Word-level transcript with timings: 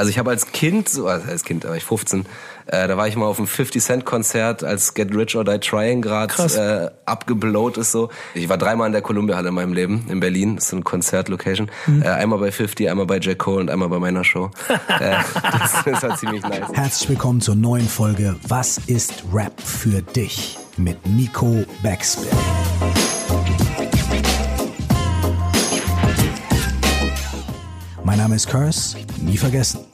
Also 0.00 0.08
ich 0.08 0.18
habe 0.18 0.30
als 0.30 0.50
Kind, 0.50 0.88
so 0.88 1.08
also 1.08 1.28
als 1.28 1.44
Kind, 1.44 1.64
da 1.64 1.68
war 1.68 1.76
ich 1.76 1.84
15, 1.84 2.24
äh, 2.68 2.88
da 2.88 2.96
war 2.96 3.06
ich 3.06 3.16
mal 3.16 3.26
auf 3.26 3.36
einem 3.36 3.46
50 3.46 3.82
Cent 3.82 4.06
Konzert, 4.06 4.64
als 4.64 4.94
Get 4.94 5.14
Rich 5.14 5.36
or 5.36 5.44
Die 5.44 5.58
Trying 5.58 6.00
gerade 6.00 6.90
äh, 6.94 6.98
abgeblowt 7.04 7.76
ist 7.76 7.92
so. 7.92 8.08
Ich 8.32 8.48
war 8.48 8.56
dreimal 8.56 8.86
in 8.86 8.94
der 8.94 9.02
Columbia 9.02 9.36
Halle 9.36 9.50
in 9.50 9.54
meinem 9.54 9.74
Leben 9.74 10.06
in 10.08 10.18
Berlin, 10.18 10.56
das 10.56 10.64
ist 10.64 10.70
so 10.70 10.76
eine 10.76 10.84
Konzertlocation. 10.84 11.70
Mhm. 11.86 12.00
Äh, 12.00 12.08
einmal 12.08 12.38
bei 12.38 12.50
50, 12.50 12.88
einmal 12.88 13.04
bei 13.04 13.18
Jack 13.20 13.40
Cole 13.40 13.60
und 13.60 13.70
einmal 13.70 13.90
bei 13.90 13.98
meiner 13.98 14.24
Show. 14.24 14.50
äh, 14.68 15.16
das, 15.52 15.84
das 15.84 16.02
war 16.02 16.16
ziemlich 16.16 16.42
nice. 16.44 16.72
Herzlich 16.72 17.10
willkommen 17.10 17.42
zur 17.42 17.56
neuen 17.56 17.86
Folge 17.86 18.36
Was 18.48 18.78
ist 18.86 19.22
Rap 19.34 19.60
für 19.60 20.00
dich 20.00 20.56
mit 20.78 20.96
Nico 21.08 21.66
Backspin. 21.82 22.30
Mein 28.02 28.16
Name 28.16 28.36
ist 28.36 28.48
Curse, 28.48 28.96
nie 29.20 29.36
vergessen. 29.36 29.89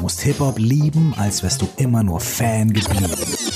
Du 0.00 0.04
musst 0.04 0.22
Hip-Hop 0.22 0.58
lieben, 0.58 1.12
als 1.18 1.42
wärst 1.42 1.60
du 1.60 1.68
immer 1.76 2.02
nur 2.02 2.20
Fan 2.20 2.72
geblieben. 2.72 3.49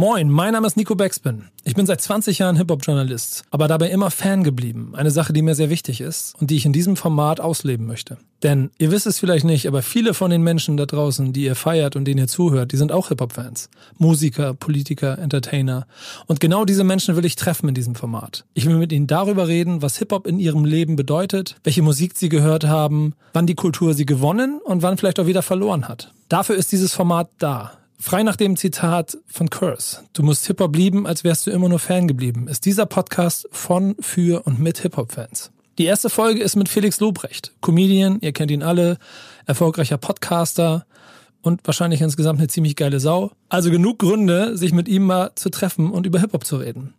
Moin, 0.00 0.30
mein 0.30 0.54
Name 0.54 0.66
ist 0.66 0.78
Nico 0.78 0.94
Backspin. 0.94 1.48
Ich 1.62 1.74
bin 1.74 1.84
seit 1.84 2.00
20 2.00 2.38
Jahren 2.38 2.56
Hip-Hop-Journalist, 2.56 3.44
aber 3.50 3.68
dabei 3.68 3.90
immer 3.90 4.10
Fan 4.10 4.44
geblieben. 4.44 4.94
Eine 4.94 5.10
Sache, 5.10 5.34
die 5.34 5.42
mir 5.42 5.54
sehr 5.54 5.68
wichtig 5.68 6.00
ist 6.00 6.34
und 6.40 6.48
die 6.48 6.56
ich 6.56 6.64
in 6.64 6.72
diesem 6.72 6.96
Format 6.96 7.38
ausleben 7.38 7.86
möchte. 7.86 8.16
Denn 8.42 8.70
ihr 8.78 8.92
wisst 8.92 9.06
es 9.06 9.18
vielleicht 9.18 9.44
nicht, 9.44 9.68
aber 9.68 9.82
viele 9.82 10.14
von 10.14 10.30
den 10.30 10.40
Menschen 10.40 10.78
da 10.78 10.86
draußen, 10.86 11.34
die 11.34 11.42
ihr 11.42 11.54
feiert 11.54 11.96
und 11.96 12.06
denen 12.06 12.16
ihr 12.16 12.28
zuhört, 12.28 12.72
die 12.72 12.78
sind 12.78 12.92
auch 12.92 13.08
Hip-Hop-Fans. 13.08 13.68
Musiker, 13.98 14.54
Politiker, 14.54 15.18
Entertainer. 15.18 15.86
Und 16.26 16.40
genau 16.40 16.64
diese 16.64 16.82
Menschen 16.82 17.14
will 17.14 17.26
ich 17.26 17.36
treffen 17.36 17.68
in 17.68 17.74
diesem 17.74 17.94
Format. 17.94 18.46
Ich 18.54 18.64
will 18.64 18.78
mit 18.78 18.92
ihnen 18.92 19.06
darüber 19.06 19.48
reden, 19.48 19.82
was 19.82 19.98
Hip-Hop 19.98 20.26
in 20.26 20.38
ihrem 20.38 20.64
Leben 20.64 20.96
bedeutet, 20.96 21.56
welche 21.62 21.82
Musik 21.82 22.16
sie 22.16 22.30
gehört 22.30 22.64
haben, 22.64 23.12
wann 23.34 23.44
die 23.44 23.54
Kultur 23.54 23.92
sie 23.92 24.06
gewonnen 24.06 24.62
und 24.64 24.80
wann 24.80 24.96
vielleicht 24.96 25.20
auch 25.20 25.26
wieder 25.26 25.42
verloren 25.42 25.88
hat. 25.88 26.10
Dafür 26.30 26.56
ist 26.56 26.72
dieses 26.72 26.94
Format 26.94 27.28
da. 27.36 27.72
Frei 28.02 28.22
nach 28.22 28.36
dem 28.36 28.56
Zitat 28.56 29.18
von 29.26 29.50
Curse, 29.50 29.98
du 30.14 30.22
musst 30.22 30.46
Hip-Hop 30.46 30.74
lieben, 30.74 31.06
als 31.06 31.22
wärst 31.22 31.46
du 31.46 31.50
immer 31.50 31.68
nur 31.68 31.78
Fan 31.78 32.08
geblieben, 32.08 32.48
ist 32.48 32.64
dieser 32.64 32.86
Podcast 32.86 33.46
von, 33.52 33.94
für 34.00 34.46
und 34.46 34.58
mit 34.58 34.78
Hip-Hop-Fans. 34.78 35.50
Die 35.76 35.84
erste 35.84 36.08
Folge 36.08 36.40
ist 36.42 36.56
mit 36.56 36.70
Felix 36.70 36.98
Lobrecht, 37.00 37.52
Comedian, 37.60 38.16
ihr 38.22 38.32
kennt 38.32 38.50
ihn 38.50 38.62
alle, 38.62 38.96
erfolgreicher 39.44 39.98
Podcaster 39.98 40.86
und 41.42 41.60
wahrscheinlich 41.66 42.00
insgesamt 42.00 42.38
eine 42.38 42.48
ziemlich 42.48 42.74
geile 42.74 43.00
Sau. 43.00 43.32
Also 43.50 43.70
genug 43.70 43.98
Gründe, 43.98 44.56
sich 44.56 44.72
mit 44.72 44.88
ihm 44.88 45.04
mal 45.04 45.32
zu 45.34 45.50
treffen 45.50 45.90
und 45.90 46.06
über 46.06 46.20
Hip-Hop 46.20 46.46
zu 46.46 46.56
reden. 46.56 46.94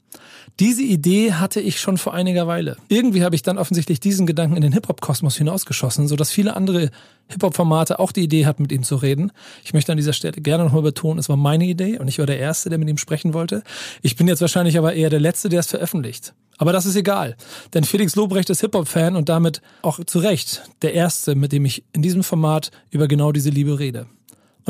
Diese 0.60 0.84
Idee 0.84 1.34
hatte 1.34 1.60
ich 1.60 1.80
schon 1.80 1.98
vor 1.98 2.14
einiger 2.14 2.48
Weile. 2.48 2.78
Irgendwie 2.88 3.24
habe 3.24 3.36
ich 3.36 3.42
dann 3.42 3.58
offensichtlich 3.58 4.00
diesen 4.00 4.28
Gedanken 4.28 4.56
in 4.56 4.62
den 4.62 4.74
Hip-Hop-Kosmos 4.74 5.38
hinausgeschossen, 5.38 6.08
sodass 6.08 6.32
viele 6.32 6.56
andere 6.56 6.92
Hip-Hop-Formate 7.30 8.00
auch 8.00 8.12
die 8.12 8.22
Idee 8.24 8.46
hatten, 8.46 8.64
mit 8.64 8.72
ihm 8.72 8.84
zu 8.84 8.96
reden. 8.96 9.32
Ich 9.64 9.74
möchte 9.74 9.92
an 9.92 9.98
dieser 9.98 10.14
Stelle 10.14 10.34
gerne 10.34 10.66
nochmal 10.66 10.82
betonen, 10.82 11.20
es 11.20 11.30
war 11.30 11.38
meine 11.38 11.66
Idee 11.66 11.98
und 11.98 12.08
ich 12.08 12.20
war 12.20 12.26
der 12.26 12.40
Erste, 12.40 12.70
der 12.70 12.78
mit 12.78 12.90
ihm 12.90 12.98
sprechen 12.98 13.34
wollte. 13.34 13.64
Ich 14.02 14.16
bin 14.16 14.28
jetzt 14.28 14.42
wahrscheinlich 14.42 14.78
aber 14.78 14.94
eher 14.94 15.10
der 15.10 15.20
Letzte, 15.20 15.50
der 15.50 15.62
es 15.62 15.68
veröffentlicht. 15.68 16.34
Aber 16.58 16.74
das 16.74 16.86
ist 16.86 16.96
egal, 16.96 17.36
denn 17.74 17.84
Felix 17.84 18.16
Lobrecht 18.16 18.50
ist 18.52 18.62
Hip-Hop-Fan 18.62 19.16
und 19.16 19.30
damit 19.30 19.62
auch 19.82 20.04
zu 20.06 20.20
Recht 20.20 20.64
der 20.84 20.94
Erste, 20.94 21.34
mit 21.34 21.52
dem 21.52 21.66
ich 21.66 21.84
in 21.94 22.04
diesem 22.04 22.24
Format 22.24 22.70
über 22.92 23.08
genau 23.08 23.32
diese 23.32 23.50
Liebe 23.50 23.80
rede. 23.80 24.06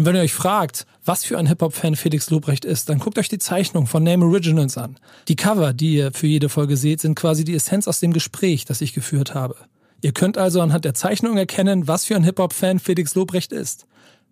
Und 0.02 0.08
wenn 0.08 0.16
ihr 0.16 0.24
euch 0.24 0.34
fragt, 0.34 0.88
was 1.06 1.24
für 1.24 1.38
ein 1.38 1.46
Hip-Hop-Fan 1.46 1.96
Felix 1.96 2.32
Lobrecht 2.32 2.66
ist, 2.66 2.90
dann 2.90 2.98
guckt 2.98 3.20
euch 3.20 3.30
die 3.30 3.38
Zeichnung 3.38 3.86
von 3.86 4.02
Name 4.02 4.26
Originals 4.26 4.76
an. 4.76 4.98
Die 5.28 5.36
Cover, 5.36 5.74
die 5.74 5.94
ihr 5.94 6.12
für 6.12 6.26
jede 6.26 6.50
Folge 6.50 6.76
seht, 6.76 7.02
sind 7.02 7.14
quasi 7.14 7.44
die 7.44 7.54
Essenz 7.54 7.88
aus 7.88 8.00
dem 8.00 8.12
Gespräch, 8.12 8.66
das 8.66 8.82
ich 8.82 8.94
geführt 8.94 9.36
habe. 9.36 9.56
Ihr 10.02 10.12
könnt 10.12 10.40
also 10.40 10.60
anhand 10.60 10.86
der 10.86 10.96
Zeichnung 10.96 11.38
erkennen, 11.38 11.88
was 11.88 12.06
für 12.06 12.16
ein 12.16 12.24
Hip-Hop-Fan 12.24 12.80
Felix 12.80 13.14
Lobrecht 13.14 13.52
ist. 13.52 13.86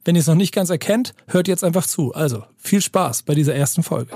Wenn 0.03 0.15
ihr 0.15 0.21
es 0.21 0.27
noch 0.27 0.33
nicht 0.33 0.55
ganz 0.55 0.71
erkennt, 0.71 1.13
hört 1.27 1.47
jetzt 1.47 1.63
einfach 1.63 1.85
zu. 1.85 2.15
Also, 2.15 2.45
viel 2.57 2.81
Spaß 2.81 3.21
bei 3.21 3.35
dieser 3.35 3.53
ersten 3.53 3.83
Folge 3.83 4.09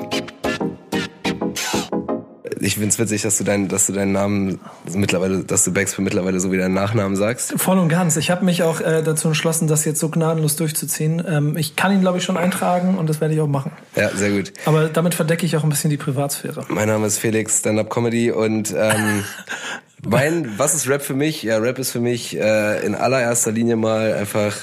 ich 2.63 2.75
find's 2.75 2.97
witzig, 2.97 3.21
dass 3.21 3.37
du, 3.37 3.43
dein, 3.43 3.67
dass 3.67 3.87
du 3.87 3.93
deinen 3.93 4.13
Namen 4.13 4.59
mittlerweile, 4.93 5.43
dass 5.43 5.63
du 5.65 5.73
Backspin 5.73 6.03
mittlerweile 6.03 6.39
so 6.39 6.51
wie 6.51 6.57
deinen 6.57 6.73
Nachnamen 6.73 7.15
sagst. 7.15 7.53
Voll 7.57 7.77
und 7.77 7.89
ganz. 7.89 8.15
Ich 8.15 8.31
habe 8.31 8.45
mich 8.45 8.63
auch 8.63 8.79
äh, 8.79 9.03
dazu 9.03 9.27
entschlossen, 9.27 9.67
das 9.67 9.85
jetzt 9.85 9.99
so 9.99 10.09
gnadenlos 10.09 10.55
durchzuziehen. 10.55 11.23
Ähm, 11.27 11.57
ich 11.57 11.75
kann 11.75 11.91
ihn, 11.91 12.01
glaube 12.01 12.19
ich, 12.19 12.23
schon 12.23 12.37
eintragen 12.37 12.97
und 12.97 13.09
das 13.09 13.19
werde 13.21 13.33
ich 13.33 13.41
auch 13.41 13.47
machen. 13.47 13.71
Ja, 13.95 14.09
sehr 14.15 14.31
gut. 14.31 14.53
Aber 14.65 14.87
damit 14.87 15.13
verdecke 15.13 15.45
ich 15.45 15.57
auch 15.57 15.63
ein 15.63 15.69
bisschen 15.69 15.89
die 15.89 15.97
Privatsphäre. 15.97 16.65
Mein 16.69 16.87
Name 16.87 17.05
ist 17.05 17.19
Felix, 17.19 17.59
Stand-Up 17.59 17.89
Comedy 17.89 18.31
und 18.31 18.73
ähm, 18.75 19.23
mein, 20.05 20.57
was 20.57 20.73
ist 20.73 20.87
Rap 20.87 21.01
für 21.01 21.15
mich? 21.15 21.43
Ja, 21.43 21.57
Rap 21.57 21.79
ist 21.79 21.91
für 21.91 21.99
mich 21.99 22.37
äh, 22.37 22.85
in 22.85 22.95
allererster 22.95 23.51
Linie 23.51 23.75
mal 23.75 24.13
einfach 24.13 24.55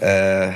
äh, 0.00 0.50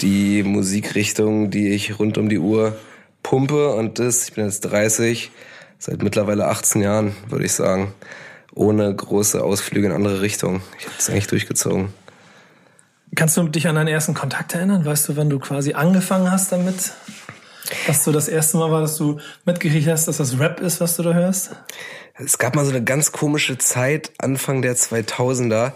die 0.00 0.42
Musikrichtung, 0.42 1.50
die 1.50 1.70
ich 1.70 1.98
rund 1.98 2.18
um 2.18 2.28
die 2.28 2.38
Uhr 2.38 2.76
pumpe 3.22 3.70
und 3.74 3.98
das, 3.98 4.28
ich 4.28 4.34
bin 4.34 4.44
jetzt 4.44 4.60
30, 4.60 5.30
seit 5.78 6.02
mittlerweile 6.02 6.46
18 6.46 6.82
Jahren, 6.82 7.16
würde 7.28 7.44
ich 7.44 7.52
sagen. 7.52 7.92
Ohne 8.54 8.94
große 8.94 9.42
Ausflüge 9.42 9.86
in 9.88 9.92
andere 9.92 10.20
Richtungen. 10.20 10.62
Ich 10.78 10.86
habe 10.86 10.94
es 10.98 11.10
eigentlich 11.10 11.26
durchgezogen. 11.26 11.88
Kannst 13.14 13.36
du 13.36 13.44
dich 13.48 13.68
an 13.68 13.76
deinen 13.76 13.88
ersten 13.88 14.14
Kontakt 14.14 14.54
erinnern? 14.54 14.84
Weißt 14.84 15.08
du, 15.08 15.16
wann 15.16 15.30
du 15.30 15.38
quasi 15.38 15.74
angefangen 15.74 16.30
hast 16.30 16.52
damit? 16.52 16.92
Was 17.86 18.04
so 18.04 18.12
das 18.12 18.28
erste 18.28 18.58
Mal 18.58 18.70
war, 18.70 18.80
dass 18.80 18.96
du 18.96 19.18
mitgekriegt 19.44 19.88
hast, 19.88 20.06
dass 20.06 20.18
das 20.18 20.38
Rap 20.38 20.60
ist, 20.60 20.80
was 20.80 20.96
du 20.96 21.02
da 21.02 21.14
hörst? 21.14 21.52
Es 22.16 22.38
gab 22.38 22.54
mal 22.54 22.64
so 22.64 22.70
eine 22.70 22.84
ganz 22.84 23.10
komische 23.10 23.58
Zeit, 23.58 24.12
Anfang 24.18 24.62
der 24.62 24.76
2000er, 24.76 25.72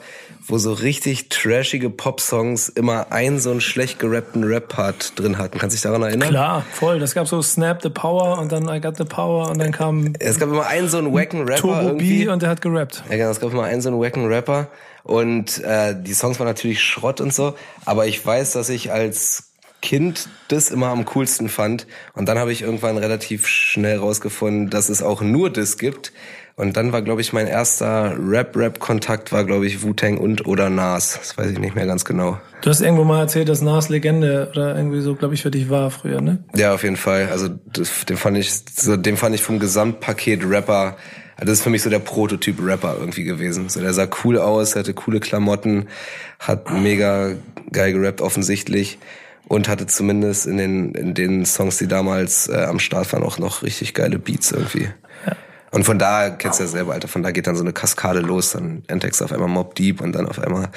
wo 0.47 0.57
so 0.57 0.73
richtig 0.73 1.31
trashige 1.31 1.91
Pop-Songs 1.91 2.69
immer 2.69 3.11
einen 3.11 3.41
so 3.41 3.51
einen 3.51 3.61
schlecht 3.61 3.99
gerappten 3.99 4.45
Rap-Part 4.45 5.19
drin 5.19 5.39
hatten. 5.39 5.59
Kannst 5.59 5.75
du 5.75 5.77
dich 5.79 5.83
daran 5.83 6.03
erinnern? 6.03 6.29
Klar, 6.29 6.65
voll. 6.71 7.01
Das 7.01 7.15
gab 7.15 7.27
so 7.27 7.43
Snap 7.43 7.83
the 7.83 7.89
Power 7.89 8.39
und 8.39 8.53
dann 8.53 8.69
I 8.69 8.81
Got 8.81 8.99
the 8.99 9.05
Power 9.05 9.51
und 9.51 9.59
dann 9.59 9.73
kam... 9.73 10.13
Es 10.21 10.39
gab 10.39 10.49
immer 10.51 10.67
einen 10.67 10.89
so 10.89 10.99
einen 10.99 11.13
wacken 11.13 11.41
Rapper 11.41 11.57
Turbo 11.57 11.87
irgendwie. 11.89 12.25
B 12.25 12.29
und 12.29 12.41
der 12.41 12.51
hat 12.51 12.61
gerappt. 12.61 13.03
Ja 13.11 13.17
genau, 13.17 13.31
es 13.31 13.41
gab 13.41 13.51
immer 13.53 13.65
einen 13.65 13.81
so 13.81 13.89
einen 13.89 14.01
wacken 14.01 14.27
Rapper 14.27 14.69
und 15.03 15.59
äh, 15.65 15.97
die 16.01 16.15
Songs 16.15 16.39
waren 16.39 16.47
natürlich 16.47 16.83
Schrott 16.83 17.21
und 17.21 17.35
so, 17.35 17.55
aber 17.85 18.07
ich 18.07 18.25
weiß, 18.25 18.53
dass 18.53 18.69
ich 18.69 18.93
als 18.93 19.48
Kind 19.89 20.29
das 20.49 20.71
immer 20.71 20.89
am 20.89 21.07
coolsten 21.07 21.49
fand. 21.49 21.87
Und 22.13 22.29
dann 22.29 22.39
habe 22.39 22.53
ich 22.53 22.61
irgendwann 22.61 22.99
relativ 22.99 23.47
schnell 23.47 23.97
rausgefunden, 23.97 24.69
dass 24.69 24.91
es 24.91 25.03
auch 25.03 25.23
nur 25.23 25.49
das 25.49 25.79
gibt. 25.79 26.13
Und 26.57 26.77
dann 26.77 26.93
war, 26.93 27.01
glaube 27.01 27.23
ich, 27.23 27.33
mein 27.33 27.47
erster 27.47 28.15
Rap-Rap-Kontakt 28.21 29.33
war, 29.33 29.45
glaube 29.45 29.67
ich, 29.67 29.83
Wu-Tang 29.83 30.19
und 30.19 30.47
oder 30.47 30.69
Nas. 30.69 31.19
Das 31.19 31.39
weiß 31.39 31.53
ich 31.53 31.59
nicht 31.59 31.75
mehr 31.75 31.87
ganz 31.87 32.05
genau. 32.05 32.39
Du 32.61 32.69
hast 32.69 32.83
irgendwo 32.83 33.05
mal 33.05 33.21
erzählt, 33.21 33.49
dass 33.49 33.63
Nas 33.63 33.89
Legende 33.89 34.49
oder 34.51 34.77
irgendwie 34.77 35.01
so, 35.01 35.15
glaube 35.15 35.33
ich, 35.33 35.41
für 35.41 35.51
dich 35.51 35.71
war 35.71 35.91
früher, 35.91 36.21
ne? 36.21 36.45
Ja, 36.55 36.75
auf 36.75 36.83
jeden 36.83 36.97
Fall. 36.97 37.31
Also 37.33 37.49
das, 37.73 38.05
den 38.05 38.19
fand 38.19 38.37
ich, 38.37 38.53
so, 38.77 38.99
den 38.99 39.17
fand 39.17 39.37
ich 39.37 39.43
vom 39.43 39.59
Gesamtpaket 39.59 40.45
Rapper. 40.45 40.99
Also 41.37 41.47
das 41.47 41.53
ist 41.61 41.63
für 41.63 41.71
mich 41.71 41.83
so 41.83 41.89
der 41.89 42.01
Prototyp 42.01 42.59
Rapper 42.63 42.97
irgendwie 43.01 43.25
gewesen. 43.25 43.71
So, 43.71 43.81
der 43.81 43.95
sah 43.95 44.07
cool 44.23 44.37
aus, 44.37 44.77
hatte 44.77 44.93
coole 44.93 45.21
Klamotten, 45.21 45.87
hat 46.41 46.71
mega 46.71 47.31
geil 47.73 47.95
gerappt 47.95 48.21
offensichtlich 48.21 48.99
und 49.49 49.69
hatte 49.69 49.87
zumindest 49.87 50.47
in 50.47 50.59
den 50.59 50.95
in 50.95 51.15
den 51.15 51.45
Songs, 51.45 51.79
die 51.79 51.89
damals 51.89 52.49
äh, 52.49 52.65
am 52.65 52.79
Start 52.79 53.13
waren, 53.13 53.23
auch 53.23 53.39
noch 53.39 53.63
richtig 53.63 53.95
geile 53.95 54.19
Beats 54.19 54.53
irgendwie. 54.53 54.91
Und 55.71 55.85
von 55.85 55.99
da, 55.99 56.31
kennst 56.31 56.61
du 56.61 56.65
ja 56.65 56.69
selber, 56.69 56.95
Alter, 56.95 57.09
von 57.09 57.23
da 57.23 57.31
geht 57.31 57.47
dann 57.47 57.57
so 57.57 57.63
eine 57.63 57.73
Kaskade 57.73 58.21
los, 58.21 58.53
dann 58.53 58.83
entdeckst 58.87 59.21
du 59.21 59.25
auf 59.25 59.33
einmal 59.33 59.49
Mob 59.49 59.75
Deep 59.75 60.01
und 60.01 60.13
dann 60.13 60.27
auf 60.27 60.39
einmal 60.39 60.71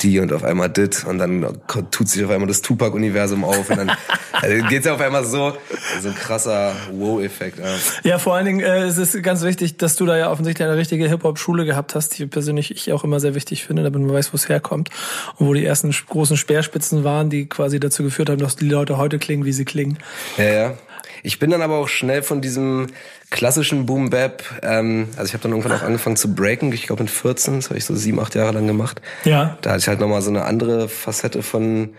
die 0.00 0.20
und 0.20 0.32
auf 0.32 0.42
einmal 0.42 0.70
dit 0.70 1.04
und 1.04 1.18
dann 1.18 1.46
tut 1.90 2.08
sich 2.08 2.24
auf 2.24 2.30
einmal 2.30 2.48
das 2.48 2.62
Tupac-Universum 2.62 3.44
auf 3.44 3.68
und 3.68 3.76
dann 3.76 3.92
also 4.32 4.64
geht's 4.68 4.86
ja 4.86 4.94
auf 4.94 5.00
einmal 5.00 5.24
so, 5.24 5.52
so 6.00 6.08
ein 6.08 6.14
krasser 6.14 6.74
Wow-Effekt. 6.92 7.58
Ja. 7.58 8.10
ja, 8.10 8.18
vor 8.18 8.34
allen 8.34 8.46
Dingen 8.46 8.60
äh, 8.60 8.84
es 8.84 8.96
ist 8.96 9.22
ganz 9.22 9.42
wichtig, 9.42 9.76
dass 9.76 9.96
du 9.96 10.06
da 10.06 10.16
ja 10.16 10.30
offensichtlich 10.30 10.66
eine 10.66 10.76
richtige 10.76 11.08
Hip-Hop-Schule 11.08 11.64
gehabt 11.66 11.94
hast, 11.94 12.18
die 12.18 12.26
persönlich 12.26 12.70
ich 12.70 12.92
auch 12.92 13.04
immer 13.04 13.20
sehr 13.20 13.34
wichtig 13.34 13.64
finde, 13.64 13.82
damit 13.82 14.00
man 14.00 14.12
weiß, 14.12 14.32
wo 14.32 14.36
es 14.36 14.48
herkommt 14.48 14.88
und 15.36 15.46
wo 15.46 15.54
die 15.54 15.64
ersten 15.64 15.90
großen 15.90 16.36
Speerspitzen 16.36 17.04
waren, 17.04 17.28
die 17.28 17.48
quasi 17.48 17.80
dazu 17.80 18.02
geführt 18.02 18.30
haben, 18.30 18.38
dass 18.38 18.56
die 18.56 18.68
Leute 18.68 18.96
heute 18.96 19.18
klingen, 19.18 19.44
wie 19.44 19.52
sie 19.52 19.64
klingen. 19.64 19.98
Ja, 20.38 20.44
ja. 20.44 20.74
Ich 21.22 21.38
bin 21.38 21.50
dann 21.50 21.62
aber 21.62 21.76
auch 21.76 21.88
schnell 21.88 22.22
von 22.22 22.40
diesem 22.40 22.88
klassischen 23.30 23.86
Boom 23.86 24.10
Bap, 24.10 24.42
ähm, 24.62 25.08
also 25.16 25.26
ich 25.26 25.32
habe 25.34 25.42
dann 25.42 25.52
irgendwann 25.52 25.72
auch 25.72 25.82
angefangen 25.82 26.16
zu 26.16 26.34
breaken, 26.34 26.72
ich 26.72 26.86
glaube 26.86 27.02
mit 27.02 27.10
14, 27.10 27.56
das 27.56 27.68
habe 27.68 27.78
ich 27.78 27.84
so 27.84 27.94
sieben, 27.94 28.20
acht 28.20 28.34
Jahre 28.34 28.52
lang 28.52 28.66
gemacht. 28.66 29.00
Ja. 29.24 29.58
Da 29.62 29.70
hatte 29.70 29.80
ich 29.80 29.88
halt 29.88 30.00
nochmal 30.00 30.22
so 30.22 30.30
eine 30.30 30.44
andere 30.44 30.88
Facette 30.88 31.42
von, 31.42 31.90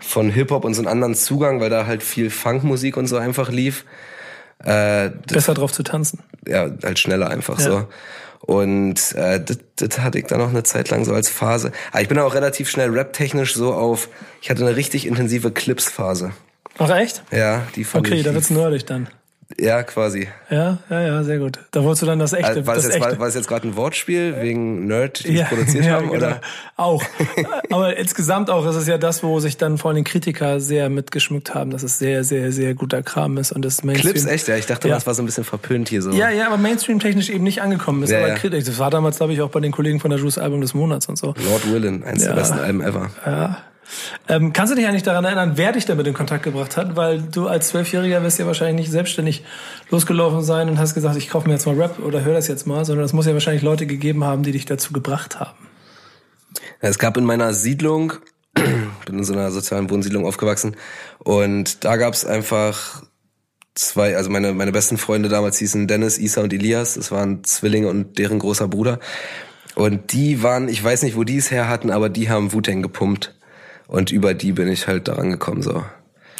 von 0.00 0.30
Hip-Hop 0.30 0.64
und 0.64 0.74
so 0.74 0.80
einen 0.80 0.88
anderen 0.88 1.14
Zugang, 1.14 1.60
weil 1.60 1.70
da 1.70 1.86
halt 1.86 2.02
viel 2.02 2.30
Funkmusik 2.30 2.96
und 2.96 3.06
so 3.06 3.16
einfach 3.16 3.50
lief. 3.50 3.84
Äh, 4.64 5.10
Besser 5.26 5.54
drauf 5.54 5.72
zu 5.72 5.82
tanzen. 5.82 6.20
Ja, 6.46 6.68
halt 6.82 6.98
schneller 6.98 7.30
einfach 7.30 7.58
ja. 7.60 7.64
so. 7.64 7.88
Und 8.40 9.14
äh, 9.14 9.44
das, 9.44 9.58
das 9.76 9.98
hatte 10.00 10.18
ich 10.18 10.26
dann 10.26 10.38
noch 10.38 10.48
eine 10.48 10.62
Zeit 10.62 10.90
lang 10.90 11.04
so 11.04 11.12
als 11.12 11.28
Phase. 11.28 11.72
Aber 11.90 12.02
ich 12.02 12.08
bin 12.08 12.18
auch 12.18 12.34
relativ 12.34 12.70
schnell 12.70 12.90
rap-technisch 12.90 13.54
so 13.54 13.74
auf, 13.74 14.08
ich 14.40 14.50
hatte 14.50 14.64
eine 14.64 14.76
richtig 14.76 15.06
intensive 15.06 15.50
Clips-Phase. 15.50 16.32
Ach 16.78 16.90
echt? 16.90 17.22
Ja, 17.30 17.62
die 17.74 17.84
fand 17.84 18.06
okay, 18.06 18.14
ich. 18.14 18.20
Okay, 18.20 18.28
da 18.28 18.34
wird's 18.34 18.50
nerdig 18.50 18.86
dann. 18.86 19.08
Ja, 19.56 19.82
quasi. 19.82 20.28
Ja, 20.50 20.78
ja, 20.90 21.00
ja, 21.00 21.24
sehr 21.24 21.38
gut. 21.38 21.58
Da 21.70 21.82
wolltest 21.82 22.02
du 22.02 22.06
dann 22.06 22.18
das 22.18 22.34
echte. 22.34 22.48
Also, 22.48 22.66
war, 22.66 22.74
das 22.74 22.84
jetzt, 22.84 22.96
echte. 22.96 23.12
war, 23.12 23.18
war 23.18 23.28
jetzt 23.30 23.48
gerade 23.48 23.66
ein 23.66 23.76
Wortspiel 23.76 24.36
wegen 24.42 24.86
Nerd, 24.86 25.24
die 25.24 25.32
ja, 25.32 25.46
produziert 25.46 25.86
ja, 25.86 25.92
haben? 25.92 26.10
genau. 26.10 26.16
Oder? 26.16 26.40
Auch. 26.76 27.02
Aber 27.70 27.96
insgesamt 27.96 28.50
auch 28.50 28.68
ist 28.68 28.76
es 28.76 28.86
ja 28.86 28.98
das, 28.98 29.22
wo 29.22 29.40
sich 29.40 29.56
dann 29.56 29.78
vor 29.78 29.90
allem 29.90 30.04
Kritiker 30.04 30.60
sehr 30.60 30.90
mitgeschmückt 30.90 31.54
haben, 31.54 31.70
dass 31.70 31.82
es 31.82 31.98
sehr, 31.98 32.24
sehr, 32.24 32.52
sehr 32.52 32.74
guter 32.74 33.02
Kram 33.02 33.38
ist 33.38 33.50
und 33.50 33.64
das 33.64 33.82
Mainstream. 33.82 34.12
Clips, 34.12 34.26
echt? 34.26 34.48
Ja, 34.48 34.56
ich 34.56 34.66
dachte, 34.66 34.88
Ja. 34.88 34.94
das 34.94 35.06
war 35.06 35.14
so 35.14 35.22
ein 35.22 35.26
bisschen 35.26 35.44
verpönt 35.44 35.88
hier 35.88 36.02
so. 36.02 36.10
Ja, 36.10 36.28
ja, 36.28 36.48
aber 36.48 36.58
Mainstream-technisch 36.58 37.30
eben 37.30 37.44
nicht 37.44 37.62
angekommen 37.62 38.02
ist. 38.02 38.10
Ja, 38.10 38.18
aber 38.18 38.28
ja. 38.28 38.34
kritisch. 38.34 38.64
Das 38.64 38.78
war 38.78 38.90
damals, 38.90 39.16
glaube 39.16 39.32
ich, 39.32 39.40
auch 39.40 39.50
bei 39.50 39.60
den 39.60 39.72
Kollegen 39.72 39.98
von 39.98 40.10
der 40.10 40.20
Juice 40.20 40.36
Album 40.36 40.60
des 40.60 40.74
Monats 40.74 41.06
und 41.08 41.16
so. 41.16 41.28
Lord 41.28 41.72
Willin, 41.72 42.04
eins 42.04 42.22
der 42.22 42.34
besten 42.34 42.58
Alben 42.58 42.82
ever. 42.82 43.10
Ja. 43.24 43.58
Ähm, 44.28 44.52
kannst 44.52 44.72
du 44.72 44.76
dich 44.76 44.86
eigentlich 44.86 45.02
daran 45.02 45.24
erinnern, 45.24 45.52
wer 45.56 45.72
dich 45.72 45.86
damit 45.86 46.06
in 46.06 46.14
Kontakt 46.14 46.42
gebracht 46.42 46.76
hat? 46.76 46.96
Weil 46.96 47.22
du 47.22 47.48
als 47.48 47.68
Zwölfjähriger 47.68 48.22
wirst 48.22 48.38
ja 48.38 48.46
wahrscheinlich 48.46 48.86
nicht 48.86 48.92
selbstständig 48.92 49.44
losgelaufen 49.90 50.42
sein 50.42 50.68
und 50.68 50.78
hast 50.78 50.94
gesagt, 50.94 51.16
ich 51.16 51.28
kaufe 51.30 51.48
mir 51.48 51.54
jetzt 51.54 51.66
mal 51.66 51.74
Rap 51.74 51.98
oder 51.98 52.24
höre 52.24 52.34
das 52.34 52.48
jetzt 52.48 52.66
mal, 52.66 52.84
sondern 52.84 53.04
es 53.04 53.12
muss 53.12 53.26
ja 53.26 53.32
wahrscheinlich 53.32 53.62
Leute 53.62 53.86
gegeben 53.86 54.24
haben, 54.24 54.42
die 54.42 54.52
dich 54.52 54.66
dazu 54.66 54.92
gebracht 54.92 55.40
haben. 55.40 55.68
Es 56.80 56.98
gab 56.98 57.16
in 57.16 57.24
meiner 57.24 57.54
Siedlung, 57.54 58.14
bin 58.54 59.18
in 59.18 59.24
so 59.24 59.32
einer 59.32 59.50
sozialen 59.50 59.90
Wohnsiedlung 59.90 60.26
aufgewachsen 60.26 60.76
und 61.18 61.84
da 61.84 61.96
gab's 61.96 62.24
einfach 62.24 63.02
zwei, 63.74 64.16
also 64.16 64.30
meine, 64.30 64.52
meine 64.52 64.72
besten 64.72 64.98
Freunde 64.98 65.28
damals 65.28 65.58
hießen 65.58 65.86
Dennis, 65.86 66.18
Isa 66.18 66.42
und 66.42 66.52
Elias, 66.52 66.94
das 66.94 67.10
waren 67.10 67.44
Zwillinge 67.44 67.88
und 67.88 68.18
deren 68.18 68.38
großer 68.38 68.68
Bruder 68.68 68.98
und 69.74 70.12
die 70.12 70.42
waren, 70.42 70.68
ich 70.68 70.82
weiß 70.82 71.02
nicht, 71.02 71.16
wo 71.16 71.24
die 71.24 71.36
es 71.36 71.50
her 71.50 71.68
hatten, 71.68 71.90
aber 71.90 72.08
die 72.08 72.28
haben 72.28 72.52
Wu-Tang 72.52 72.82
gepumpt 72.82 73.37
und 73.88 74.12
über 74.12 74.34
die 74.34 74.52
bin 74.52 74.68
ich 74.68 74.86
halt 74.86 75.08
daran 75.08 75.30
gekommen 75.30 75.62
so. 75.62 75.82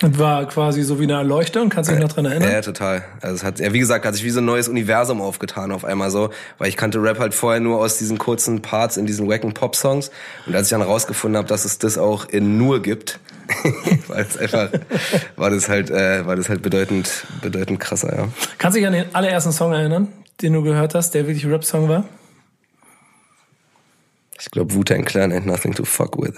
Und 0.01 0.17
war 0.17 0.47
quasi 0.47 0.85
so 0.85 1.01
wie 1.01 1.05
eine 1.05 1.15
Erleuchtung, 1.15 1.71
kannst 1.71 1.91
du 1.91 1.95
dich 1.95 2.03
noch 2.03 2.13
dran 2.13 2.27
erinnern? 2.27 2.49
Ja, 2.49 2.57
ja, 2.57 2.63
total. 2.63 3.05
Also 3.21 3.35
es 3.35 3.43
hat, 3.43 3.59
ja, 3.59 3.73
wie 3.73 3.81
gesagt, 3.81 4.05
hat 4.07 4.15
sich 4.15 4.23
wie 4.23 4.31
so 4.31 4.41
ein 4.41 4.45
neues 4.45 4.69
Universum 4.69 5.21
aufgetan 5.21 5.73
auf 5.73 5.85
einmal 5.85 6.13
so, 6.13 6.31
weil 6.59 6.69
ich 6.69 6.77
kannte 6.77 7.03
Rap 7.03 7.19
halt 7.19 7.35
vorher 7.35 7.61
nur 7.61 7.79
aus 7.79 7.99
diesen 7.99 8.17
kurzen 8.17 8.63
Parts 8.63 8.97
in 8.97 9.07
diesen 9.07 9.29
wacken 9.29 9.55
Pop-Songs 9.55 10.13
und 10.47 10.55
als 10.55 10.69
ich 10.69 10.71
dann 10.71 10.83
rausgefunden 10.83 11.37
habe, 11.37 11.49
dass 11.49 11.65
es 11.65 11.79
das 11.79 11.99
auch 11.99 12.29
in 12.29 12.59
nur 12.59 12.81
gibt, 12.81 13.19
war 14.07 14.19
es 14.19 14.37
einfach, 14.37 14.71
war 15.35 15.51
das 15.51 15.69
halt, 15.69 15.91
äh, 15.91 16.25
war 16.25 16.37
das 16.37 16.49
halt 16.49 16.63
bedeutend, 16.63 17.27
bedeutend 17.43 17.81
krasser, 17.81 18.17
ja. 18.17 18.29
Kannst 18.59 18.77
du 18.77 18.81
dich 18.81 18.87
an 18.87 18.93
den 18.93 19.13
allerersten 19.17 19.51
Song 19.51 19.73
erinnern, 19.73 20.07
den 20.43 20.53
du 20.53 20.63
gehört 20.63 20.95
hast, 20.95 21.13
der 21.15 21.27
wirklich 21.27 21.45
Rap-Song 21.45 21.89
war? 21.89 22.05
Ich 24.39 24.49
glaube, 24.53 24.73
Wu-Tang 24.75 25.05
Clan 25.05 25.33
ain't 25.33 25.47
nothing 25.47 25.75
to 25.75 25.85
fuck 25.85 26.17
with. 26.17 26.35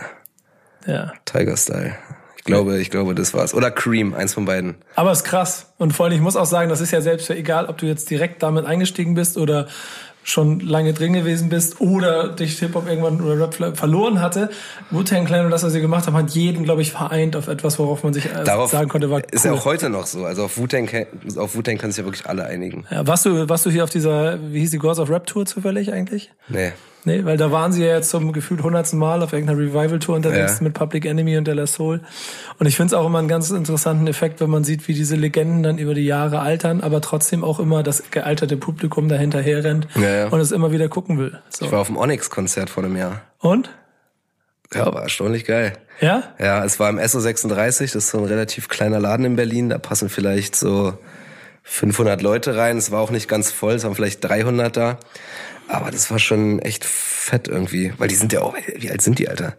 Ja. 0.87 1.13
Tiger 1.25 1.57
Style. 1.57 1.95
Ich 2.37 2.45
glaube, 2.45 2.79
ich 2.79 2.91
glaube, 2.91 3.15
das 3.15 3.35
war's. 3.35 3.53
Oder 3.55 3.71
Cream, 3.71 4.15
eins 4.15 4.33
von 4.35 4.47
beiden. 4.47 4.77
Aber 4.97 5.13
ist 5.13 5.25
krass. 5.25 5.67
Und 5.77 5.93
vor 5.93 6.07
allem, 6.07 6.15
ich 6.15 6.21
muss 6.23 6.37
auch 6.37 6.47
sagen, 6.47 6.71
das 6.71 6.81
ist 6.81 6.91
ja 6.91 7.01
selbst 7.03 7.29
egal, 7.31 7.67
ob 7.67 7.77
du 7.79 7.87
jetzt 7.87 8.09
direkt 8.11 8.43
damit 8.43 8.65
eingestiegen 8.65 9.15
bist 9.15 9.37
oder 9.37 9.67
schon 10.23 10.61
lange 10.61 10.93
drin 10.93 11.13
gewesen 11.15 11.49
bist 11.49 11.81
oder 11.81 12.29
dich 12.29 12.59
Hip-Hop 12.59 12.87
irgendwann 12.89 13.21
oder 13.23 13.41
Rap 13.41 13.55
ver- 13.55 13.75
verloren 13.75 14.21
hatte. 14.21 14.51
Wu-Tang 14.91 15.25
Clan 15.27 15.45
und 15.47 15.51
das, 15.51 15.63
was 15.63 15.73
sie 15.73 15.81
gemacht 15.81 16.07
haben, 16.07 16.15
hat 16.17 16.31
jeden, 16.31 16.65
glaube 16.65 16.83
ich, 16.83 16.93
vereint 16.93 17.37
auf 17.37 17.49
etwas, 17.49 17.79
worauf 17.79 18.05
man 18.05 18.13
sich 18.13 18.27
äh, 18.27 18.45
Darauf 18.45 18.71
sagen 18.71 18.89
konnte, 18.89 19.11
war 19.11 19.21
ist 19.33 19.45
cool. 19.45 19.53
ja 19.53 19.57
auch 19.59 19.65
heute 19.65 19.89
noch 19.89 20.07
so. 20.07 20.25
Also 20.25 20.45
auf 20.45 20.57
Wu-Tang, 20.59 20.87
kann- 20.87 21.07
auf 21.37 21.55
Wu-Tang 21.55 21.79
können 21.79 21.93
sich 21.93 21.99
ja 22.01 22.05
wirklich 22.05 22.27
alle 22.27 22.45
einigen. 22.45 22.87
ja, 22.91 23.07
warst, 23.07 23.25
du, 23.27 23.49
warst 23.49 23.65
du 23.65 23.71
hier 23.71 23.83
auf 23.85 23.91
dieser, 23.91 24.39
wie 24.53 24.61
hieß 24.61 24.71
die 24.71 24.79
Girls 24.79 24.99
of 24.99 25.09
Rap 25.11 25.27
Tour 25.27 25.47
zufällig 25.47 25.93
eigentlich? 25.93 26.31
Nee. 26.49 26.73
Nee, 27.05 27.25
weil 27.25 27.39
da 27.39 27.51
waren 27.51 27.73
sie 27.73 27.83
ja 27.85 27.95
jetzt 27.97 28.11
zum 28.11 28.33
gefühlt 28.33 28.63
hundertsten 28.63 28.99
Mal 28.99 29.23
auf 29.23 29.33
irgendeiner 29.33 29.59
Revival-Tour 29.59 30.17
unterwegs 30.17 30.59
Ja. 30.59 30.65
mit 30.65 30.75
Public 30.75 31.07
Enemy 31.07 31.39
und 31.39 31.47
De 31.47 31.55
La 31.55 31.67
Soul. 31.67 32.01
Und 32.59 32.67
ich 32.67 32.77
finde 32.77 32.95
es 32.95 33.01
auch 33.01 33.07
immer 33.07 33.19
einen 33.21 33.29
ganz 33.29 33.49
interessanten 33.51 34.07
Effekt, 34.07 34.41
wenn 34.41 34.51
man 34.51 34.65
sieht, 34.65 34.87
wie 34.87 34.93
diese 34.93 35.17
Legenden 35.17 35.63
dann 35.63 35.79
über 35.79 35.95
die 35.95 36.05
Jahre 36.05 36.41
altern, 36.41 36.83
aber 36.83 37.01
trotzdem 37.01 37.43
auch 37.43 37.59
immer 37.59 37.83
das 37.83 38.11
gealterte 38.11 38.59
Publikum 38.59 39.09
dahinterher 39.09 39.65
rennt 39.65 39.89
Ja, 39.95 40.15
ja. 40.15 40.29
und 40.29 40.41
es 40.41 40.53
immer 40.53 40.73
wieder 40.73 40.89
gucken 40.89 41.19
will. 41.19 41.39
So. 41.49 41.65
Ich 41.65 41.73
war 41.73 41.81
auf 41.81 41.87
dem 41.87 41.97
Onyx-Konzert 41.97 42.69
vor 42.69 42.85
einem 42.85 42.97
Jahr. 42.97 43.23
Und? 43.39 43.71
Ja, 44.75 44.87
war 44.93 45.03
erstaunlich 45.03 45.47
geil. 45.47 45.73
Ja? 46.01 46.23
Ja, 46.39 46.65
es 46.65 46.79
war 46.79 46.91
im 46.91 46.99
SO36, 46.99 47.79
das 47.81 47.95
ist 47.95 48.11
so 48.11 48.19
ein 48.19 48.25
relativ 48.25 48.69
kleiner 48.69 49.01
Laden 49.01 49.25
in 49.25 49.37
Berlin, 49.37 49.71
da 49.71 49.79
passen 49.79 50.09
vielleicht 50.11 50.55
so 50.55 50.99
500 51.63 52.23
Leute 52.23 52.57
rein. 52.57 52.77
Es 52.77 52.91
war 52.91 53.01
auch 53.01 53.11
nicht 53.11 53.27
ganz 53.29 53.51
voll, 53.51 53.75
es 53.75 53.85
waren 53.85 53.95
vielleicht 53.95 54.23
300 54.25 54.77
da. 54.77 54.99
Aber 55.73 55.91
das 55.93 56.11
war 56.11 56.19
schon 56.19 56.59
echt 56.59 56.85
fett 56.85 57.47
irgendwie, 57.47 57.93
weil 57.99 58.09
die 58.09 58.17
sind 58.17 58.33
ja 58.33 58.41
auch, 58.43 58.55
wie 58.77 58.91
alt 58.91 59.03
sind 59.03 59.21
die, 59.21 59.29
Alter? 59.29 59.55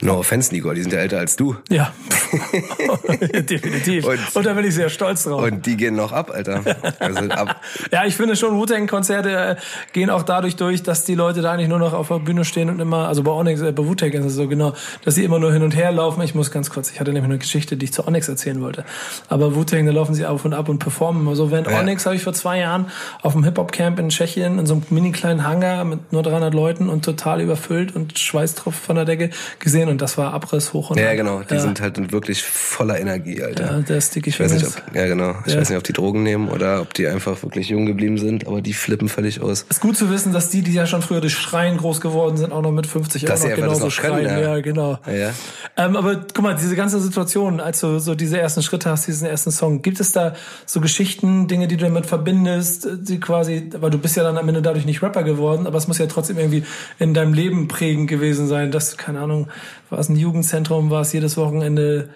No 0.00 0.18
offense, 0.18 0.54
Nico, 0.54 0.72
die 0.72 0.82
sind 0.82 0.92
ja 0.92 1.00
älter 1.00 1.18
als 1.18 1.34
du. 1.34 1.56
Ja. 1.70 1.92
Definitiv. 3.48 4.04
Und, 4.06 4.18
Und- 4.34 4.46
da 4.46 4.52
bin 4.54 4.64
ich 4.64 4.74
sehr 4.74 4.88
stolz 4.88 5.24
drauf. 5.24 5.42
Und 5.42 5.66
die 5.66 5.76
gehen 5.76 5.96
noch 5.96 6.12
ab, 6.12 6.30
Alter. 6.32 6.62
Also 6.98 7.20
ab, 7.30 7.60
Ja, 7.92 8.04
ich 8.04 8.16
finde 8.16 8.36
schon, 8.36 8.56
Wu-Tang-Konzerte 8.56 9.30
äh, 9.30 9.56
gehen 9.92 10.10
auch 10.10 10.22
dadurch 10.22 10.56
durch, 10.56 10.82
dass 10.82 11.04
die 11.04 11.14
Leute 11.14 11.42
da 11.42 11.56
nicht 11.56 11.68
nur 11.68 11.78
noch 11.78 11.92
auf 11.92 12.08
der 12.08 12.18
Bühne 12.20 12.44
stehen 12.44 12.70
und 12.70 12.80
immer, 12.80 13.08
also 13.08 13.22
bei 13.22 13.30
Onyx, 13.30 13.60
äh, 13.62 13.72
bei 13.72 13.84
Wu-Tang 13.84 14.12
ist 14.12 14.24
es 14.26 14.34
so 14.34 14.46
genau, 14.48 14.74
dass 15.04 15.14
sie 15.14 15.24
immer 15.24 15.38
nur 15.38 15.52
hin 15.52 15.62
und 15.62 15.74
her 15.74 15.90
laufen. 15.92 16.22
Ich 16.22 16.34
muss 16.34 16.50
ganz 16.50 16.70
kurz, 16.70 16.90
ich 16.90 17.00
hatte 17.00 17.12
nämlich 17.12 17.30
eine 17.30 17.38
Geschichte, 17.38 17.76
die 17.76 17.86
ich 17.86 17.92
zu 17.92 18.06
Onyx 18.06 18.28
erzählen 18.28 18.60
wollte. 18.60 18.84
Aber 19.28 19.54
Wu-Tang, 19.54 19.86
da 19.86 19.92
laufen 19.92 20.14
sie 20.14 20.26
auf 20.26 20.44
und 20.44 20.54
ab 20.54 20.68
und 20.68 20.78
performen 20.78 21.34
so. 21.34 21.50
Während 21.50 21.68
Ja. 21.68 21.80
Onyx 21.80 22.06
habe 22.06 22.14
ich 22.16 22.22
vor 22.22 22.34
zwei 22.34 22.58
Jahren 22.58 22.86
auf 23.22 23.32
dem 23.32 23.42
Hip-Hop-Camp 23.44 23.98
in 23.98 24.10
Tschechien 24.10 24.58
in 24.58 24.66
so 24.66 24.74
einem 24.74 24.82
mini 24.90 25.12
kleinen 25.12 25.44
Hangar 25.62 25.84
mit 25.84 26.12
nur 26.12 26.22
300 26.22 26.52
Leuten 26.54 26.88
und 26.88 27.04
total 27.04 27.40
überfüllt 27.40 27.94
und 27.94 28.18
Schweißtropfen 28.18 28.84
von 28.84 28.96
der 28.96 29.04
Decke 29.04 29.30
gesehen 29.58 29.88
und 29.88 30.00
das 30.02 30.18
war 30.18 30.32
Abriss 30.32 30.72
hoch 30.72 30.90
und 30.90 30.98
ja, 30.98 31.14
genau, 31.14 31.40
die 31.42 31.54
ja. 31.54 31.60
sind 31.60 31.80
halt 31.80 32.12
wirklich 32.12 32.42
voller 32.42 32.98
Energie, 33.00 33.42
Alter. 33.42 33.64
ja, 33.76 33.80
der 33.80 34.00
Sticky 34.00 34.30
Ich 34.30 34.40
weiß 34.40 34.52
nicht, 34.52 34.66
ob, 34.66 34.94
ja 34.94 35.06
genau, 35.06 35.34
ich 35.46 35.52
Ja. 35.54 35.60
weiß 35.60 35.70
nicht, 35.70 35.78
ob 35.78 35.84
die 35.84 35.92
Drogen 35.92 36.22
nehmen 36.22 36.48
oder 36.48 36.82
ob 36.82 36.94
die 36.94 37.06
einfach 37.06 37.42
wirklich 37.42 37.68
jung 37.68 37.86
geblieben 37.86 38.18
sind, 38.18 38.46
aber 38.46 38.60
die 38.60 38.72
flippen 38.74 39.08
völlig 39.08 39.40
aus. 39.40 39.64
ist 39.68 39.80
gut 39.80 39.96
zu 39.96 40.10
wissen, 40.10 40.32
dass 40.32 40.50
die, 40.50 40.62
die 40.62 40.72
ja 40.72 40.86
schon 40.86 41.02
früher 41.02 41.20
durch 41.20 41.34
Schreien 41.34 41.76
groß 41.78 42.00
geworden 42.00 42.36
sind, 42.36 42.52
auch 42.52 42.62
noch 42.62 42.72
mit 42.72 42.86
50 42.86 43.24
Dass 43.24 43.42
auch 43.44 43.48
noch 43.48 43.54
genauso 43.56 43.86
noch 43.86 43.96
können, 43.96 44.24
schreien. 44.24 44.42
ja. 44.42 44.56
Ja, 44.56 44.60
genau. 44.60 44.98
Ja. 45.06 45.30
Ähm, 45.76 45.96
aber 45.96 46.16
guck 46.34 46.42
mal, 46.42 46.54
diese 46.54 46.76
ganze 46.76 47.00
Situation, 47.00 47.60
als 47.60 47.80
du 47.80 47.98
so 47.98 48.14
diese 48.14 48.38
ersten 48.38 48.62
Schritte 48.62 48.90
hast, 48.90 49.06
diesen 49.06 49.26
ersten 49.28 49.50
Song, 49.50 49.82
gibt 49.82 50.00
es 50.00 50.12
da 50.12 50.34
so 50.66 50.80
Geschichten, 50.80 51.48
Dinge, 51.48 51.68
die 51.68 51.76
du 51.76 51.84
damit 51.84 52.06
verbindest, 52.06 52.86
die 53.02 53.20
quasi, 53.20 53.70
weil 53.78 53.90
du 53.90 53.98
bist 53.98 54.16
ja 54.16 54.22
dann 54.22 54.36
am 54.38 54.48
Ende 54.48 54.62
dadurch 54.62 54.84
nicht 54.84 55.02
Rapper 55.02 55.22
geworden, 55.22 55.36
aber 55.50 55.76
es 55.76 55.88
muss 55.88 55.98
ja 55.98 56.06
trotzdem 56.06 56.38
irgendwie 56.38 56.64
in 56.98 57.14
deinem 57.14 57.34
Leben 57.34 57.68
prägend 57.68 58.08
gewesen 58.08 58.46
sein, 58.46 58.70
dass, 58.70 58.96
keine 58.96 59.20
Ahnung, 59.20 59.48
war 59.90 59.98
es 59.98 60.08
ein 60.08 60.16
Jugendzentrum, 60.16 60.90
war 60.90 61.02
es 61.02 61.12
jedes 61.12 61.36
Wochenende 61.36 62.08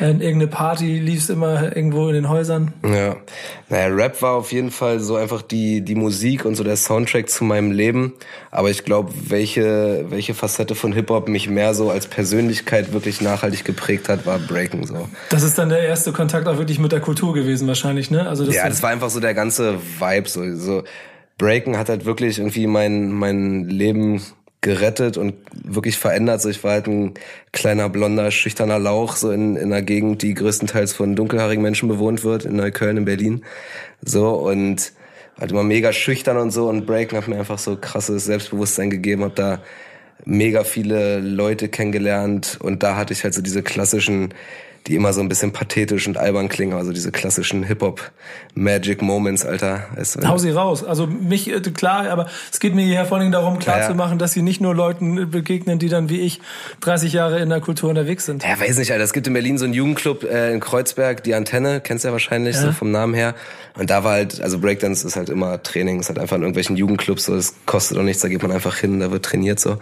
in 0.00 0.20
irgendeine 0.20 0.46
Party, 0.46 0.98
liefst 0.98 1.30
immer 1.30 1.76
irgendwo 1.76 2.08
in 2.08 2.14
den 2.14 2.28
Häusern. 2.28 2.72
Ja, 2.84 3.16
naja, 3.68 3.86
Rap 3.88 4.22
war 4.22 4.34
auf 4.34 4.52
jeden 4.52 4.70
Fall 4.70 5.00
so 5.00 5.16
einfach 5.16 5.42
die, 5.42 5.82
die 5.82 5.94
Musik 5.94 6.44
und 6.44 6.54
so 6.54 6.64
der 6.64 6.76
Soundtrack 6.76 7.28
zu 7.28 7.44
meinem 7.44 7.72
Leben. 7.72 8.14
Aber 8.50 8.70
ich 8.70 8.84
glaube, 8.84 9.12
welche, 9.28 10.06
welche 10.08 10.34
Facette 10.34 10.74
von 10.74 10.92
Hip-Hop 10.92 11.28
mich 11.28 11.48
mehr 11.48 11.74
so 11.74 11.90
als 11.90 12.06
Persönlichkeit 12.06 12.92
wirklich 12.92 13.20
nachhaltig 13.20 13.64
geprägt 13.64 14.08
hat, 14.08 14.24
war 14.26 14.38
Breaken 14.38 14.86
so. 14.86 15.08
Das 15.30 15.42
ist 15.42 15.58
dann 15.58 15.68
der 15.68 15.80
erste 15.80 16.12
Kontakt 16.12 16.48
auch 16.48 16.58
wirklich 16.58 16.78
mit 16.78 16.92
der 16.92 17.00
Kultur 17.00 17.34
gewesen 17.34 17.68
wahrscheinlich, 17.68 18.10
ne? 18.10 18.28
Also 18.28 18.46
das 18.46 18.54
Ja, 18.54 18.68
das 18.68 18.82
war 18.82 18.90
einfach 18.90 19.10
so 19.10 19.20
der 19.20 19.34
ganze 19.34 19.78
Vibe. 19.98 20.28
So, 20.28 20.54
so 20.56 20.84
Breaken 21.42 21.76
hat 21.76 21.88
halt 21.88 22.04
wirklich 22.04 22.38
irgendwie 22.38 22.68
mein, 22.68 23.10
mein 23.10 23.68
Leben 23.68 24.22
gerettet 24.60 25.16
und 25.16 25.34
wirklich 25.52 25.98
verändert. 25.98 26.40
So, 26.40 26.48
ich 26.48 26.62
war 26.62 26.70
halt 26.70 26.86
ein 26.86 27.14
kleiner, 27.50 27.88
blonder, 27.88 28.30
schüchterner 28.30 28.78
Lauch, 28.78 29.16
so 29.16 29.32
in, 29.32 29.56
in 29.56 29.72
einer 29.72 29.82
Gegend, 29.82 30.22
die 30.22 30.34
größtenteils 30.34 30.92
von 30.92 31.16
dunkelhaarigen 31.16 31.60
Menschen 31.60 31.88
bewohnt 31.88 32.22
wird, 32.22 32.44
in 32.44 32.54
Neukölln, 32.54 32.98
in 32.98 33.04
Berlin. 33.04 33.44
So, 34.02 34.28
und 34.34 34.92
halt 35.36 35.50
immer 35.50 35.64
mega 35.64 35.92
schüchtern 35.92 36.36
und 36.36 36.52
so. 36.52 36.68
Und 36.68 36.86
Breaken 36.86 37.18
hat 37.18 37.26
mir 37.26 37.40
einfach 37.40 37.58
so 37.58 37.76
krasses 37.76 38.24
Selbstbewusstsein 38.24 38.90
gegeben, 38.90 39.24
hab 39.24 39.34
da 39.34 39.60
mega 40.24 40.62
viele 40.62 41.18
Leute 41.18 41.68
kennengelernt 41.68 42.56
und 42.62 42.84
da 42.84 42.94
hatte 42.94 43.12
ich 43.12 43.24
halt 43.24 43.34
so 43.34 43.42
diese 43.42 43.64
klassischen, 43.64 44.32
die 44.86 44.96
immer 44.96 45.12
so 45.12 45.20
ein 45.20 45.28
bisschen 45.28 45.52
pathetisch 45.52 46.08
und 46.08 46.16
albern 46.16 46.48
klingen, 46.48 46.72
also 46.72 46.92
diese 46.92 47.12
klassischen 47.12 47.62
Hip-Hop-Magic 47.62 49.00
Moments, 49.00 49.44
Alter. 49.44 49.86
Weißt 49.94 50.16
du, 50.16 50.28
Hau 50.28 50.38
sie 50.38 50.50
raus. 50.50 50.82
Also 50.82 51.06
mich, 51.06 51.48
äh, 51.48 51.60
klar, 51.60 52.08
aber 52.10 52.26
es 52.50 52.58
geht 52.58 52.74
mir 52.74 52.84
hier 52.84 53.04
vor 53.04 53.18
allem 53.18 53.30
darum, 53.30 53.58
klar 53.58 53.76
Ja, 53.76 53.82
ja. 53.84 53.88
zu 53.90 53.94
machen, 53.94 54.18
dass 54.18 54.32
sie 54.32 54.42
nicht 54.42 54.60
nur 54.60 54.74
Leuten 54.74 55.30
begegnen, 55.30 55.78
die 55.78 55.88
dann 55.88 56.08
wie 56.08 56.20
ich 56.20 56.40
30 56.80 57.12
Jahre 57.12 57.38
in 57.40 57.48
der 57.48 57.60
Kultur 57.60 57.90
unterwegs 57.90 58.26
sind. 58.26 58.42
Ja, 58.42 58.58
weiß 58.58 58.78
nicht, 58.78 58.90
Alter. 58.92 59.04
Es 59.04 59.12
gibt 59.12 59.26
in 59.26 59.32
Berlin 59.32 59.56
so 59.58 59.64
einen 59.64 59.74
Jugendclub 59.74 60.24
äh, 60.24 60.52
in 60.52 60.60
Kreuzberg, 60.60 61.22
die 61.22 61.34
Antenne, 61.34 61.80
kennst 61.80 62.04
du 62.04 62.08
ja 62.08 62.12
wahrscheinlich, 62.12 62.56
so 62.56 62.72
vom 62.72 62.90
Namen 62.90 63.14
her. 63.14 63.34
Und 63.78 63.88
da 63.88 64.04
war 64.04 64.12
halt, 64.12 64.40
also 64.42 64.58
Breakdance 64.58 65.06
ist 65.06 65.16
halt 65.16 65.30
immer 65.30 65.62
Training, 65.62 66.00
ist 66.00 66.08
halt 66.08 66.18
einfach 66.18 66.36
in 66.36 66.42
irgendwelchen 66.42 66.76
Jugendclubs, 66.76 67.24
so, 67.24 67.34
es 67.34 67.54
kostet 67.66 67.96
auch 67.98 68.02
nichts, 68.02 68.20
da 68.20 68.28
geht 68.28 68.42
man 68.42 68.52
einfach 68.52 68.76
hin, 68.76 69.00
da 69.00 69.10
wird 69.10 69.24
trainiert 69.24 69.60
so. 69.60 69.78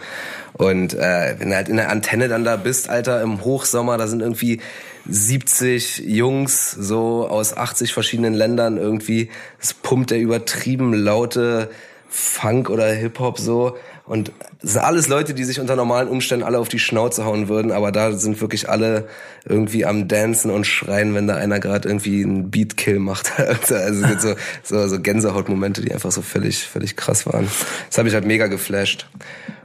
Und 0.53 0.95
äh, 0.95 1.35
wenn 1.39 1.51
du 1.51 1.57
halt 1.57 1.69
in 1.69 1.77
der 1.77 1.91
Antenne 1.91 2.29
dann 2.29 2.45
da 2.45 2.57
bist, 2.57 2.89
Alter, 2.91 3.23
im 3.23 3.43
Hochsommer, 3.45 3.97
da 3.97 4.07
sind 4.07 4.21
irgendwie 4.21 4.61
70 5.09 5.99
Jungs 5.99 6.71
so 6.73 7.29
aus 7.29 7.57
80 7.57 7.93
verschiedenen 7.93 8.35
Ländern 8.35 8.77
irgendwie. 8.77 9.31
Es 9.59 9.75
pumpt 9.75 10.11
der 10.11 10.19
übertrieben 10.19 10.95
laute 10.95 11.71
Funk 12.09 12.71
oder 12.71 12.87
Hip-Hop 12.93 13.39
so. 13.39 13.77
Und 14.05 14.33
das 14.61 14.73
sind 14.73 14.83
alles 14.83 15.07
Leute, 15.07 15.35
die 15.35 15.45
sich 15.45 15.61
unter 15.61 15.77
normalen 15.77 16.09
Umständen 16.09 16.45
alle 16.45 16.59
auf 16.59 16.69
die 16.69 16.81
Schnauze 16.81 17.25
hauen 17.25 17.49
würden, 17.49 17.71
aber 17.71 17.93
da 17.93 18.11
sind 18.11 18.41
wirklich 18.41 18.69
alle 18.69 19.07
irgendwie 19.45 19.87
am 19.87 20.09
Dancen 20.09 20.51
und 20.51 20.67
schreien, 20.67 21.15
wenn 21.15 21.29
da 21.29 21.37
einer 21.37 21.61
gerade 21.61 21.89
irgendwie 21.89 22.25
einen 22.25 22.51
Beatkill 22.51 22.99
macht. 22.99 23.33
also 23.39 23.77
so, 24.19 24.35
so, 24.65 24.89
so 24.89 25.01
Gänsehautmomente, 25.01 25.81
die 25.83 25.93
einfach 25.93 26.11
so 26.11 26.23
völlig, 26.23 26.67
völlig 26.67 26.97
krass 26.97 27.25
waren. 27.25 27.49
Das 27.89 27.99
habe 27.99 28.09
ich 28.09 28.15
halt 28.15 28.27
mega 28.27 28.49
geflasht. 28.49 29.07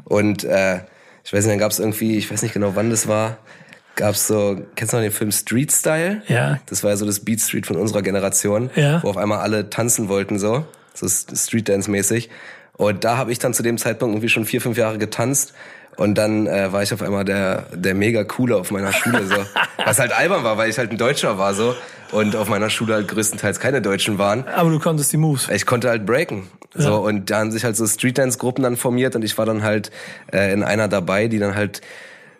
Und 0.04 0.44
äh, 0.44 0.82
ich 1.24 1.34
weiß 1.34 1.46
nicht, 1.46 1.54
dann 1.54 1.60
gab 1.60 1.72
es 1.72 1.80
irgendwie, 1.80 2.18
ich 2.18 2.32
weiß 2.32 2.44
nicht 2.44 2.54
genau, 2.54 2.76
wann 2.76 2.92
das 2.92 3.08
war, 3.08 3.40
gab's 3.96 4.28
so, 4.28 4.58
kennst 4.76 4.94
du 4.94 4.98
noch 4.98 5.04
den 5.04 5.12
Film 5.12 5.32
Street 5.32 5.72
Style? 5.72 6.22
Ja. 6.28 6.60
Das 6.68 6.84
war 6.84 6.92
ja 6.92 6.98
so 6.98 7.06
das 7.06 7.20
Beat 7.22 7.42
Street 7.42 7.66
von 7.66 7.76
unserer 7.78 8.02
Generation, 8.02 8.70
Ja. 8.76 9.02
wo 9.04 9.10
auf 9.10 9.18
einmal 9.18 9.40
alle 9.40 9.70
tanzen 9.70 10.10
wollten 10.10 10.38
so, 10.40 10.66
so 10.94 11.08
Street 11.08 11.70
Dance 11.70 11.90
mäßig. 11.90 12.30
Und 12.78 13.04
da 13.06 13.18
habe 13.18 13.32
ich 13.32 13.40
dann 13.40 13.54
zu 13.54 13.64
dem 13.64 13.78
Zeitpunkt 13.78 14.14
irgendwie 14.14 14.30
schon 14.30 14.46
vier, 14.46 14.60
fünf 14.62 14.78
Jahre 14.78 14.98
getanzt. 14.98 15.54
Und 15.98 16.16
dann 16.18 16.46
äh, 16.46 16.74
war 16.74 16.84
ich 16.84 16.94
auf 16.94 17.02
einmal 17.02 17.24
der, 17.24 17.68
der 17.74 17.96
mega 17.96 18.26
coole 18.26 18.58
auf 18.58 18.70
meiner 18.70 18.92
Schule 18.92 19.26
so. 19.28 19.36
Was 19.86 19.98
halt 19.98 20.12
albern 20.12 20.44
war, 20.44 20.58
weil 20.58 20.70
ich 20.70 20.78
halt 20.78 20.92
ein 20.92 20.98
Deutscher 20.98 21.38
war 21.38 21.54
so. 21.54 21.74
Und 22.12 22.36
auf 22.36 22.50
meiner 22.50 22.70
Schule 22.70 22.96
halt 22.96 23.08
größtenteils 23.08 23.62
keine 23.62 23.82
Deutschen 23.82 24.18
waren. 24.18 24.46
Aber 24.50 24.70
du 24.72 24.80
konntest 24.80 25.14
die 25.14 25.18
Moves. 25.18 25.48
Ich 25.50 25.66
konnte 25.66 25.88
halt 25.88 26.06
breaken. 26.06 26.50
So, 26.74 26.90
Ja. 26.90 26.96
und 26.98 27.30
da 27.30 27.40
haben 27.40 27.52
sich 27.54 27.64
halt 27.64 27.78
so 27.78 27.88
Streetdance-Gruppen 27.88 28.62
dann 28.64 28.76
formiert 28.76 29.16
und 29.16 29.24
ich 29.24 29.38
war 29.38 29.46
dann 29.46 29.64
halt 29.64 29.90
äh, 30.34 30.52
in 30.52 30.64
einer 30.64 30.90
dabei, 30.90 31.30
die 31.30 31.40
dann 31.40 31.56
halt 31.56 31.80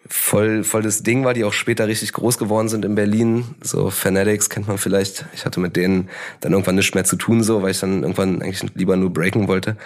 voll, 0.08 0.64
voll 0.64 0.84
das 0.84 1.04
Ding 1.04 1.26
war, 1.26 1.34
die 1.34 1.44
auch 1.44 1.54
später 1.54 1.88
richtig 1.88 2.14
groß 2.14 2.38
geworden 2.38 2.70
sind 2.70 2.86
in 2.86 2.96
Berlin. 2.96 3.56
So 3.62 3.90
Fanatics 3.90 4.50
kennt 4.50 4.68
man 4.68 4.78
vielleicht. 4.78 5.26
Ich 5.34 5.46
hatte 5.46 5.60
mit 5.60 5.76
denen 5.76 6.10
dann 6.42 6.52
irgendwann 6.52 6.76
nichts 6.76 6.94
mehr 6.94 7.04
zu 7.04 7.16
tun, 7.16 7.44
so, 7.44 7.64
weil 7.64 7.72
ich 7.72 7.80
dann 7.80 8.04
irgendwann 8.04 8.42
eigentlich 8.42 8.64
lieber 8.76 8.96
nur 8.96 9.12
breaken 9.12 9.48
wollte. 9.48 9.78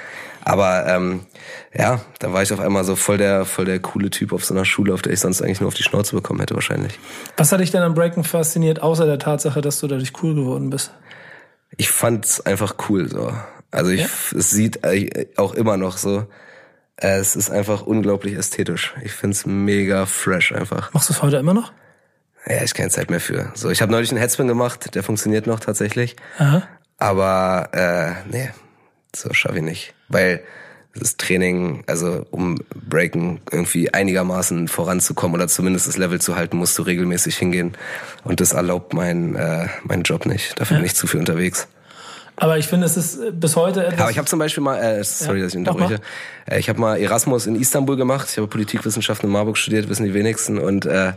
Aber 0.44 0.86
ähm, 0.88 1.22
ja, 1.74 2.02
da 2.20 2.34
war 2.34 2.44
ich 2.44 2.52
auf 2.52 2.60
einmal 2.60 2.84
so 2.84 2.96
voll 2.96 3.18
der, 3.18 3.46
voll 3.46 3.66
der 3.66 3.80
coole 3.80 4.10
Typ 4.10 4.34
auf 4.34 4.44
so 4.44 4.54
einer 4.54 4.66
Schule, 4.66 4.94
auf 4.94 5.02
der 5.02 5.14
ich 5.14 5.20
sonst 5.20 5.42
eigentlich 5.42 5.62
nur 5.62 5.68
auf 5.68 5.74
die 5.74 5.84
Schnauze 5.84 6.16
bekommen 6.16 6.40
hätte 6.40 6.56
wahrscheinlich. 6.56 7.00
Was 7.38 7.52
hat 7.52 7.62
dich 7.62 7.72
denn 7.72 7.84
am 7.84 7.94
Breaken 7.94 8.24
fasziniert, 8.24 8.82
außer 8.82 9.06
der 9.06 9.20
Tatsache, 9.20 9.62
dass 9.62 9.80
du 9.80 9.88
dadurch 9.88 10.12
cool 10.22 10.36
geworden 10.36 10.70
bist? 10.70 10.94
Ich 11.78 11.90
fand's 11.90 12.42
einfach 12.42 12.76
cool 12.90 13.08
so. 13.08 13.32
Also 13.72 13.92
ich, 13.92 14.06
es 14.36 14.50
sieht 14.50 14.84
äh, 14.84 15.28
auch 15.38 15.54
immer 15.54 15.78
noch 15.78 15.98
so. 15.98 16.26
Es 17.01 17.38
ist 17.38 17.50
einfach 17.50 17.84
unglaublich 17.84 18.36
ästhetisch. 18.36 18.94
Ich 19.03 19.13
find's 19.13 19.46
mega 19.46 20.06
fresh 20.06 20.51
einfach. 20.51 20.94
Machst 20.94 21.08
du 21.08 21.13
es 21.13 21.22
heute 21.22 21.38
immer 21.38 21.53
noch? 21.53 21.72
Ja, 22.46 22.62
ich 22.62 22.74
keine 22.74 22.89
Zeit 22.89 23.10
mehr 23.10 23.22
für. 23.22 23.51
So, 23.56 23.70
ich 23.70 23.82
habe 23.82 23.91
neulich 23.91 24.12
einen 24.12 24.20
Headspin 24.20 24.48
gemacht, 24.48 24.96
der 24.96 25.03
funktioniert 25.03 25.48
noch 25.48 25.62
tatsächlich. 25.62 26.18
Aha. 26.38 26.63
Aber 26.98 27.70
äh, 27.72 28.29
nee, 28.29 28.50
so 29.15 29.34
schaffe 29.34 29.58
ich 29.58 29.63
nicht. 29.63 29.94
Weil 30.10 30.44
das 30.94 31.15
Training, 31.15 31.86
also 31.88 32.25
um 32.32 32.58
Breaken 32.75 33.39
irgendwie 33.50 33.94
einigermaßen 33.94 34.68
voranzukommen 34.68 35.36
oder 35.36 35.48
zumindest 35.48 35.88
das 35.88 35.96
Level 35.96 36.20
zu 36.20 36.36
halten, 36.36 36.58
musst 36.58 36.77
du 36.77 36.82
regelmäßig 36.82 37.38
hingehen. 37.38 37.77
Und 38.25 38.41
das 38.41 38.51
erlaubt 38.51 38.94
mein, 38.94 39.36
äh, 39.36 39.68
mein 39.84 40.03
Job 40.03 40.25
nicht. 40.25 40.60
Dafür 40.60 40.77
bin 40.77 40.86
ich 40.86 40.96
zu 40.96 41.08
viel 41.08 41.22
unterwegs. 41.22 41.70
Aber 42.39 42.58
ich 42.58 42.67
finde, 42.67 42.86
es 42.86 42.98
ist 42.98 43.19
äh, 43.19 43.31
bis 43.31 43.55
heute 43.55 43.86
etwas. 43.86 44.00
Aber 44.01 44.12
ich 44.12 44.17
habe 44.17 44.27
zum 44.27 44.39
Beispiel 44.39 44.63
mal, 44.63 44.77
äh, 44.77 45.03
sorry, 45.03 45.39
Ja, 45.39 45.43
dass 45.46 45.53
ich 45.53 45.60
unterbreche, 45.60 46.00
äh, 46.50 46.60
ich 46.60 46.69
habe 46.69 46.79
mal 46.79 46.98
Erasmus 46.98 47.48
in 47.48 47.55
Istanbul 47.55 47.98
gemacht. 47.98 48.27
Ich 48.31 48.38
habe 48.38 48.48
Politikwissenschaften 48.48 49.27
in 49.27 49.34
Marburg 49.34 49.58
studiert, 49.58 49.89
wissen 49.89 50.05
die 50.05 50.13
wenigsten. 50.13 50.58
Und 50.58 50.86
äh, 50.86 51.13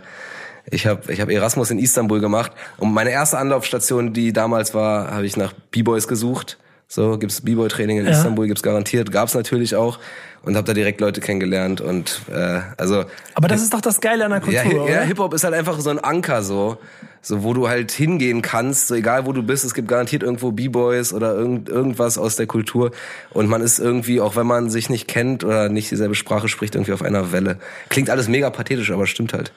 ich 0.71 0.87
habe 0.87 1.13
ich 1.13 1.21
hab 1.21 1.31
Erasmus 1.31 1.71
in 1.71 1.79
Istanbul 1.79 2.21
gemacht. 2.21 2.53
Und 2.79 2.93
meine 2.93 3.11
erste 3.11 3.39
Anlaufstation, 3.39 4.13
die 4.13 4.33
damals 4.33 4.75
war, 4.75 5.11
habe 5.11 5.27
ich 5.27 5.37
nach 5.37 5.53
B-Boys 5.71 6.09
gesucht. 6.09 6.59
So, 6.89 7.17
gibt's 7.19 7.41
B-Boy-Training 7.41 7.99
in 7.99 8.05
Ja. 8.05 8.13
Istanbul, 8.13 8.47
gibt's 8.47 8.63
garantiert, 8.63 9.11
gab's 9.11 9.35
natürlich 9.35 9.75
auch. 9.77 9.99
Und 10.43 10.57
habe 10.57 10.67
da 10.67 10.75
direkt 10.75 11.01
Leute 11.01 11.21
kennengelernt. 11.21 11.81
Und 11.81 12.21
äh, 12.31 12.61
also 12.77 13.05
Aber 13.35 13.49
das 13.49 13.63
ist 13.63 13.73
doch 13.73 13.81
das 13.81 14.01
Geile 14.01 14.25
an 14.25 14.33
der 14.33 14.41
Kultur, 14.41 14.63
ja, 14.63 14.71
ja 14.71 14.83
oder? 14.83 15.03
Hip-Hop 15.03 15.33
ist 15.35 15.45
halt 15.45 15.55
einfach 15.55 15.79
so 15.81 15.89
ein 15.91 16.01
Anker 16.01 16.43
so, 16.43 16.79
so 17.23 17.45
wo 17.45 17.55
du 17.55 17.69
halt 17.69 17.93
hingehen 17.93 18.43
kannst, 18.43 18.89
so 18.89 18.97
egal 18.97 19.27
wo 19.27 19.33
du 19.33 19.43
bist, 19.45 19.65
es 19.65 19.75
gibt 19.75 19.87
garantiert 19.87 20.25
irgendwo 20.25 20.51
B-Boys 20.51 21.15
oder 21.15 21.35
irgend, 21.35 21.69
irgendwas 21.69 22.19
aus 22.19 22.35
der 22.35 22.47
Kultur 22.47 22.91
und 23.31 23.49
man 23.49 23.63
ist 23.63 23.79
irgendwie, 23.79 24.21
auch 24.21 24.35
wenn 24.35 24.47
man 24.47 24.69
sich 24.69 24.91
nicht 24.91 25.07
kennt 25.07 25.45
oder 25.45 25.69
nicht 25.69 25.91
dieselbe 25.91 26.17
Sprache 26.17 26.49
spricht, 26.49 26.75
irgendwie 26.75 26.93
auf 26.93 27.03
einer 27.03 27.31
Welle. 27.31 27.59
Klingt 27.89 28.11
alles 28.11 28.29
mega 28.29 28.51
pathetisch, 28.51 28.91
aber 28.91 29.07
stimmt 29.07 29.33
halt. 29.33 29.53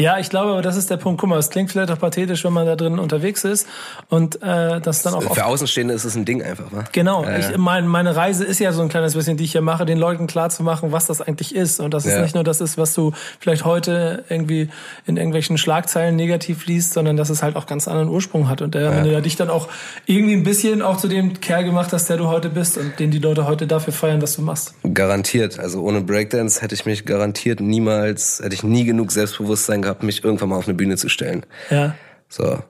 Ja, 0.00 0.18
ich 0.18 0.30
glaube, 0.30 0.52
aber 0.52 0.62
das 0.62 0.76
ist 0.76 0.90
der 0.90 0.96
Punkt. 0.96 1.20
Guck 1.20 1.28
mal, 1.28 1.38
es 1.38 1.50
klingt 1.50 1.70
vielleicht 1.70 1.90
auch 1.90 1.98
pathetisch, 1.98 2.44
wenn 2.44 2.52
man 2.52 2.66
da 2.66 2.76
drin 2.76 2.98
unterwegs 2.98 3.44
ist 3.44 3.66
und 4.08 4.42
äh, 4.42 4.80
das 4.80 5.02
dann 5.02 5.14
auch 5.14 5.34
Für 5.34 5.44
Außenstehende 5.44 5.94
ist 5.94 6.04
es 6.04 6.14
ein 6.16 6.24
Ding 6.24 6.42
einfach, 6.42 6.72
wa? 6.72 6.84
Genau, 6.92 7.24
Äh, 7.24 7.40
ich, 7.40 7.56
mein, 7.58 7.86
meine 7.86 8.16
Reise 8.16 8.44
ist 8.44 8.58
ja 8.60 8.72
so 8.72 8.82
ein 8.82 8.88
kleines 8.88 9.14
bisschen, 9.14 9.36
die 9.36 9.44
ich 9.44 9.52
hier 9.52 9.60
mache, 9.62 9.84
den 9.84 9.98
Leuten 9.98 10.26
klarzumachen, 10.26 10.92
was 10.92 11.06
das 11.06 11.20
eigentlich 11.20 11.54
ist. 11.54 11.80
Und 11.80 11.92
dass 11.94 12.06
es 12.06 12.14
Ja. 12.14 12.22
nicht 12.22 12.34
nur 12.34 12.44
das 12.44 12.60
ist, 12.60 12.78
was 12.78 12.94
du 12.94 13.12
vielleicht 13.38 13.64
heute 13.64 14.24
irgendwie 14.28 14.70
in 15.06 15.16
irgendwelchen 15.16 15.58
Schlagzeilen 15.58 16.16
negativ 16.16 16.66
liest, 16.66 16.92
sondern 16.94 17.16
dass 17.16 17.28
es 17.30 17.42
halt 17.42 17.56
auch 17.56 17.66
ganz 17.66 17.86
anderen 17.88 18.08
Ursprung 18.08 18.48
hat. 18.48 18.62
Und 18.62 18.74
der, 18.74 18.94
wenn 18.96 19.04
du 19.04 19.12
ja 19.12 19.20
dich 19.20 19.36
dann 19.36 19.50
auch 19.50 19.68
irgendwie 20.06 20.34
ein 20.34 20.42
bisschen 20.44 20.82
auch 20.82 20.96
zu 20.96 21.08
dem 21.08 21.40
Kerl 21.40 21.64
gemacht 21.64 21.92
hast, 21.92 22.08
der 22.08 22.16
du 22.16 22.28
heute 22.28 22.48
bist 22.48 22.78
und 22.78 22.98
den 22.98 23.10
die 23.10 23.18
Leute 23.18 23.46
heute 23.46 23.66
dafür 23.66 23.92
feiern, 23.92 24.22
was 24.22 24.36
du 24.36 24.42
machst. 24.42 24.74
Garantiert. 24.94 25.58
Also 25.58 25.82
ohne 25.82 26.00
Breakdance 26.00 26.62
hätte 26.62 26.74
ich 26.74 26.86
mich 26.86 27.04
garantiert 27.04 27.60
niemals, 27.60 28.40
hätte 28.42 28.54
ich 28.54 28.62
nie 28.62 28.84
genug 28.84 29.10
Selbstbewusstsein 29.12 29.82
gehabt, 29.82 29.89
mich 30.02 30.24
irgendwann 30.24 30.48
mal 30.50 30.56
auf 30.56 30.66
eine 30.66 30.74
Bühne 30.74 30.96
zu 30.96 31.08
stellen. 31.08 31.44
Ja. 31.70 31.94
So. 32.28 32.62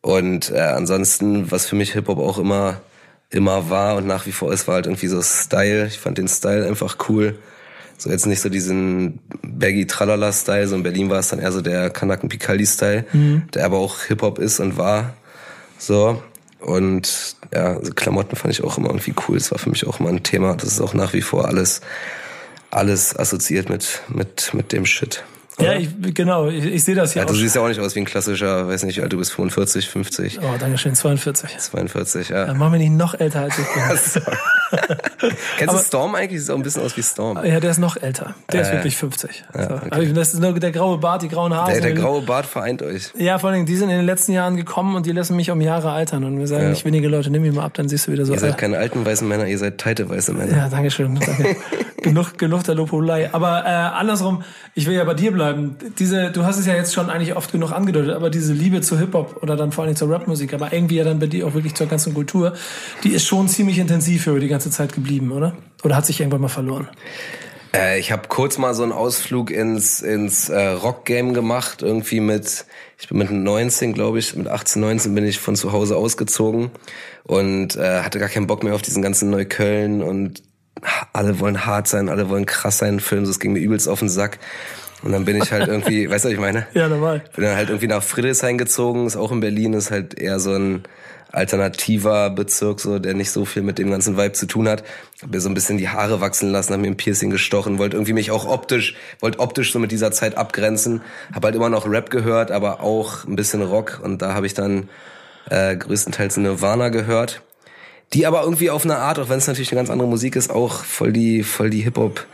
Und 0.00 0.50
äh, 0.50 0.58
ansonsten, 0.58 1.50
was 1.50 1.66
für 1.66 1.76
mich 1.76 1.92
Hip-Hop 1.92 2.18
auch 2.18 2.38
immer, 2.38 2.80
immer 3.30 3.70
war 3.70 3.96
und 3.96 4.06
nach 4.06 4.26
wie 4.26 4.32
vor 4.32 4.52
ist, 4.52 4.66
war 4.66 4.74
halt 4.74 4.86
irgendwie 4.86 5.06
so 5.06 5.22
Style. 5.22 5.86
Ich 5.86 5.98
fand 5.98 6.18
den 6.18 6.28
Style 6.28 6.66
einfach 6.66 6.96
cool. 7.08 7.38
So 7.98 8.10
jetzt 8.10 8.26
nicht 8.26 8.40
so 8.40 8.48
diesen 8.48 9.20
baggy 9.42 9.86
tralala 9.86 10.32
Style, 10.32 10.66
so 10.66 10.74
in 10.74 10.82
Berlin 10.82 11.08
war 11.08 11.20
es 11.20 11.28
dann 11.28 11.38
eher 11.38 11.52
so 11.52 11.60
der 11.60 11.88
Kanaken 11.88 12.28
Picaldi 12.28 12.66
Style, 12.66 13.04
der 13.54 13.64
aber 13.64 13.78
auch 13.78 14.02
Hip-Hop 14.02 14.40
ist 14.40 14.58
und 14.58 14.76
war. 14.76 15.14
So. 15.78 16.20
Und 16.58 17.36
ja, 17.52 17.82
so 17.82 17.92
Klamotten 17.92 18.36
fand 18.36 18.54
ich 18.54 18.64
auch 18.64 18.78
immer 18.78 18.88
irgendwie 18.88 19.14
cool. 19.28 19.38
Das 19.38 19.50
war 19.52 19.58
für 19.58 19.70
mich 19.70 19.86
auch 19.86 20.00
immer 20.00 20.08
ein 20.08 20.22
Thema. 20.22 20.54
Das 20.54 20.64
ist 20.64 20.80
auch 20.80 20.94
nach 20.94 21.12
wie 21.12 21.22
vor 21.22 21.46
alles, 21.46 21.80
alles 22.70 23.16
assoziiert 23.16 23.68
mit, 23.68 24.02
mit, 24.08 24.52
mit 24.52 24.72
dem 24.72 24.86
Shit. 24.86 25.22
Ja, 25.60 25.74
ich, 25.74 25.88
genau, 26.14 26.48
ich, 26.48 26.64
ich 26.64 26.82
sehe 26.84 26.94
das 26.94 27.14
Ja, 27.14 27.22
auch. 27.22 27.26
du 27.26 27.34
siehst 27.34 27.54
ja 27.54 27.60
auch 27.62 27.68
nicht 27.68 27.78
aus 27.80 27.94
wie 27.94 28.00
ein 28.00 28.04
klassischer, 28.04 28.66
weiß 28.68 28.84
nicht, 28.84 28.96
wie 28.96 29.02
alt 29.02 29.12
du 29.12 29.18
bist, 29.18 29.32
45, 29.32 29.88
50, 29.88 30.38
Oh, 30.40 30.46
danke 30.58 30.78
schön, 30.78 30.94
42. 30.94 31.58
42, 31.58 32.28
Dann 32.28 32.46
ja. 32.48 32.54
machen 32.54 32.72
wir 32.72 32.78
nicht 32.78 32.92
noch 32.92 33.14
älter 33.18 33.40
als 33.42 33.58
ich 33.58 33.66
bin. 33.66 34.22
Kennst 35.58 35.74
du 35.74 35.78
Storm 35.78 36.14
eigentlich? 36.14 36.40
Sieht 36.40 36.50
auch 36.50 36.54
ein 36.56 36.62
bisschen 36.62 36.82
aus 36.82 36.96
wie 36.96 37.02
Storm. 37.02 37.36
Ja, 37.44 37.60
der 37.60 37.70
ist 37.70 37.78
noch 37.78 37.96
älter. 37.98 38.34
Der 38.50 38.62
ist 38.62 38.68
Äh, 38.68 38.72
wirklich 38.72 38.96
50. 38.96 39.44
so. 39.52 39.60
okay. 39.60 39.74
Aber 39.90 40.02
ich- 40.02 40.12
das 40.14 40.32
ist 40.32 40.40
nur 40.40 40.58
der 40.58 40.72
graue 40.72 40.96
Bart, 40.98 41.20
die 41.22 41.28
grauen 41.28 41.54
Haare. 41.54 41.72
Der, 41.72 41.80
der 41.82 41.92
graue 41.92 42.22
Bart 42.22 42.46
vereint 42.46 42.80
euch. 42.82 43.10
Ja, 43.18 43.38
vor 43.38 43.50
allen 43.50 43.56
Dingen, 43.56 43.66
die 43.66 43.76
sind 43.76 43.90
in 43.90 43.96
den 43.96 44.06
letzten 44.06 44.32
Jahren 44.32 44.56
gekommen 44.56 44.96
und 44.96 45.04
die 45.04 45.12
lassen 45.12 45.36
mich 45.36 45.50
um 45.50 45.60
Jahre 45.60 45.90
altern. 45.92 46.24
Und 46.24 46.38
wir 46.38 46.46
sagen 46.46 46.64
Ja. 46.64 46.70
nicht 46.70 46.84
wenige 46.86 47.08
Leute, 47.08 47.30
nimm 47.30 47.42
mich 47.42 47.52
mal 47.52 47.64
ab, 47.64 47.74
dann 47.74 47.88
siehst 47.90 48.06
du 48.06 48.12
wieder 48.12 48.24
so. 48.24 48.32
Ihr 48.32 48.38
seid 48.40 48.56
keine 48.56 48.78
alten 48.78 49.04
weißen 49.04 49.28
Männer, 49.28 49.46
ihr 49.46 49.58
seid 49.58 49.76
teite 49.78 50.08
weiße 50.08 50.32
Männer. 50.32 50.56
ja, 50.56 50.68
danke 50.70 50.90
schön. 50.90 51.14
Danke. 51.20 51.56
Genug, 52.02 52.38
genug 52.38 52.64
der 52.64 52.74
Lobhudelei. 52.74 53.32
Aber 53.32 53.64
äh, 53.64 53.68
andersrum, 53.68 54.42
ich 54.74 54.86
will 54.86 54.94
ja 54.94 55.04
bei 55.04 55.14
dir 55.14 55.32
bleiben. 55.32 55.76
Diese, 55.98 56.30
du 56.30 56.44
hast 56.44 56.58
es 56.58 56.66
ja 56.66 56.74
jetzt 56.74 56.94
schon 56.94 57.10
eigentlich 57.10 57.36
oft 57.36 57.52
genug 57.52 57.72
angedeutet, 57.72 58.14
aber 58.14 58.30
diese 58.30 58.52
Liebe 58.52 58.80
zu 58.80 58.98
Hip-Hop 58.98 59.42
oder 59.42 59.56
dann 59.56 59.72
vor 59.72 59.84
Dingen 59.84 59.96
zur 59.96 60.10
Rapmusik, 60.10 60.54
aber 60.54 60.72
irgendwie 60.72 60.96
ja 60.96 61.04
dann 61.04 61.18
bei 61.18 61.26
dir 61.26 61.46
auch 61.46 61.54
wirklich 61.54 61.74
zur 61.74 61.86
ganzen 61.86 62.14
Kultur, 62.14 62.54
die 63.04 63.10
ist 63.10 63.26
schon 63.26 63.48
ziemlich 63.48 63.78
intensiv 63.78 64.26
über 64.26 64.40
die 64.40 64.48
ganze 64.48 64.70
Zeit 64.70 64.92
geblieben, 64.92 65.32
oder? 65.32 65.54
Oder 65.82 65.96
hat 65.96 66.06
sich 66.06 66.20
irgendwann 66.20 66.42
mal 66.42 66.48
verloren? 66.48 66.88
Äh, 67.74 67.98
ich 67.98 68.12
habe 68.12 68.28
kurz 68.28 68.58
mal 68.58 68.74
so 68.74 68.82
einen 68.82 68.92
Ausflug 68.92 69.50
ins, 69.50 70.02
ins 70.02 70.48
äh, 70.48 70.68
Rock-Game 70.68 71.34
gemacht, 71.34 71.82
irgendwie 71.82 72.20
mit, 72.20 72.66
ich 72.98 73.08
bin 73.08 73.18
mit 73.18 73.30
19, 73.30 73.94
glaube 73.94 74.18
ich, 74.18 74.36
mit 74.36 74.48
18, 74.48 74.80
19 74.80 75.14
bin 75.14 75.24
ich 75.24 75.38
von 75.38 75.56
zu 75.56 75.72
Hause 75.72 75.96
ausgezogen 75.96 76.70
und 77.24 77.76
äh, 77.76 78.02
hatte 78.02 78.18
gar 78.18 78.28
keinen 78.28 78.46
Bock 78.46 78.62
mehr 78.62 78.74
auf 78.74 78.82
diesen 78.82 79.02
ganzen 79.02 79.30
Neukölln 79.30 80.02
und 80.02 80.42
alle 81.12 81.40
wollen 81.40 81.66
hart 81.66 81.88
sein, 81.88 82.08
alle 82.08 82.28
wollen 82.28 82.46
krass 82.46 82.78
sein, 82.78 83.00
Film, 83.00 83.24
das 83.24 83.40
ging 83.40 83.52
mir 83.52 83.60
übelst 83.60 83.88
auf 83.88 84.00
den 84.00 84.08
Sack. 84.08 84.38
Und 85.02 85.12
dann 85.12 85.24
bin 85.24 85.36
ich 85.36 85.50
halt 85.52 85.68
irgendwie, 85.68 86.08
weißt 86.10 86.24
du, 86.24 86.28
was 86.28 86.34
ich 86.34 86.40
meine? 86.40 86.66
Ja, 86.74 86.88
normal. 86.88 87.22
Bin 87.34 87.44
dann 87.44 87.56
halt 87.56 87.68
irgendwie 87.68 87.88
nach 87.88 88.02
Friedrichshain 88.02 88.58
gezogen, 88.58 89.06
ist 89.06 89.16
auch 89.16 89.32
in 89.32 89.40
Berlin, 89.40 89.72
ist 89.72 89.90
halt 89.90 90.18
eher 90.18 90.38
so 90.38 90.54
ein 90.54 90.84
alternativer 91.32 92.28
Bezirk, 92.30 92.78
so, 92.78 92.98
der 92.98 93.14
nicht 93.14 93.30
so 93.30 93.44
viel 93.46 93.62
mit 93.62 93.78
dem 93.78 93.90
ganzen 93.90 94.18
Vibe 94.18 94.32
zu 94.32 94.46
tun 94.46 94.68
hat. 94.68 94.84
Hab 95.22 95.30
mir 95.30 95.40
so 95.40 95.48
ein 95.48 95.54
bisschen 95.54 95.78
die 95.78 95.88
Haare 95.88 96.20
wachsen 96.20 96.50
lassen, 96.50 96.74
hab 96.74 96.80
mir 96.80 96.88
ein 96.88 96.96
Piercing 96.96 97.30
gestochen, 97.30 97.78
wollte 97.78 97.96
irgendwie 97.96 98.12
mich 98.12 98.30
auch 98.30 98.46
optisch, 98.46 98.96
wollte 99.20 99.40
optisch 99.40 99.72
so 99.72 99.78
mit 99.78 99.90
dieser 99.92 100.12
Zeit 100.12 100.36
abgrenzen. 100.36 101.00
Hab 101.34 101.44
halt 101.44 101.54
immer 101.54 101.70
noch 101.70 101.88
Rap 101.88 102.10
gehört, 102.10 102.50
aber 102.50 102.80
auch 102.80 103.24
ein 103.24 103.34
bisschen 103.34 103.62
Rock. 103.62 104.00
Und 104.02 104.20
da 104.20 104.34
habe 104.34 104.46
ich 104.46 104.52
dann 104.52 104.90
äh, 105.48 105.74
größtenteils 105.74 106.36
Nirvana 106.36 106.90
gehört. 106.90 107.42
Die 108.14 108.26
aber 108.26 108.42
irgendwie 108.42 108.70
auf 108.70 108.84
eine 108.84 108.96
Art, 108.98 109.18
auch 109.18 109.28
wenn 109.28 109.38
es 109.38 109.46
natürlich 109.46 109.72
eine 109.72 109.78
ganz 109.78 109.90
andere 109.90 110.08
Musik 110.08 110.36
ist, 110.36 110.50
auch 110.50 110.84
voll 110.84 111.12
die, 111.12 111.42
voll 111.42 111.70
die 111.70 111.80
Hip-Hop. 111.80 112.26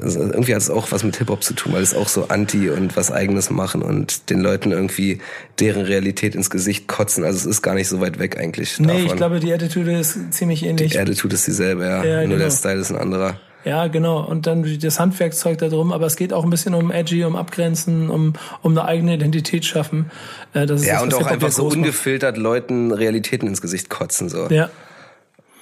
Also 0.00 0.20
irgendwie 0.20 0.54
hat 0.54 0.62
es 0.62 0.70
auch 0.70 0.92
was 0.92 1.02
mit 1.02 1.16
Hip-Hop 1.16 1.42
zu 1.42 1.54
tun, 1.54 1.72
weil 1.72 1.82
es 1.82 1.94
auch 1.94 2.06
so 2.06 2.28
anti 2.28 2.70
und 2.70 2.96
was 2.96 3.10
eigenes 3.10 3.50
machen 3.50 3.82
und 3.82 4.30
den 4.30 4.40
Leuten 4.40 4.70
irgendwie 4.70 5.18
deren 5.58 5.82
Realität 5.82 6.34
ins 6.34 6.50
Gesicht 6.50 6.86
kotzen. 6.86 7.24
Also 7.24 7.38
es 7.38 7.46
ist 7.46 7.62
gar 7.62 7.74
nicht 7.74 7.88
so 7.88 8.00
weit 8.00 8.18
weg 8.18 8.38
eigentlich 8.38 8.78
Nee, 8.78 8.86
davon. 8.86 9.06
ich 9.06 9.16
glaube, 9.16 9.40
die 9.40 9.52
Attitude 9.52 9.98
ist 9.98 10.32
ziemlich 10.34 10.64
ähnlich. 10.64 10.92
Die 10.92 10.98
Attitude 10.98 11.34
ist 11.34 11.46
dieselbe, 11.46 11.84
ja. 11.84 12.04
Ja, 12.04 12.16
Nur 12.20 12.28
genau. 12.28 12.38
der 12.38 12.50
Style 12.50 12.80
ist 12.80 12.90
ein 12.90 12.98
anderer. 12.98 13.40
Ja, 13.64 13.86
genau. 13.86 14.20
Und 14.24 14.46
dann 14.46 14.78
das 14.80 14.98
Handwerkszeug 14.98 15.58
da 15.58 15.68
drum. 15.68 15.92
Aber 15.92 16.06
es 16.06 16.16
geht 16.16 16.32
auch 16.32 16.44
ein 16.44 16.50
bisschen 16.50 16.74
um 16.74 16.90
Edgy, 16.90 17.24
um 17.24 17.36
Abgrenzen, 17.36 18.10
um, 18.10 18.34
um 18.60 18.72
eine 18.72 18.84
eigene 18.84 19.14
Identität 19.14 19.64
schaffen. 19.64 20.10
Äh, 20.52 20.66
das 20.66 20.80
ist 20.82 20.86
ja, 20.86 20.94
das, 20.94 21.02
und 21.04 21.14
auch 21.14 21.26
einfach 21.26 21.52
so 21.52 21.66
ungefiltert 21.66 22.36
macht. 22.36 22.42
Leuten 22.42 22.92
Realitäten 22.92 23.46
ins 23.46 23.62
Gesicht 23.62 23.88
kotzen. 23.88 24.28
so. 24.28 24.48
Ja. 24.48 24.70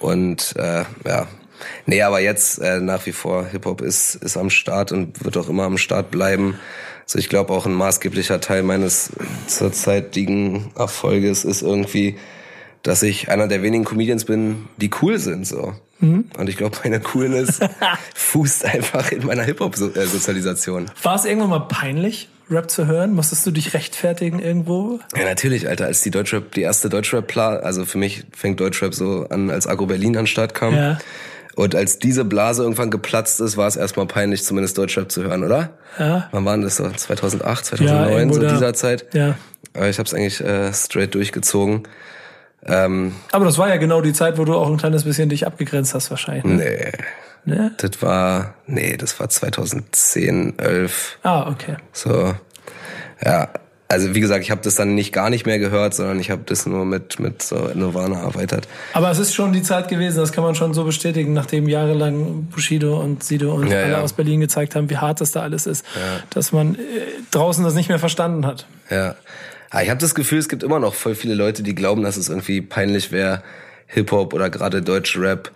Und 0.01 0.55
äh, 0.57 0.83
ja, 1.05 1.27
Nee, 1.85 2.01
aber 2.01 2.19
jetzt 2.19 2.59
äh, 2.59 2.79
nach 2.79 3.05
wie 3.05 3.11
vor 3.11 3.45
Hip-Hop 3.45 3.81
ist, 3.81 4.15
ist 4.15 4.37
am 4.37 4.49
Start 4.49 4.91
und 4.91 5.23
wird 5.23 5.37
auch 5.37 5.49
immer 5.49 5.63
am 5.63 5.77
Start 5.77 6.11
bleiben. 6.11 6.59
So, 7.05 7.19
ich 7.19 7.29
glaube 7.29 7.53
auch 7.53 7.65
ein 7.65 7.73
maßgeblicher 7.73 8.41
Teil 8.41 8.63
meines 8.63 9.11
zurzeitigen 9.47 10.71
Erfolges 10.75 11.45
ist 11.45 11.61
irgendwie, 11.61 12.17
dass 12.83 13.03
ich 13.03 13.29
einer 13.29 13.47
der 13.47 13.61
wenigen 13.61 13.85
Comedians 13.85 14.25
bin, 14.25 14.67
die 14.77 14.89
cool 15.01 15.19
sind, 15.19 15.45
so. 15.45 15.73
Mhm. 15.99 16.25
Und 16.37 16.49
ich 16.49 16.57
glaube, 16.57 16.77
meine 16.83 16.99
Coolness 16.99 17.59
fußt 18.15 18.65
einfach 18.65 19.11
in 19.11 19.25
meiner 19.25 19.43
Hip-Hop-Sozialisation. 19.43 20.89
War 21.03 21.15
es 21.15 21.25
irgendwann 21.25 21.49
mal 21.49 21.67
peinlich, 21.67 22.29
Rap 22.51 22.69
zu 22.69 22.87
hören? 22.87 23.13
Musstest 23.13 23.45
du 23.45 23.51
dich 23.51 23.73
rechtfertigen 23.73 24.39
irgendwo? 24.39 24.99
Ja, 25.15 25.25
natürlich, 25.25 25.67
Alter. 25.67 25.85
Als 25.85 26.01
die 26.01 26.11
Deutschrap, 26.11 26.51
die 26.53 26.61
erste 26.61 26.89
Deutschrap, 26.89 27.35
also 27.37 27.85
für 27.85 27.97
mich 27.97 28.25
fängt 28.35 28.59
Deutschrap 28.59 28.93
so 28.93 29.27
an, 29.29 29.49
als 29.49 29.67
Agro 29.67 29.85
Berlin 29.85 30.17
an 30.17 30.27
Start 30.27 30.53
kam. 30.53 30.75
Ja 30.75 30.97
und 31.55 31.75
als 31.75 31.99
diese 31.99 32.25
Blase 32.25 32.63
irgendwann 32.63 32.91
geplatzt 32.91 33.41
ist, 33.41 33.57
war 33.57 33.67
es 33.67 33.75
erstmal 33.75 34.05
peinlich, 34.05 34.43
zumindest 34.43 34.77
Deutschrap 34.77 35.11
zu 35.11 35.23
hören, 35.23 35.43
oder? 35.43 35.71
Ja. 35.99 36.29
Wann 36.31 36.45
waren 36.45 36.61
das 36.61 36.77
so? 36.77 36.89
2008, 36.89 37.65
2009, 37.65 38.27
ja, 38.27 38.33
so 38.33 38.41
da. 38.41 38.53
dieser 38.53 38.73
Zeit? 38.73 39.05
Ja. 39.13 39.35
Aber 39.73 39.89
ich 39.89 39.99
habe 39.99 40.07
es 40.07 40.13
eigentlich 40.13 40.41
äh, 40.41 40.73
straight 40.73 41.13
durchgezogen. 41.13 41.83
Ähm, 42.65 43.15
Aber 43.31 43.45
das 43.45 43.57
war 43.57 43.69
ja 43.69 43.77
genau 43.77 44.01
die 44.01 44.13
Zeit, 44.13 44.37
wo 44.37 44.45
du 44.45 44.55
auch 44.55 44.69
ein 44.69 44.77
kleines 44.77 45.03
bisschen 45.03 45.29
dich 45.29 45.47
abgegrenzt 45.47 45.93
hast, 45.93 46.09
wahrscheinlich. 46.09 46.45
Ne? 46.45 46.55
Nee. 46.55 46.91
Ne? 47.45 47.71
Das 47.77 48.01
war, 48.01 48.53
nee, 48.67 48.97
das 48.97 49.19
war 49.19 49.29
2010, 49.29 50.59
11. 50.59 51.17
Ah, 51.23 51.49
okay. 51.49 51.77
So, 51.91 52.35
ja, 53.23 53.49
also 53.91 54.15
wie 54.15 54.21
gesagt, 54.21 54.43
ich 54.43 54.51
habe 54.51 54.61
das 54.61 54.75
dann 54.75 54.95
nicht 54.95 55.11
gar 55.11 55.29
nicht 55.29 55.45
mehr 55.45 55.59
gehört, 55.59 55.93
sondern 55.93 56.19
ich 56.19 56.31
habe 56.31 56.43
das 56.45 56.65
nur 56.65 56.85
mit 56.85 57.19
mit 57.19 57.43
so 57.43 57.69
Nirvana 57.73 58.21
erweitert. 58.21 58.67
Aber 58.93 59.11
es 59.11 59.19
ist 59.19 59.33
schon 59.33 59.51
die 59.51 59.63
Zeit 59.63 59.89
gewesen, 59.89 60.17
das 60.17 60.31
kann 60.31 60.45
man 60.45 60.55
schon 60.55 60.73
so 60.73 60.85
bestätigen, 60.85 61.33
nachdem 61.33 61.67
jahrelang 61.67 62.45
Bushido 62.45 63.01
und 63.01 63.21
Sido 63.21 63.53
und 63.53 63.67
ja, 63.67 63.81
alle 63.81 63.91
ja. 63.91 64.01
aus 64.01 64.13
Berlin 64.13 64.39
gezeigt 64.39 64.75
haben, 64.75 64.89
wie 64.89 64.97
hart 64.97 65.19
das 65.19 65.31
da 65.31 65.41
alles 65.41 65.65
ist, 65.65 65.85
ja. 65.95 66.23
dass 66.29 66.53
man 66.53 66.75
äh, 66.75 66.77
draußen 67.31 67.65
das 67.65 67.73
nicht 67.73 67.89
mehr 67.89 67.99
verstanden 67.99 68.45
hat. 68.45 68.65
Ja. 68.89 69.15
Ich 69.81 69.89
habe 69.89 69.99
das 69.99 70.15
Gefühl, 70.15 70.39
es 70.39 70.49
gibt 70.49 70.63
immer 70.63 70.79
noch 70.79 70.93
voll 70.93 71.15
viele 71.15 71.33
Leute, 71.33 71.63
die 71.63 71.75
glauben, 71.75 72.03
dass 72.03 72.17
es 72.17 72.29
irgendwie 72.29 72.61
peinlich 72.61 73.11
wäre, 73.11 73.41
Hip-Hop 73.87 74.33
oder 74.33 74.49
gerade 74.49 74.81
deutsch 74.81 75.17
Rap 75.17 75.51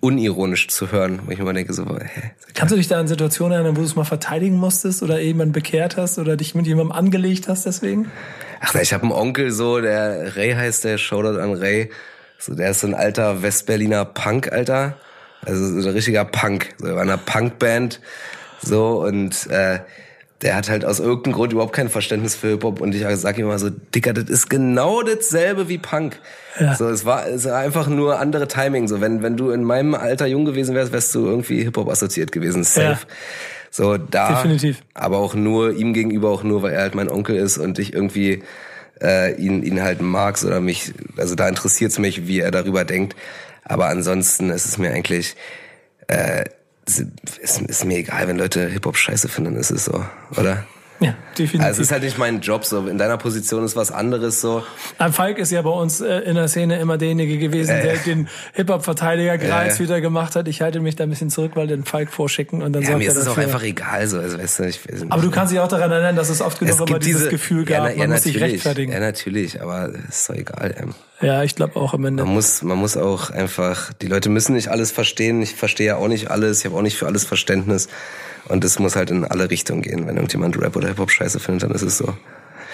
unironisch 0.00 0.68
zu 0.68 0.92
hören, 0.92 1.20
wo 1.26 1.30
ich 1.30 1.38
immer 1.38 1.52
denke 1.52 1.72
so, 1.72 1.84
hä? 1.84 2.32
Kannst 2.54 2.72
du 2.72 2.76
dich 2.76 2.88
da 2.88 2.98
an 2.98 3.08
Situationen 3.08 3.52
erinnern, 3.52 3.76
wo 3.76 3.80
du 3.80 3.86
es 3.86 3.96
mal 3.96 4.04
verteidigen 4.04 4.56
musstest 4.56 5.02
oder 5.02 5.20
jemanden 5.20 5.52
bekehrt 5.52 5.96
hast 5.96 6.18
oder 6.18 6.36
dich 6.36 6.54
mit 6.54 6.66
jemandem 6.66 6.92
angelegt 6.92 7.48
hast 7.48 7.66
deswegen? 7.66 8.10
Ach, 8.60 8.74
ich 8.74 8.92
habe 8.92 9.04
einen 9.04 9.12
Onkel 9.12 9.50
so, 9.50 9.80
der 9.80 10.36
Ray 10.36 10.52
heißt 10.52 10.84
der, 10.84 10.98
Shoutout 10.98 11.38
an 11.38 11.54
Ray. 11.54 11.90
So, 12.38 12.54
der 12.54 12.70
ist 12.70 12.80
so 12.80 12.86
ein 12.86 12.94
alter 12.94 13.42
Westberliner 13.42 14.04
Punk, 14.04 14.52
Alter. 14.52 14.96
Also 15.44 15.80
so 15.80 15.88
ein 15.88 15.94
richtiger 15.94 16.24
Punk, 16.24 16.74
so 16.78 16.94
einer 16.96 17.16
Punkband. 17.16 18.00
So 18.62 19.04
und 19.04 19.46
äh, 19.50 19.80
der 20.42 20.54
hat 20.54 20.68
halt 20.68 20.84
aus 20.84 21.00
irgendeinem 21.00 21.34
Grund 21.34 21.52
überhaupt 21.52 21.72
kein 21.72 21.88
Verständnis 21.88 22.36
für 22.36 22.48
Hip-Hop 22.50 22.80
und 22.80 22.94
ich 22.94 23.04
sag 23.16 23.38
ihm 23.38 23.46
immer 23.46 23.58
so, 23.58 23.70
Dicker, 23.70 24.12
das 24.12 24.30
ist 24.30 24.48
genau 24.48 25.02
dasselbe 25.02 25.68
wie 25.68 25.78
Punk. 25.78 26.20
Ja. 26.60 26.76
So, 26.76 26.88
es 26.88 27.04
war, 27.04 27.26
es 27.26 27.44
war 27.44 27.56
einfach 27.56 27.88
nur 27.88 28.20
andere 28.20 28.46
Timing. 28.46 28.86
So, 28.86 29.00
wenn, 29.00 29.22
wenn 29.22 29.36
du 29.36 29.50
in 29.50 29.64
meinem 29.64 29.94
Alter 29.94 30.26
jung 30.26 30.44
gewesen 30.44 30.74
wärst, 30.76 30.92
wärst 30.92 31.14
du 31.14 31.26
irgendwie 31.26 31.64
Hip-Hop 31.64 31.88
assoziiert 31.88 32.30
gewesen. 32.30 32.62
Safe. 32.62 32.86
Ja. 32.86 32.98
So, 33.70 33.96
da. 33.96 34.42
Definitiv. 34.42 34.82
Aber 34.94 35.18
auch 35.18 35.34
nur, 35.34 35.72
ihm 35.72 35.92
gegenüber 35.92 36.30
auch 36.30 36.44
nur, 36.44 36.62
weil 36.62 36.72
er 36.72 36.82
halt 36.82 36.94
mein 36.94 37.10
Onkel 37.10 37.36
ist 37.36 37.58
und 37.58 37.80
ich 37.80 37.92
irgendwie 37.92 38.42
äh, 39.02 39.34
ihn, 39.34 39.62
ihn 39.64 39.82
halt 39.82 40.00
mag 40.00 40.42
oder 40.44 40.60
mich, 40.60 40.92
also 41.16 41.34
da 41.34 41.48
interessiert 41.48 41.90
es 41.90 41.98
mich, 41.98 42.28
wie 42.28 42.40
er 42.40 42.52
darüber 42.52 42.84
denkt. 42.84 43.16
Aber 43.64 43.86
ansonsten 43.86 44.50
ist 44.50 44.66
es 44.66 44.78
mir 44.78 44.92
eigentlich, 44.92 45.34
äh, 46.06 46.44
ist, 46.88 47.60
ist 47.60 47.84
mir 47.84 47.98
egal, 47.98 48.28
wenn 48.28 48.38
Leute 48.38 48.66
Hip-Hop 48.68 48.96
scheiße 48.96 49.28
finden, 49.28 49.56
ist 49.56 49.70
es 49.70 49.84
so, 49.84 50.04
oder? 50.36 50.64
Ja, 51.00 51.14
definitiv. 51.38 51.66
Also 51.66 51.80
es 51.80 51.88
ist 51.88 51.92
halt 51.92 52.02
nicht 52.02 52.18
mein 52.18 52.40
Job 52.40 52.64
so. 52.64 52.86
In 52.86 52.98
deiner 52.98 53.16
Position 53.16 53.64
ist 53.64 53.76
was 53.76 53.90
anderes 53.90 54.40
so. 54.40 54.62
Ein 54.98 55.12
Falk 55.12 55.38
ist 55.38 55.52
ja 55.52 55.62
bei 55.62 55.70
uns 55.70 56.00
äh, 56.00 56.18
in 56.20 56.34
der 56.34 56.48
Szene 56.48 56.78
immer 56.78 56.98
derjenige 56.98 57.38
gewesen, 57.38 57.70
äh. 57.70 57.82
der 57.82 57.96
den 57.98 58.28
Hip-Hop-Verteidiger-Kreis 58.54 59.76
äh. 59.76 59.82
wieder 59.82 60.00
gemacht 60.00 60.36
hat. 60.36 60.48
Ich 60.48 60.60
halte 60.60 60.80
mich 60.80 60.96
da 60.96 61.04
ein 61.04 61.10
bisschen 61.10 61.30
zurück, 61.30 61.52
weil 61.54 61.66
den 61.66 61.84
Falk 61.84 62.10
vorschicken 62.10 62.62
und 62.62 62.72
dann 62.72 62.82
ja, 62.82 62.88
sorgt 62.88 62.98
mir 63.00 63.08
ist 63.08 63.16
es 63.16 63.28
auch 63.28 63.38
einfach 63.38 63.62
egal 63.62 64.06
so. 64.06 64.18
Also, 64.18 64.38
weißt 64.38 64.58
du, 64.58 64.64
ich 64.64 64.84
nicht. 64.86 65.12
Aber 65.12 65.22
du 65.22 65.30
kannst 65.30 65.52
dich 65.52 65.60
auch 65.60 65.68
daran 65.68 65.90
erinnern, 65.90 66.16
dass 66.16 66.28
es 66.28 66.40
oft 66.40 66.58
genug 66.58 66.74
es 66.74 66.88
immer 66.88 66.98
dieses 66.98 67.28
Gefühl 67.28 67.64
gab, 67.64 67.78
ja, 67.78 67.82
na, 67.84 67.90
ja, 67.90 67.98
man 67.98 68.10
muss 68.10 68.22
sich 68.24 68.40
rechtfertigen. 68.40 68.92
Ja, 68.92 69.00
natürlich, 69.00 69.60
aber 69.62 69.90
ist 70.08 70.28
doch 70.28 70.34
egal. 70.34 70.74
Ähm. 70.78 70.94
Ja, 71.20 71.42
ich 71.42 71.56
glaube 71.56 71.76
auch 71.76 71.94
am 71.94 72.04
Ende. 72.04 72.24
Man 72.24 72.34
muss, 72.34 72.62
man 72.62 72.78
muss 72.78 72.96
auch 72.96 73.30
einfach, 73.30 73.92
die 73.94 74.06
Leute 74.06 74.28
müssen 74.28 74.54
nicht 74.54 74.68
alles 74.68 74.92
verstehen. 74.92 75.42
Ich 75.42 75.54
verstehe 75.54 75.88
ja 75.88 75.96
auch 75.96 76.08
nicht 76.08 76.30
alles. 76.30 76.60
Ich 76.60 76.66
habe 76.66 76.76
auch 76.76 76.82
nicht 76.82 76.96
für 76.96 77.06
alles 77.06 77.24
Verständnis. 77.24 77.88
Und 78.48 78.64
es 78.64 78.78
muss 78.78 78.96
halt 78.96 79.10
in 79.10 79.24
alle 79.24 79.50
Richtungen 79.50 79.82
gehen. 79.82 80.06
Wenn 80.06 80.16
irgendjemand 80.16 80.58
Rap 80.60 80.74
oder 80.76 80.88
Hip-Hop 80.88 81.10
scheiße 81.10 81.27
findet, 81.36 81.64
dann 81.64 81.72
ist 81.72 81.82
es 81.82 81.98
so. 81.98 82.14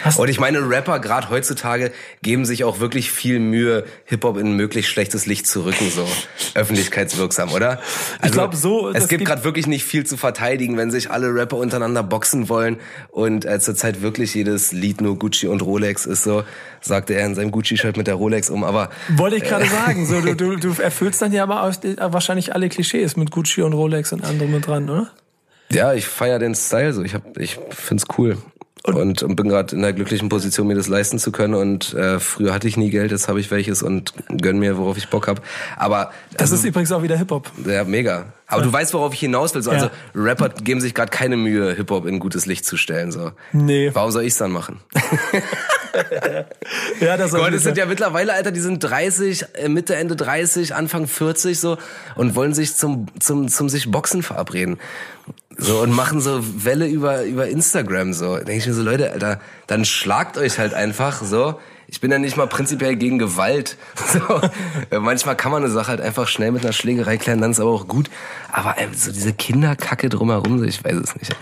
Hast 0.03 0.19
und 0.19 0.29
ich 0.29 0.38
meine, 0.38 0.69
Rapper 0.69 0.99
gerade 0.99 1.31
heutzutage 1.31 1.90
geben 2.21 2.45
sich 2.45 2.64
auch 2.64 2.79
wirklich 2.79 3.11
viel 3.11 3.38
Mühe, 3.38 3.85
Hip-Hop 4.05 4.37
in 4.37 4.53
möglichst 4.53 4.90
schlechtes 4.90 5.25
Licht 5.25 5.47
zu 5.47 5.64
rücken, 5.64 5.90
so 5.90 6.07
öffentlichkeitswirksam, 6.55 7.53
oder? 7.53 7.81
Also, 8.19 8.27
ich 8.27 8.33
glaube 8.33 8.57
so. 8.57 8.90
Es 8.90 9.09
gibt 9.09 9.25
gerade 9.25 9.45
wirklich 9.45 9.67
nicht 9.67 9.85
viel 9.85 10.05
zu 10.05 10.19
verteidigen, 10.19 10.77
wenn 10.77 10.90
sich 10.90 11.11
alle 11.11 11.35
Rapper 11.35 11.57
untereinander 11.57 12.03
boxen 12.03 12.51
wollen 12.51 12.77
und 13.11 13.47
äh, 13.47 13.61
zurzeit 13.61 14.03
wirklich 14.03 14.35
jedes 14.35 14.73
Lied 14.73 15.01
nur 15.01 15.19
Gucci 15.19 15.47
und 15.47 15.62
Rolex 15.62 16.05
ist 16.05 16.25
so, 16.25 16.45
sagte 16.83 17.14
er 17.14 17.25
in 17.25 17.35
seinem 17.35 17.51
Gucci-Shirt 17.51 17.97
mit 17.97 18.07
der 18.07 18.17
Rolex 18.17 18.51
um, 18.51 18.62
aber... 18.62 18.90
Wollte 19.17 19.37
ich 19.37 19.45
gerade 19.45 19.64
äh, 19.64 19.69
sagen, 19.69 20.07
so, 20.07 20.21
du, 20.21 20.35
du, 20.35 20.57
du 20.57 20.75
erfüllst 20.83 21.23
dann 21.23 21.33
ja 21.33 21.45
aber 21.45 21.62
auch 21.62 21.73
wahrscheinlich 22.12 22.55
alle 22.55 22.69
Klischees 22.69 23.17
mit 23.17 23.31
Gucci 23.31 23.62
und 23.62 23.73
Rolex 23.73 24.12
und 24.12 24.25
anderem 24.25 24.53
mit 24.53 24.67
dran, 24.67 24.90
oder? 24.90 25.11
Ja, 25.75 25.93
ich 25.93 26.07
feier 26.07 26.39
den 26.39 26.55
Style 26.55 26.93
so. 26.93 27.03
Ich 27.03 27.15
hab, 27.15 27.39
ich 27.39 27.59
find's 27.71 28.05
cool. 28.19 28.39
Und, 28.87 29.23
und 29.23 29.35
bin 29.35 29.49
gerade 29.49 29.75
in 29.75 29.81
der 29.81 29.95
glücklichen 29.95 30.29
Position, 30.29 30.67
mir 30.67 30.75
das 30.75 30.89
leisten 30.89 31.19
zu 31.19 31.33
können. 31.33 31.55
Und 31.55 31.95
äh, 31.95 32.21
früher 32.21 32.53
hatte 32.53 32.69
ich 32.69 32.77
nie 32.77 32.91
Geld, 32.91 33.13
jetzt 33.13 33.29
habe 33.29 33.41
ich 33.41 33.51
welches 33.51 33.83
und 33.83 34.13
gönn 34.29 34.59
mir, 34.59 34.77
worauf 34.77 34.99
ich 34.99 35.09
Bock 35.09 35.27
hab. 35.27 35.41
Aber 35.79 36.13
das 36.33 36.53
also, 36.53 36.57
ist 36.57 36.65
übrigens 36.67 36.93
auch 36.93 37.03
wieder 37.03 37.17
Hip 37.17 37.31
Hop. 37.31 37.51
Ja, 37.67 37.85
mega. 37.85 38.27
Aber 38.47 38.61
ja. 38.61 38.67
du 38.67 38.73
weißt, 38.75 38.93
worauf 38.93 39.15
ich 39.15 39.21
hinaus 39.21 39.55
will. 39.55 39.63
So, 39.63 39.71
also 39.71 39.87
ja. 39.87 39.93
Rapper 40.15 40.51
geben 40.51 40.83
sich 40.83 40.93
gerade 40.93 41.11
keine 41.11 41.39
Mühe, 41.39 41.75
Hip 41.75 41.91
Hop 41.91 42.05
in 42.05 42.19
gutes 42.19 42.45
Licht 42.45 42.67
zu 42.67 42.77
stellen. 42.77 43.11
So. 43.11 43.33
Nee. 43.53 43.91
Warum 43.95 44.11
soll 44.11 44.25
ich's 44.25 44.37
dann 44.37 44.53
machen? 44.53 44.81
ja, 47.01 47.17
das 47.17 47.31
Gott, 47.31 47.55
es 47.55 47.63
sind 47.63 47.79
ja 47.79 47.87
mittlerweile, 47.87 48.35
Alter, 48.35 48.53
die 48.53 48.61
sind 48.61 48.81
30, 48.81 49.47
äh, 49.55 49.71
Mitte, 49.71 49.97
Ende 49.97 50.15
30, 50.15 50.75
Anfang 50.75 51.07
40 51.07 51.59
so 51.59 51.79
und 52.17 52.35
wollen 52.35 52.53
sich 52.53 52.77
zum, 52.77 53.07
zum, 53.19 53.49
zum 53.49 53.71
sich 53.71 53.91
Boxen 53.91 54.23
verabreden. 54.23 54.79
So, 55.57 55.81
und 55.81 55.93
machen 55.93 56.21
so 56.21 56.40
Welle 56.64 56.87
über, 56.87 57.25
über 57.25 57.49
Instagram, 57.49 58.12
so. 58.12 58.37
Denke 58.37 58.55
ich 58.55 58.67
mir 58.67 58.75
so, 58.75 58.83
Leute, 58.83 59.12
Alter, 59.12 59.40
dann 59.67 59.85
schlagt 59.85 60.37
euch 60.37 60.59
halt 60.59 60.75
einfach, 60.75 61.23
so 61.23 61.59
ich 61.87 62.01
bin 62.01 62.11
ja 62.11 62.18
nicht 62.18 62.37
mal 62.37 62.47
prinzipiell 62.47 62.97
gegen 62.97 63.18
Gewalt. 63.18 63.77
So, 64.14 65.01
manchmal 65.01 65.35
kann 65.35 65.51
man 65.51 65.64
eine 65.64 65.73
Sache 65.73 65.88
halt 65.88 66.01
einfach 66.01 66.29
schnell 66.29 66.53
mit 66.53 66.62
einer 66.62 66.73
Schlägerei 66.73 67.16
klären, 67.16 67.40
dann 67.40 67.51
ist 67.51 67.59
aber 67.59 67.70
auch 67.70 67.88
gut. 67.88 68.11
Aber 68.53 68.77
ähm, 68.79 68.94
so 68.94 69.11
diese 69.11 69.33
Kinderkacke 69.33 70.09
drumherum, 70.09 70.62
ich 70.62 70.85
weiß 70.85 70.94
es 70.94 71.16
nicht. 71.16 71.35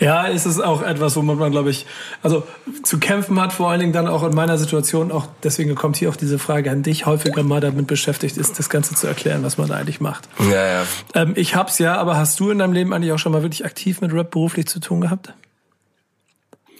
Ja, 0.00 0.26
ist 0.26 0.46
es 0.46 0.58
auch 0.58 0.82
etwas, 0.82 1.14
womit 1.14 1.38
man, 1.38 1.52
glaube 1.52 1.70
ich, 1.70 1.86
also 2.22 2.42
zu 2.82 2.98
kämpfen 2.98 3.40
hat, 3.40 3.52
vor 3.52 3.70
allen 3.70 3.78
Dingen 3.78 3.92
dann 3.92 4.08
auch 4.08 4.24
in 4.24 4.34
meiner 4.34 4.58
Situation, 4.58 5.12
auch 5.12 5.28
deswegen 5.44 5.76
kommt 5.76 5.96
hier 5.96 6.08
auch 6.08 6.16
diese 6.16 6.40
Frage 6.40 6.70
an 6.70 6.82
dich, 6.82 7.06
häufiger 7.06 7.44
mal 7.44 7.60
damit 7.60 7.86
beschäftigt 7.86 8.36
ist, 8.36 8.58
das 8.58 8.70
Ganze 8.70 8.94
zu 8.96 9.06
erklären, 9.06 9.44
was 9.44 9.58
man 9.58 9.68
da 9.68 9.76
eigentlich 9.76 10.00
macht. 10.00 10.28
Ja, 10.50 10.66
ja. 10.66 10.82
Ähm, 11.14 11.34
ich 11.36 11.54
hab's 11.54 11.78
ja, 11.78 11.96
aber 11.96 12.16
hast 12.16 12.40
du 12.40 12.50
in 12.50 12.58
deinem 12.58 12.72
Leben 12.72 12.92
eigentlich 12.92 13.12
auch 13.12 13.18
schon 13.18 13.32
mal 13.32 13.42
wirklich 13.42 13.64
aktiv 13.64 14.00
mit 14.00 14.12
Rap 14.12 14.32
beruflich 14.32 14.66
zu 14.66 14.80
tun 14.80 15.00
gehabt? 15.02 15.32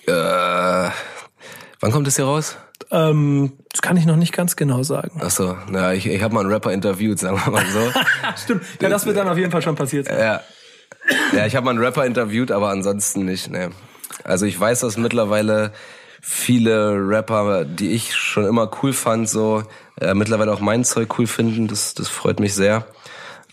Äh, 0.06 0.12
wann 1.80 1.92
kommt 1.92 2.06
das 2.06 2.16
hier 2.16 2.24
raus? 2.24 2.56
Ähm, 2.92 3.52
das 3.70 3.82
kann 3.82 3.96
ich 3.96 4.06
noch 4.06 4.16
nicht 4.16 4.32
ganz 4.32 4.56
genau 4.56 4.82
sagen. 4.82 5.20
Ach 5.22 5.30
so, 5.30 5.56
na, 5.68 5.94
ich, 5.94 6.06
ich 6.06 6.22
habe 6.22 6.34
mal 6.34 6.40
einen 6.40 6.52
Rapper 6.52 6.72
interviewt, 6.72 7.18
sagen 7.18 7.40
wir 7.44 7.52
mal 7.52 7.66
so. 7.66 7.92
Stimmt, 8.42 8.62
ja, 8.80 8.88
das 8.88 9.06
wird 9.06 9.16
dann 9.16 9.28
auf 9.28 9.38
jeden 9.38 9.50
Fall 9.50 9.62
schon 9.62 9.76
passiert 9.76 10.06
sein. 10.06 10.18
Ja, 10.18 10.40
ja 11.32 11.46
ich 11.46 11.54
habe 11.54 11.64
mal 11.64 11.70
einen 11.70 11.82
Rapper 11.82 12.04
interviewt, 12.04 12.50
aber 12.50 12.70
ansonsten 12.70 13.24
nicht. 13.24 13.50
Ne. 13.50 13.70
Also 14.24 14.46
ich 14.46 14.58
weiß, 14.58 14.80
dass 14.80 14.96
mittlerweile 14.96 15.72
viele 16.20 16.94
Rapper, 16.96 17.64
die 17.64 17.92
ich 17.92 18.14
schon 18.14 18.44
immer 18.44 18.70
cool 18.82 18.92
fand, 18.92 19.28
so 19.28 19.62
äh, 20.00 20.14
mittlerweile 20.14 20.52
auch 20.52 20.60
mein 20.60 20.84
Zeug 20.84 21.18
cool 21.18 21.26
finden. 21.26 21.68
Das, 21.68 21.94
das 21.94 22.08
freut 22.08 22.40
mich 22.40 22.54
sehr. 22.54 22.86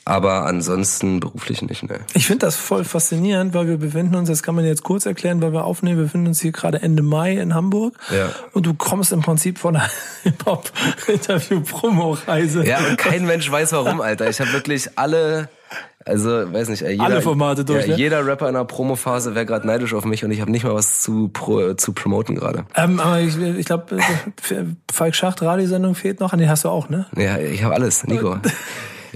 Aber 0.08 0.46
ansonsten 0.46 1.20
beruflich 1.20 1.62
nicht, 1.62 1.84
ne. 1.84 2.00
Ich 2.14 2.28
finde 2.28 2.46
das 2.46 2.56
voll 2.56 2.86
faszinierend, 2.86 3.54
weil 3.54 3.68
wir 3.68 3.76
befinden 3.76 4.16
uns, 4.16 4.30
das 4.30 4.42
kann 4.42 4.56
man 4.56 4.64
jetzt 4.64 4.84
kurz 4.84 5.06
erklären, 5.06 5.42
weil 5.42 5.52
wir 5.52 5.66
aufnehmen, 5.66 5.98
wir 5.98 6.06
befinden 6.06 6.28
uns 6.28 6.40
hier 6.40 6.54
gerade 6.54 6.82
Ende 6.82 7.04
Mai 7.04 7.34
in 7.34 7.54
Hamburg. 7.54 7.94
Ja. 8.10 8.30
Und 8.54 8.66
du 8.66 8.74
kommst 8.74 9.12
im 9.12 9.22
Prinzip 9.22 9.60
von 9.60 9.76
einer 9.76 9.90
Hip-Hop-Interview-Promo-Reise. 10.24 12.66
Ja, 12.66 12.78
und 12.88 12.98
kein 12.98 13.26
Mensch 13.26 13.52
weiß 13.52 13.74
warum, 13.74 14.00
Alter. 14.00 14.30
Ich 14.30 14.40
habe 14.40 14.54
wirklich 14.54 14.98
alle 14.98 15.50
Also, 16.06 16.54
weiß 16.54 16.70
nicht, 16.70 16.84
jeder, 16.84 17.04
Alle 17.04 17.22
Formate 17.22 17.66
durch, 17.66 17.86
ja, 17.86 17.92
ne? 17.92 17.98
jeder 17.98 18.26
Rapper 18.26 18.48
in 18.48 18.54
der 18.54 18.64
Promophase 18.64 19.36
wäre 19.36 19.46
gerade 19.46 19.68
neidisch 19.68 19.94
auf 19.94 20.06
mich 20.06 20.24
und 20.24 20.32
ich 20.32 20.40
habe 20.40 20.52
nicht 20.52 20.64
mal 20.64 20.74
was 20.74 21.02
zu, 21.02 21.28
pro, 21.28 21.74
zu 21.74 21.92
promoten 21.92 22.36
gerade. 22.36 22.64
Ähm, 22.76 23.02
aber 23.02 23.20
ich, 23.20 23.38
ich 23.38 23.66
glaube, 23.66 24.00
Falk 24.90 25.16
Schacht, 25.16 25.42
Radiosendung 25.42 25.96
fehlt 25.96 26.22
noch. 26.22 26.34
Nee, 26.34 26.48
hast 26.48 26.64
du 26.64 26.70
auch, 26.70 26.88
ne? 26.88 27.08
Ja, 27.18 27.40
ich 27.40 27.62
habe 27.62 27.74
alles, 27.74 28.08
Nico. 28.08 28.38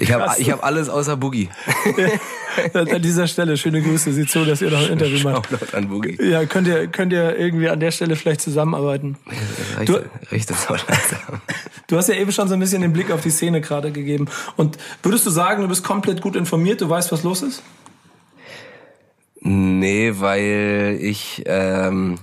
Ich 0.02 0.12
habe 0.12 0.26
ich 0.40 0.50
hab 0.50 0.64
alles 0.64 0.90
außer 0.90 1.16
Boogie. 1.16 1.50
An 2.74 3.02
dieser 3.02 3.28
Stelle 3.28 3.56
schöne 3.56 3.82
Grüße. 3.82 4.12
Sieht 4.12 4.32
so, 4.32 4.44
dass 4.44 4.62
ihr 4.62 4.72
noch 4.72 4.84
ein 4.84 4.94
Interview 4.94 5.30
macht. 5.30 5.48
Shoutout 5.48 5.78
an 5.78 5.90
Boogie. 5.90 6.18
Ja, 6.22 6.46
könnt 6.46 6.68
ihr, 6.68 6.88
könnt 6.88 7.14
ihr 7.14 7.38
irgendwie 7.38 7.70
an 7.70 7.80
der 7.80 7.92
Stelle 7.92 8.16
vielleicht 8.16 8.42
zusammenarbeiten? 8.42 9.18
Reicht, 9.78 9.94
reicht 10.32 10.50
das 10.50 10.68
auch 10.68 10.88
langsam. 10.88 11.42
Du 11.88 11.98
hast 11.98 12.08
ja 12.08 12.16
eben 12.16 12.32
schon 12.32 12.48
so 12.48 12.54
ein 12.54 12.60
bisschen 12.62 12.82
den 12.82 12.94
Blick 12.94 13.12
auf 13.12 13.20
die 13.20 13.30
Szene 13.30 13.60
gerade 13.60 13.92
gegeben. 13.92 14.30
Und 14.56 14.78
würdest 15.04 15.26
du 15.26 15.30
sagen, 15.30 15.62
du 15.62 15.68
bist 15.68 15.84
komplett 15.84 16.22
gut 16.22 16.38
informiert, 16.38 16.80
du 16.80 16.90
weißt, 16.90 17.12
was 17.12 17.24
los 17.24 17.42
ist? 17.42 17.62
Nee, 19.42 20.14
weil 20.16 20.98
ich, 21.02 21.44
ähm, 21.48 22.18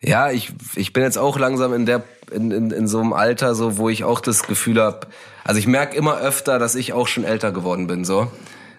ja, 0.00 0.30
ich, 0.30 0.52
ich 0.76 0.92
bin 0.92 1.02
jetzt 1.02 1.18
auch 1.18 1.38
langsam 1.38 1.72
in 1.74 1.86
der, 1.86 2.02
in, 2.30 2.50
in, 2.50 2.70
in 2.70 2.86
so 2.88 3.00
einem 3.00 3.12
Alter, 3.12 3.54
so, 3.54 3.78
wo 3.78 3.88
ich 3.88 4.04
auch 4.04 4.20
das 4.20 4.44
Gefühl 4.44 4.80
habe, 4.80 5.00
also 5.44 5.58
ich 5.58 5.66
merke 5.66 5.96
immer 5.96 6.18
öfter, 6.18 6.58
dass 6.58 6.74
ich 6.74 6.92
auch 6.92 7.08
schon 7.08 7.24
älter 7.24 7.52
geworden 7.52 7.86
bin, 7.86 8.04
so. 8.04 8.30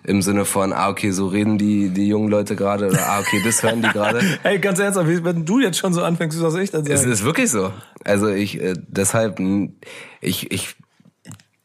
Im 0.06 0.22
Sinne 0.22 0.46
von, 0.46 0.72
ah, 0.72 0.88
okay, 0.90 1.12
so 1.12 1.28
reden 1.28 1.58
die, 1.58 1.90
die 1.90 2.08
jungen 2.08 2.30
Leute 2.30 2.56
gerade, 2.56 2.88
oder 2.88 3.06
ah, 3.06 3.20
okay, 3.20 3.42
das 3.44 3.62
hören 3.62 3.82
die 3.82 3.90
gerade. 3.90 4.22
Ey, 4.44 4.58
ganz 4.60 4.80
ernsthaft, 4.80 5.08
wenn 5.26 5.46
du 5.46 5.60
jetzt 5.60 5.78
schon 5.78 5.94
so 5.94 6.02
anfängst, 6.02 6.42
was 6.42 6.54
soll 6.54 6.62
ich 6.62 6.72
dann 6.72 6.86
Es 6.86 7.02
sagen? 7.02 7.12
ist 7.12 7.24
wirklich 7.26 7.52
so. 7.52 7.74
Also 8.06 8.30
ich, 8.30 8.62
äh, 8.62 8.76
deshalb, 8.88 9.42
ich, 10.22 10.52
ich, 10.52 10.76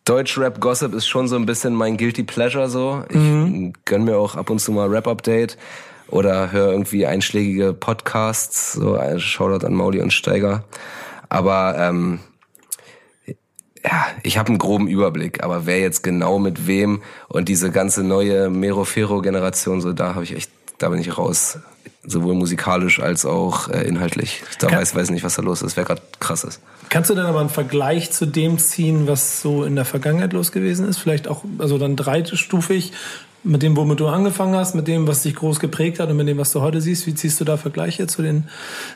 Deutschrap-Gossip 0.04 0.92
ist 0.94 1.06
schon 1.06 1.28
so 1.28 1.36
ein 1.36 1.46
bisschen 1.46 1.74
mein 1.74 1.96
Guilty 1.96 2.24
Pleasure 2.24 2.68
so. 2.68 3.04
Ich 3.08 3.16
Mhm. 3.16 3.72
gönn 3.84 4.04
mir 4.04 4.16
auch 4.18 4.34
ab 4.36 4.50
und 4.50 4.58
zu 4.60 4.72
mal 4.72 4.88
Rap-Update 4.88 5.56
oder 6.08 6.52
höre 6.52 6.70
irgendwie 6.72 7.06
einschlägige 7.06 7.72
Podcasts, 7.72 8.72
so 8.74 8.94
ein 8.96 9.20
Shoutout 9.20 9.66
an 9.66 9.74
Mauli 9.74 10.00
und 10.00 10.12
Steiger. 10.12 10.64
Aber 11.28 11.76
ähm, 11.78 12.20
ja, 13.84 14.06
ich 14.22 14.38
habe 14.38 14.48
einen 14.48 14.58
groben 14.58 14.88
Überblick, 14.88 15.42
aber 15.42 15.66
wer 15.66 15.80
jetzt 15.80 16.02
genau 16.02 16.38
mit 16.38 16.66
wem 16.66 17.02
und 17.28 17.48
diese 17.48 17.70
ganze 17.70 18.02
neue 18.02 18.48
Mero-Fero-Generation, 18.48 19.80
so 19.80 19.92
da 19.92 20.14
habe 20.14 20.24
ich 20.24 20.34
echt, 20.34 20.50
da 20.78 20.88
bin 20.88 21.00
ich 21.00 21.18
raus. 21.18 21.58
Sowohl 22.06 22.34
musikalisch 22.34 23.00
als 23.00 23.24
auch 23.24 23.68
äh, 23.68 23.82
inhaltlich. 23.82 24.42
Da 24.58 24.66
Kann- 24.68 24.78
weiß 24.78 24.94
weiß 24.94 25.08
nicht, 25.10 25.24
was 25.24 25.36
da 25.36 25.42
los 25.42 25.62
ist, 25.62 25.78
wer 25.78 25.84
gerade 25.84 26.02
krass 26.20 26.44
ist. 26.44 26.60
Kannst 26.90 27.08
du 27.08 27.14
denn 27.14 27.24
aber 27.24 27.40
einen 27.40 27.48
Vergleich 27.48 28.10
zu 28.12 28.26
dem 28.26 28.58
ziehen, 28.58 29.06
was 29.06 29.40
so 29.40 29.64
in 29.64 29.74
der 29.74 29.86
Vergangenheit 29.86 30.34
los 30.34 30.52
gewesen 30.52 30.86
ist? 30.86 30.98
Vielleicht 30.98 31.28
auch, 31.28 31.44
also 31.58 31.78
dann 31.78 31.96
dreistufig 31.96 32.92
mit 33.44 33.62
dem, 33.62 33.76
womit 33.76 34.00
du 34.00 34.09
angefangen 34.09 34.54
hast, 34.57 34.74
mit 34.74 34.88
dem, 34.88 35.07
was 35.07 35.22
dich 35.22 35.35
groß 35.37 35.61
geprägt 35.61 36.00
hat 36.00 36.09
und 36.11 36.16
mit 36.16 36.26
dem, 36.26 36.38
was 36.38 36.50
du 36.52 36.61
heute 36.62 36.80
siehst. 36.80 37.07
Wie 37.07 37.14
ziehst 37.14 37.38
du 37.40 37.44
da 37.44 37.57
Vergleiche 37.57 38.07
zu 38.07 38.22
den 38.22 38.48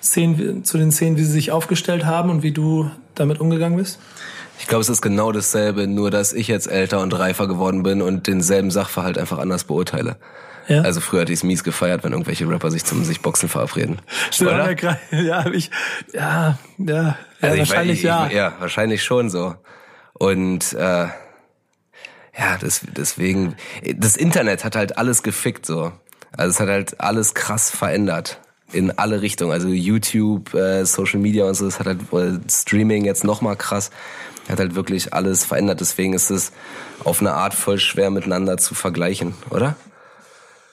Szenen, 0.03 0.65
zu 0.65 0.79
den 0.79 0.91
Szenen, 0.91 1.17
wie 1.17 1.25
sie 1.25 1.33
sich 1.33 1.53
aufgestellt 1.53 2.07
haben 2.07 2.31
und 2.31 2.43
wie 2.43 2.53
du 2.53 2.91
damit 3.15 3.41
umgegangen 3.41 3.77
bist? 3.79 3.99
Ich 4.61 4.67
glaube, 4.67 4.81
es 4.83 4.89
ist 4.89 5.03
genau 5.03 5.31
dasselbe, 5.33 5.87
nur 5.87 6.11
dass 6.11 6.33
ich 6.33 6.49
jetzt 6.49 6.67
älter 6.69 7.01
und 7.01 7.17
reifer 7.17 7.47
geworden 7.47 7.83
bin 7.85 8.03
und 8.03 8.27
denselben 8.27 8.71
Sachverhalt 8.71 9.17
einfach 9.19 9.39
anders 9.39 9.65
beurteile. 9.65 10.17
Ja. 10.67 10.83
Also 10.83 11.01
früher 11.01 11.21
hatte 11.23 11.33
ich 11.33 11.39
es 11.39 11.45
mies 11.45 11.63
gefeiert, 11.65 12.03
wenn 12.05 12.13
irgendwelche 12.13 12.47
Rapper 12.49 12.71
sich 12.71 12.85
zum 12.85 13.05
sich 13.05 13.21
Boxen 13.23 13.49
verabreden. 13.49 14.01
Stimmt, 14.31 14.51
Oder? 14.51 14.77
ja, 14.83 14.99
ja, 15.13 15.47
ich, 15.53 15.71
ja, 16.13 16.59
ja, 16.79 16.87
ja 16.87 17.17
Also 17.41 17.55
ich- 17.55 17.61
wahrscheinlich 17.61 17.99
ich, 17.99 18.05
ja. 18.05 18.27
Ich, 18.27 18.33
ja, 18.35 18.53
wahrscheinlich 18.59 19.03
schon 19.05 19.31
so. 19.31 19.55
Und 20.15 20.73
äh, 20.75 21.07
ja, 22.39 22.57
das, 22.57 22.83
deswegen, 22.97 23.57
das 23.97 24.17
Internet 24.17 24.65
hat 24.65 24.77
halt 24.77 24.97
alles 24.97 25.23
gefickt 25.23 25.67
so. 25.67 25.93
Also 26.37 26.51
es 26.51 26.61
hat 26.61 26.69
halt 26.69 27.01
alles 27.01 27.35
krass 27.35 27.71
verändert 27.71 28.41
in 28.73 28.97
alle 28.97 29.23
Richtungen. 29.23 29.53
Also 29.53 29.69
YouTube, 29.69 30.55
äh, 30.55 30.85
Social 30.85 31.19
Media 31.19 31.47
und 31.47 31.55
so, 31.55 31.65
das 31.65 31.81
hat 31.81 31.87
halt 31.87 32.01
äh, 32.13 32.39
Streaming 32.49 33.05
jetzt 33.05 33.25
noch 33.25 33.41
mal 33.41 33.57
krass, 33.57 33.91
hat 34.49 34.61
halt 34.61 34.75
wirklich 34.75 35.13
alles 35.15 35.45
verändert. 35.45 35.81
Deswegen 35.81 36.13
ist 36.13 36.31
es 36.31 36.53
auf 37.03 37.21
eine 37.21 37.33
Art 37.33 37.55
voll 37.55 37.79
schwer 37.79 38.11
miteinander 38.11 38.57
zu 38.57 38.75
vergleichen, 38.75 39.35
oder? 39.51 39.77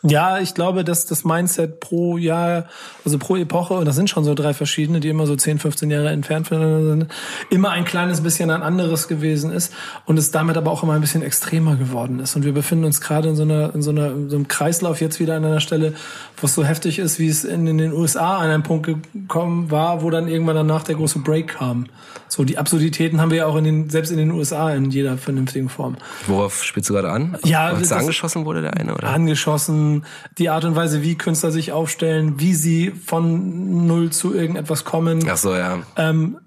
Ja, 0.08 0.40
ich 0.40 0.54
glaube, 0.54 0.84
dass 0.84 1.06
das 1.06 1.24
Mindset 1.24 1.80
pro 1.80 2.18
Jahr, 2.18 2.66
also 3.04 3.18
pro 3.18 3.36
Epoche, 3.36 3.74
und 3.76 3.86
das 3.86 3.96
sind 3.96 4.10
schon 4.10 4.24
so 4.24 4.34
drei 4.34 4.54
verschiedene, 4.54 5.00
die 5.00 5.10
immer 5.10 5.26
so 5.28 5.36
10, 5.36 5.60
15 5.60 5.90
Jahre 5.92 6.10
entfernt 6.10 6.48
voneinander 6.48 6.90
sind, 6.92 7.08
immer 7.50 7.72
ein 7.72 7.86
kleines 7.86 8.22
bisschen 8.22 8.50
ein 8.52 8.62
anderes 8.64 9.08
gewesen 9.08 9.52
ist 9.52 9.74
und 10.06 10.18
es 10.20 10.32
damit 10.32 10.58
aber 10.58 10.72
auch 10.72 10.84
immer 10.84 10.94
ein 10.94 11.02
bisschen 11.02 11.22
extremer 11.24 11.76
geworden 11.76 12.20
ist. 12.20 12.36
Und 12.36 12.46
wir 12.46 12.54
befinden 12.54 12.86
uns 12.86 13.02
gerade 13.02 13.30
in 13.30 13.36
so 13.36 13.44
einer, 13.44 13.74
in 13.74 13.82
so 13.82 13.92
einer, 13.92 14.12
in 14.12 14.30
so 14.30 14.36
einem 14.36 14.48
Kreislauf 14.48 15.02
jetzt 15.02 15.20
wieder 15.20 15.36
an 15.36 15.46
einer 15.46 15.60
Stelle, 15.60 15.94
wo 16.38 16.46
es 16.48 16.54
so 16.56 16.64
heftig 16.64 17.00
ist, 17.00 17.20
wie 17.20 17.28
es 17.28 17.44
in, 17.44 17.66
in 17.68 17.78
den 17.78 17.94
USA 17.94 18.38
an 18.38 18.50
einen 18.50 18.64
Punkt 18.64 18.88
gekommen 19.14 19.72
war, 19.72 20.02
wo 20.04 20.10
dann 20.10 20.28
irgendwann 20.28 20.56
danach 20.56 20.84
der 20.84 20.96
große 20.96 21.20
Break 21.20 21.48
kam. 21.58 21.86
So, 22.28 22.44
die 22.44 22.58
Absurditäten 22.58 23.22
haben 23.22 23.30
wir 23.32 23.38
ja 23.38 23.46
auch 23.46 23.56
in 23.56 23.64
den, 23.64 23.90
selbst 23.90 24.12
in 24.12 24.18
den 24.18 24.32
USA 24.32 24.72
in 24.72 24.90
jeder 24.90 25.18
vernünftigen 25.18 25.70
Form. 25.70 25.96
Worauf 26.28 26.64
spielst 26.64 26.90
du 26.90 26.94
gerade 26.94 27.10
an? 27.10 27.38
Ja, 27.46 27.68
Als 27.68 27.90
das- 27.90 28.00
angeschossen 28.00 28.46
wurde 28.46 28.62
der 28.62 28.74
eine, 28.78 28.94
oder? 28.94 29.08
angeschossen, 29.10 29.95
die 30.38 30.50
Art 30.50 30.66
und 30.66 30.76
Weise, 30.76 31.04
wie 31.04 31.16
Künstler 31.16 31.52
sich 31.52 31.72
aufstellen, 31.72 32.40
wie 32.40 32.54
sie 32.54 32.92
von 32.92 33.86
null 33.88 34.12
zu 34.12 34.34
irgendetwas 34.34 34.84
kommen. 34.84 35.26
Ach 35.30 35.38
so, 35.38 35.56
ja. 35.56 35.80
Ähm, 35.96 36.38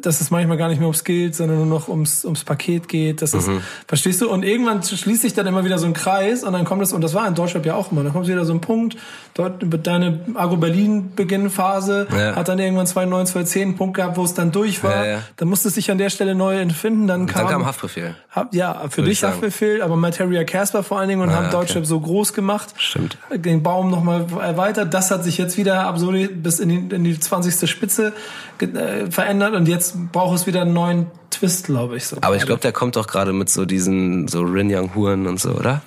dass 0.00 0.20
es 0.20 0.30
manchmal 0.30 0.56
gar 0.56 0.68
nicht 0.68 0.78
mehr 0.78 0.86
ums 0.86 1.04
Geld, 1.04 1.34
sondern 1.34 1.58
nur 1.58 1.66
noch 1.66 1.88
ums, 1.88 2.24
ums 2.24 2.44
Paket 2.44 2.88
geht. 2.88 3.20
Das 3.20 3.34
ist, 3.34 3.50
verstehst 3.86 4.20
du? 4.22 4.30
Und 4.30 4.42
irgendwann 4.44 4.82
schließt 4.82 5.22
sich 5.22 5.34
dann 5.34 5.46
immer 5.46 5.64
wieder 5.64 5.78
so 5.78 5.86
ein 5.86 5.92
Kreis 5.92 6.44
und 6.44 6.52
dann 6.52 6.64
kommt 6.64 6.82
es, 6.82 6.92
und 6.92 7.02
das 7.02 7.14
war 7.14 7.26
in 7.28 7.34
Deutschland 7.34 7.66
ja 7.66 7.74
auch 7.74 7.92
immer, 7.92 8.02
dann 8.02 8.12
kommt 8.12 8.26
wieder 8.28 8.44
so 8.44 8.52
ein 8.54 8.60
Punkt, 8.60 8.96
dort 9.34 9.70
wird 9.72 9.86
deine 9.86 10.20
Agro-Berlin-Beginnphase, 10.34 12.06
Ja. 12.16 12.36
hat 12.36 12.48
dann 12.48 12.58
irgendwann 12.58 12.86
2009, 12.86 13.26
2010 13.26 13.62
einen 13.62 13.76
Punkt 13.76 13.96
gehabt, 13.96 14.16
wo 14.16 14.24
es 14.24 14.34
dann 14.34 14.52
durch 14.52 14.82
war. 14.82 15.04
Ja, 15.04 15.12
ja. 15.12 15.18
Dann 15.36 15.48
musste 15.48 15.68
es 15.68 15.74
sich 15.74 15.90
an 15.90 15.98
der 15.98 16.10
Stelle 16.10 16.34
neu 16.34 16.58
entfinden. 16.58 17.06
Dann 17.06 17.26
kam, 17.26 17.42
Dann 17.42 17.52
kam 17.52 17.66
Haftbefehl. 17.66 18.14
hab, 18.30 18.54
ja, 18.54 18.88
für 18.88 19.02
dich. 19.02 19.22
Haftbefehl, 19.22 19.82
aber 19.82 19.96
Materia 19.96 20.44
Casper 20.44 20.82
vor 20.82 20.98
allen 20.98 21.08
Dingen 21.08 21.20
und 21.22 21.30
Ah, 21.30 21.34
haben 21.34 21.46
okay. 21.46 21.56
Deutschrap 21.56 21.86
so 21.86 22.00
groß 22.00 22.32
gemacht. 22.32 22.70
Stimmt. 22.76 23.18
Den 23.34 23.62
Baum 23.62 23.90
nochmal 23.90 24.26
erweitert. 24.40 24.92
Das 24.94 25.10
hat 25.10 25.24
sich 25.24 25.38
jetzt 25.38 25.56
wieder 25.56 25.86
absurd 25.86 26.42
bis 26.42 26.58
in 26.60 26.68
die, 26.68 26.94
in 26.94 27.04
die 27.04 27.18
20. 27.18 27.68
Spitze 27.70 28.12
äh, 28.60 29.10
verändert 29.10 29.54
und 29.54 29.66
jetzt 29.72 29.94
braucht 30.12 30.36
es 30.36 30.46
wieder 30.46 30.62
einen 30.62 30.72
neuen 30.72 31.06
Twist, 31.30 31.66
glaube 31.66 31.96
ich. 31.96 32.06
So 32.06 32.16
Aber 32.20 32.36
ich 32.36 32.46
glaube, 32.46 32.60
der 32.60 32.72
kommt 32.72 32.96
doch 32.96 33.06
gerade 33.06 33.32
mit 33.32 33.50
so 33.50 33.64
diesen 33.64 34.28
so 34.28 34.42
Rin 34.42 34.70
Young 34.74 34.94
Huren 34.94 35.26
und 35.26 35.40
so, 35.40 35.50
oder? 35.50 35.82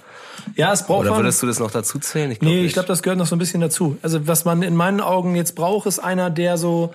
ja, 0.56 0.72
es 0.74 0.86
braucht 0.86 1.02
Oder 1.02 1.12
man- 1.12 1.20
würdest 1.22 1.42
du 1.42 1.48
das 1.48 1.60
noch 1.60 1.72
dazu 1.72 1.98
zählen? 2.00 2.30
Ich 2.32 2.40
glaub 2.40 2.52
Nee, 2.52 2.58
nicht. 2.58 2.68
ich 2.68 2.74
glaube, 2.74 2.88
das 2.88 3.02
gehört 3.02 3.18
noch 3.18 3.26
so 3.26 3.36
ein 3.36 3.40
bisschen 3.40 3.62
dazu. 3.62 3.98
Also 4.02 4.28
was 4.28 4.46
man 4.46 4.62
in 4.62 4.76
meinen 4.76 5.00
Augen 5.02 5.36
jetzt 5.36 5.56
braucht, 5.56 5.88
ist 5.88 6.00
einer, 6.00 6.30
der 6.30 6.58
so, 6.58 6.94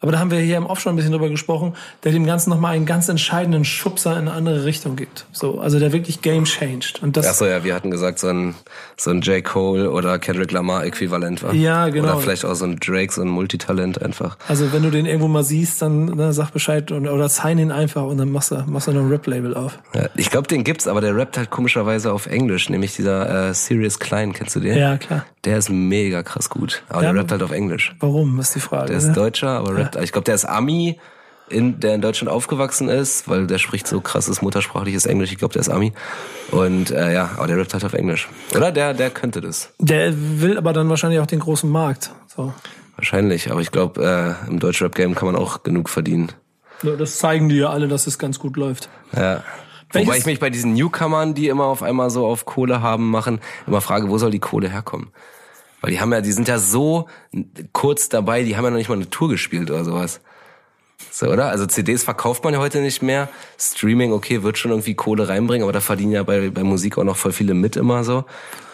aber 0.00 0.12
da 0.12 0.18
haben 0.18 0.30
wir 0.30 0.38
hier 0.38 0.56
im 0.56 0.66
Off 0.66 0.80
schon 0.80 0.94
ein 0.94 0.96
bisschen 0.96 1.12
drüber 1.12 1.28
gesprochen, 1.28 1.74
der 2.04 2.12
dem 2.12 2.24
Ganzen 2.24 2.50
nochmal 2.50 2.74
einen 2.74 2.86
ganz 2.86 3.08
entscheidenden 3.08 3.64
Schubser 3.64 4.12
in 4.12 4.28
eine 4.28 4.32
andere 4.32 4.64
Richtung 4.64 4.96
gibt. 4.96 5.26
So, 5.32 5.60
also 5.60 5.78
der 5.78 5.92
wirklich 5.92 6.22
Game 6.22 6.44
changed. 6.44 7.02
Und 7.02 7.16
das, 7.16 7.26
Ach 7.26 7.34
so, 7.34 7.46
ja, 7.46 7.64
wir 7.64 7.74
hatten 7.74 7.90
gesagt, 7.90 8.18
so 8.18 8.28
ein, 8.28 8.54
so 8.96 9.10
ein 9.10 9.20
J. 9.20 9.44
Cole 9.44 9.90
oder 9.90 10.18
Kendrick 10.18 10.52
Lamar 10.52 10.84
Äquivalent 10.84 11.42
war. 11.42 11.52
Ja, 11.52 11.88
genau. 11.90 12.14
Oder 12.14 12.18
vielleicht 12.18 12.44
auch 12.46 12.54
so 12.54 12.64
ein 12.64 12.76
Drake, 12.80 13.12
so 13.12 13.20
ein 13.20 13.28
Multitalent 13.28 14.00
einfach. 14.00 14.38
Also 14.48 14.72
wenn 14.72 14.82
du 14.82 14.90
den 14.90 15.04
irgendwo 15.04 15.28
mal 15.28 15.44
siehst, 15.44 15.82
dann 15.82 16.06
ne, 16.06 16.32
sag 16.32 16.50
Bescheid 16.50 16.90
und, 16.92 17.06
oder 17.06 17.28
sign 17.28 17.58
ihn 17.58 17.70
einfach 17.70 18.04
und 18.04 18.16
dann 18.16 18.32
machst 18.32 18.52
du, 18.52 18.64
machst 18.66 18.88
du 18.88 18.92
noch 18.92 19.02
ein 19.02 19.08
Rap-Label 19.08 19.54
auf. 19.54 19.78
Ja, 19.94 20.08
ich 20.16 20.30
glaube, 20.30 20.48
den 20.48 20.64
gibt's, 20.64 20.88
aber 20.88 21.02
der 21.02 21.14
rappt 21.14 21.36
halt 21.36 21.50
komischerweise 21.50 22.12
auf 22.12 22.26
Englisch, 22.26 22.70
nämlich 22.70 22.96
dieser 22.96 23.50
äh, 23.50 23.54
Sirius 23.54 23.98
Klein, 23.98 24.32
kennst 24.32 24.56
du 24.56 24.60
den? 24.60 24.78
Ja, 24.78 24.96
klar. 24.96 25.26
Der 25.44 25.56
ist 25.56 25.70
mega 25.70 26.22
krass 26.22 26.50
gut, 26.50 26.82
aber 26.88 27.02
Ja, 27.02 27.12
der 27.12 27.20
rappt 27.20 27.32
halt 27.32 27.42
auf 27.42 27.50
Englisch. 27.50 27.94
Warum, 28.00 28.38
ist 28.40 28.54
die 28.54 28.60
Frage. 28.60 28.88
Der 28.88 28.98
ist 28.98 29.08
ne? 29.08 29.12
Deutscher, 29.12 29.48
aber 29.48 29.74
rappt, 29.76 29.89
ich 29.96 30.12
glaube, 30.12 30.24
der 30.24 30.34
ist 30.34 30.44
Ami, 30.44 30.98
in, 31.48 31.80
der 31.80 31.96
in 31.96 32.00
Deutschland 32.00 32.30
aufgewachsen 32.30 32.88
ist, 32.88 33.28
weil 33.28 33.46
der 33.46 33.58
spricht 33.58 33.86
so 33.88 34.00
krasses 34.00 34.40
muttersprachliches 34.40 35.06
Englisch. 35.06 35.32
Ich 35.32 35.38
glaube, 35.38 35.52
der 35.52 35.60
ist 35.60 35.68
Ami. 35.68 35.92
Und 36.52 36.90
äh, 36.92 37.12
ja, 37.12 37.30
aber 37.36 37.48
der 37.48 37.56
rappt 37.58 37.72
halt 37.74 37.84
auf 37.84 37.92
Englisch. 37.92 38.28
Oder? 38.56 38.70
Der, 38.70 38.94
der 38.94 39.10
könnte 39.10 39.40
das. 39.40 39.72
Der 39.78 40.12
will 40.40 40.56
aber 40.58 40.72
dann 40.72 40.88
wahrscheinlich 40.88 41.18
auch 41.20 41.26
den 41.26 41.40
großen 41.40 41.68
Markt. 41.68 42.12
So. 42.28 42.54
Wahrscheinlich, 42.96 43.50
aber 43.50 43.60
ich 43.60 43.72
glaube, 43.72 44.36
äh, 44.46 44.48
im 44.48 44.60
Deutschrap-Game 44.60 45.14
kann 45.14 45.26
man 45.26 45.34
auch 45.36 45.62
genug 45.64 45.88
verdienen. 45.88 46.30
Das 46.82 47.18
zeigen 47.18 47.48
die 47.48 47.56
ja 47.56 47.70
alle, 47.70 47.88
dass 47.88 48.06
es 48.06 48.18
ganz 48.18 48.38
gut 48.38 48.56
läuft. 48.56 48.88
Ja. 49.14 49.42
Welches- 49.92 50.06
Wobei 50.08 50.18
ich 50.18 50.26
mich 50.26 50.38
bei 50.38 50.50
diesen 50.50 50.74
Newcomern, 50.74 51.34
die 51.34 51.48
immer 51.48 51.64
auf 51.64 51.82
einmal 51.82 52.10
so 52.10 52.24
auf 52.26 52.44
Kohle 52.44 52.80
haben, 52.80 53.10
machen, 53.10 53.40
immer 53.66 53.80
frage, 53.80 54.08
wo 54.08 54.18
soll 54.18 54.30
die 54.30 54.38
Kohle 54.38 54.68
herkommen? 54.68 55.10
Weil 55.80 55.90
die 55.90 56.00
haben 56.00 56.12
ja, 56.12 56.20
die 56.20 56.32
sind 56.32 56.48
ja 56.48 56.58
so 56.58 57.08
kurz 57.72 58.08
dabei, 58.08 58.42
die 58.42 58.56
haben 58.56 58.64
ja 58.64 58.70
noch 58.70 58.76
nicht 58.76 58.88
mal 58.88 58.96
eine 58.96 59.08
Tour 59.10 59.28
gespielt 59.28 59.70
oder 59.70 59.84
sowas. 59.84 60.20
So, 61.10 61.26
oder? 61.28 61.46
Also 61.46 61.66
CDs 61.66 62.04
verkauft 62.04 62.44
man 62.44 62.52
ja 62.52 62.60
heute 62.60 62.80
nicht 62.80 63.02
mehr. 63.02 63.28
Streaming, 63.58 64.12
okay, 64.12 64.42
wird 64.42 64.58
schon 64.58 64.70
irgendwie 64.70 64.94
Kohle 64.94 65.28
reinbringen, 65.28 65.64
aber 65.64 65.72
da 65.72 65.80
verdienen 65.80 66.12
ja 66.12 66.22
bei, 66.22 66.50
bei 66.50 66.62
Musik 66.62 66.98
auch 66.98 67.04
noch 67.04 67.16
voll 67.16 67.32
viele 67.32 67.54
mit 67.54 67.76
immer 67.76 68.04
so. 68.04 68.24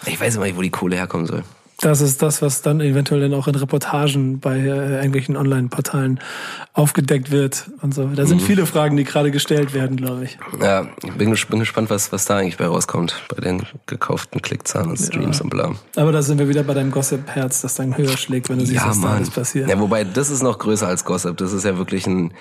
Ich 0.06 0.20
weiß 0.20 0.36
immer 0.36 0.46
nicht, 0.46 0.56
wo 0.56 0.62
die 0.62 0.70
Kohle 0.70 0.96
herkommen 0.96 1.26
soll. 1.26 1.44
Das 1.80 2.00
ist 2.00 2.22
das, 2.22 2.40
was 2.40 2.62
dann 2.62 2.80
eventuell 2.80 3.20
dann 3.20 3.34
auch 3.34 3.48
in 3.48 3.54
Reportagen 3.54 4.40
bei 4.40 4.56
äh, 4.56 4.96
irgendwelchen 4.96 5.36
Online-Portalen 5.36 6.20
aufgedeckt 6.72 7.30
wird 7.30 7.70
und 7.82 7.92
so. 7.92 8.06
Da 8.06 8.24
sind 8.24 8.40
mhm. 8.40 8.46
viele 8.46 8.64
Fragen, 8.66 8.96
die 8.96 9.04
gerade 9.04 9.30
gestellt 9.30 9.74
werden, 9.74 9.98
glaube 9.98 10.24
ich. 10.24 10.38
Ja, 10.62 10.86
ich 11.04 11.12
bin, 11.12 11.34
bin, 11.34 11.58
gespannt, 11.58 11.90
was, 11.90 12.12
was 12.12 12.24
da 12.24 12.38
eigentlich 12.38 12.56
bei 12.56 12.66
rauskommt, 12.66 13.22
bei 13.28 13.42
den 13.42 13.64
gekauften 13.84 14.40
Klickzahlen 14.40 14.88
und 14.88 14.96
Streams 14.96 15.38
ja. 15.38 15.44
und 15.44 15.50
bla. 15.50 15.74
Aber 15.96 16.12
da 16.12 16.22
sind 16.22 16.38
wir 16.38 16.48
wieder 16.48 16.62
bei 16.62 16.72
deinem 16.72 16.92
Gossip-Herz, 16.92 17.60
das 17.60 17.74
dann 17.74 17.94
höher 17.96 18.16
schlägt, 18.16 18.48
wenn 18.48 18.58
du 18.58 18.64
siehst, 18.64 18.82
ja, 18.82 18.88
was 18.88 18.96
Mann. 18.96 19.10
da 19.10 19.16
alles 19.16 19.30
passiert. 19.30 19.68
Ja, 19.68 19.78
wobei, 19.78 20.04
das 20.04 20.30
ist 20.30 20.42
noch 20.42 20.58
größer 20.58 20.88
als 20.88 21.04
Gossip. 21.04 21.36
Das 21.36 21.52
ist 21.52 21.64
ja 21.64 21.76
wirklich 21.76 22.06
ein 22.06 22.32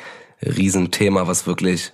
Riesenthema, 0.41 1.27
was 1.27 1.45
wirklich 1.45 1.91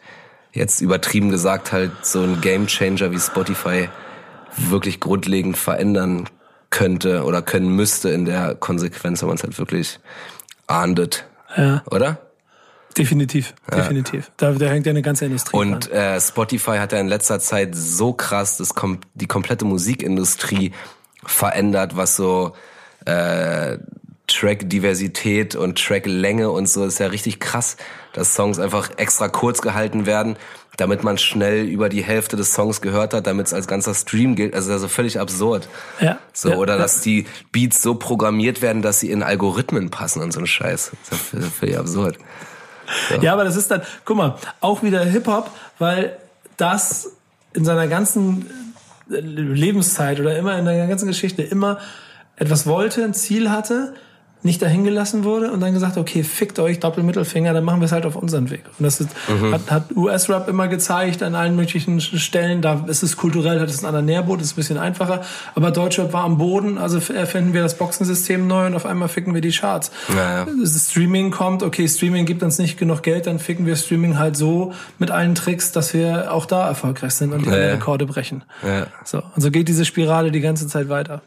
jetzt 0.54 0.80
übertrieben 0.82 1.32
gesagt 1.32 1.71
halt 1.71 1.91
so 2.04 2.21
ein 2.21 2.39
Gamechanger 2.41 3.12
wie 3.12 3.19
Spotify 3.19 3.89
wirklich 4.58 4.99
grundlegend 4.99 5.58
verändern 5.58 6.30
könnte 6.71 7.23
oder 7.23 7.43
können 7.43 7.75
müsste 7.75 8.10
in 8.10 8.25
der 8.25 8.55
Konsequenz, 8.55 9.21
wenn 9.21 9.27
man 9.27 9.38
es 9.38 9.43
halt 9.43 9.57
wirklich 9.60 9.99
ahndet. 10.65 11.25
Ja. 11.55 11.84
Oder? 11.91 12.17
Definitiv, 12.97 13.53
ja. 13.69 13.77
definitiv. 13.77 14.31
Da, 14.38 14.51
da 14.51 14.65
hängt 14.65 14.86
ja 14.86 14.89
eine 14.89 15.01
ganze 15.01 15.25
Industrie 15.25 15.55
Und 15.55 15.91
äh, 15.91 16.19
Spotify 16.19 16.77
hat 16.77 16.91
ja 16.91 16.99
in 16.99 17.07
letzter 17.07 17.39
Zeit 17.39 17.75
so 17.75 18.13
krass 18.13 18.57
das 18.57 18.73
kom 18.73 18.99
die 19.13 19.27
komplette 19.27 19.65
Musikindustrie 19.65 20.73
verändert, 21.23 21.95
was 21.95 22.15
so 22.15 22.53
äh, 23.05 23.77
Track-Diversität 24.27 25.55
und 25.55 25.77
Track-Länge 25.77 26.49
und 26.49 26.67
so 26.67 26.86
ist 26.86 26.99
ja 26.99 27.07
richtig 27.07 27.39
krass, 27.39 27.77
dass 28.13 28.34
Songs 28.34 28.60
einfach 28.60 28.89
extra 28.97 29.27
kurz 29.29 29.62
gehalten 29.62 30.05
werden 30.05 30.38
damit 30.77 31.03
man 31.03 31.17
schnell 31.17 31.65
über 31.65 31.89
die 31.89 32.03
Hälfte 32.03 32.38
des 32.38 32.53
Songs 32.53 32.81
gehört 32.81 33.13
hat, 33.13 33.27
damit 33.27 33.47
es 33.47 33.53
als 33.53 33.67
ganzer 33.67 33.93
Stream 33.93 34.36
gilt. 34.36 34.55
Also 34.55 34.71
also 34.71 34.88
völlig 34.88 35.19
absurd. 35.19 35.67
Ja. 35.99 36.17
So, 36.34 36.49
ja, 36.49 36.55
oder 36.55 36.73
ja. 36.75 36.79
dass 36.79 37.01
die 37.01 37.25
Beats 37.51 37.81
so 37.81 37.95
programmiert 37.95 38.62
werden, 38.62 38.81
dass 38.81 38.99
sie 38.99 39.12
in 39.12 39.21
Algorithmen 39.23 39.89
passen 39.89 40.21
und 40.21 40.31
so 40.31 40.39
ein 40.39 40.47
Scheiß. 40.47 40.91
Das 41.10 41.34
ist 41.34 41.53
völlig 41.53 41.77
absurd. 41.77 42.17
So. 43.10 43.21
Ja, 43.21 43.34
aber 43.34 43.43
das 43.43 43.55
ist 43.55 43.69
dann, 43.71 43.81
guck 44.05 44.17
mal, 44.17 44.36
auch 44.60 44.84
wieder 44.84 45.03
Hip-Hop, 45.03 45.51
weil 45.77 46.17
das 46.57 47.12
in 47.53 47.65
seiner 47.65 47.88
ganzen 47.88 48.49
Lebenszeit 49.07 50.19
oder 50.19 50.38
immer 50.38 50.57
in 50.57 50.65
der 50.65 50.88
ganzen 50.88 51.07
Geschichte 51.07 51.41
immer 51.41 51.79
etwas 52.38 52.65
wollte, 52.65 53.03
ein 53.03 53.13
Ziel 53.13 53.49
hatte, 53.49 53.93
nicht 54.43 54.62
dahin 54.62 54.84
gelassen 54.84 55.23
wurde 55.23 55.51
und 55.51 55.60
dann 55.60 55.73
gesagt, 55.73 55.97
okay, 55.97 56.23
fickt 56.23 56.58
euch, 56.58 56.80
Doppelmittelfinger, 56.80 57.54
dann 57.54 57.63
machen 57.63 57.80
wir 57.80 57.86
es 57.86 57.91
halt 57.91 58.06
auf 58.06 58.15
unseren 58.15 58.49
Weg. 58.49 58.63
Und 58.80 58.84
das 58.84 58.99
ist, 58.99 59.10
mhm. 59.27 59.54
hat, 59.54 59.69
hat 59.69 59.95
US-Rap 59.95 60.47
immer 60.47 60.67
gezeigt 60.67 61.21
an 61.21 61.36
allen 61.36 61.56
möglichen 61.56 62.01
Stellen. 62.01 62.62
Da 62.62 62.86
ist 62.88 63.04
es 63.04 63.17
kulturell, 63.17 63.60
hat 63.60 63.69
es 63.69 63.80
einen 63.80 63.88
anderen 63.88 64.06
Nährboot, 64.08 64.41
ist 64.41 64.54
ein 64.54 64.56
bisschen 64.56 64.77
einfacher. 64.80 65.21
Aber 65.54 65.69
Deutschrap 65.69 66.12
war 66.13 66.23
am 66.23 66.39
Boden, 66.39 66.80
also 66.80 66.97
erfinden 67.13 67.54
wir 67.54 67.62
das 67.62 67.77
Boxensystem 67.77 68.47
neu 68.47 68.65
und 68.65 68.75
auf 68.75 68.86
einmal 68.86 69.10
ficken 69.10 69.34
wir 69.36 69.41
die 69.41 69.51
Charts. 69.51 69.91
Ja, 70.10 70.45
ja. 70.45 70.65
Streaming 70.65 71.30
kommt, 71.30 71.62
okay, 71.62 71.88
Streaming 71.88 72.25
gibt 72.25 72.41
uns 72.41 72.58
nicht 72.58 72.80
genug 72.80 73.04
Geld, 73.04 73.27
dann 73.27 73.38
ficken 73.38 73.67
wir 73.67 73.75
Streaming 73.75 74.17
halt 74.17 74.36
so 74.36 74.73
mit 74.97 75.12
allen 75.12 75.36
Tricks, 75.36 75.71
dass 75.71 75.93
wir 75.93 76.34
auch 76.34 76.47
da 76.47 76.67
erfolgreich 76.67 77.13
sind 77.13 77.34
und 77.34 77.45
die 77.45 77.49
ja, 77.49 77.56
Rekorde 77.56 78.08
brechen. 78.08 78.43
Ja. 78.63 78.88
So, 79.04 79.21
und 79.36 79.41
so 79.41 79.51
geht 79.51 79.67
diese 79.67 79.86
Spirale 79.86 80.32
die 80.32 80.41
ganze 80.41 80.67
Zeit 80.67 80.89
weiter. 80.89 81.21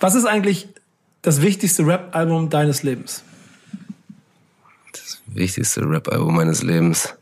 Was 0.00 0.14
ist 0.14 0.24
eigentlich 0.24 0.68
das 1.26 1.42
wichtigste 1.42 1.84
Rap-Album 1.84 2.50
deines 2.50 2.84
Lebens? 2.84 3.24
Das 4.92 5.20
wichtigste 5.26 5.80
Rap-Album 5.80 6.36
meines 6.36 6.62
Lebens. 6.62 7.14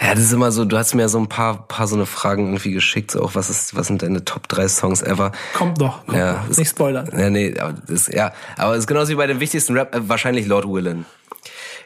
Ja, 0.00 0.14
das 0.14 0.24
ist 0.24 0.32
immer 0.32 0.52
so, 0.52 0.64
du 0.64 0.78
hast 0.78 0.94
mir 0.94 1.08
so 1.08 1.18
ein 1.18 1.28
paar, 1.28 1.66
paar 1.66 1.88
so 1.88 1.96
eine 1.96 2.06
Fragen 2.06 2.46
irgendwie 2.46 2.70
geschickt, 2.70 3.10
so 3.10 3.22
auch 3.22 3.34
was 3.34 3.50
ist, 3.50 3.74
was 3.74 3.88
sind 3.88 4.02
deine 4.02 4.24
Top 4.24 4.46
3 4.46 4.68
Songs 4.68 5.02
ever? 5.02 5.32
Kommt 5.54 5.78
noch, 5.78 6.06
kommt 6.06 6.16
ja, 6.16 6.34
noch. 6.34 6.50
Ist, 6.50 6.58
nicht 6.58 6.68
spoilern. 6.68 7.10
Ja, 7.18 7.28
nee, 7.28 7.58
aber 7.58 7.72
das, 7.72 8.06
ja, 8.06 8.32
aber 8.56 8.74
es 8.74 8.80
ist 8.80 8.86
genauso 8.86 9.10
wie 9.10 9.16
bei 9.16 9.26
dem 9.26 9.40
wichtigsten 9.40 9.76
Rap, 9.76 9.92
äh, 9.92 10.08
wahrscheinlich 10.08 10.46
Lord 10.46 10.68
Willin. 10.68 11.04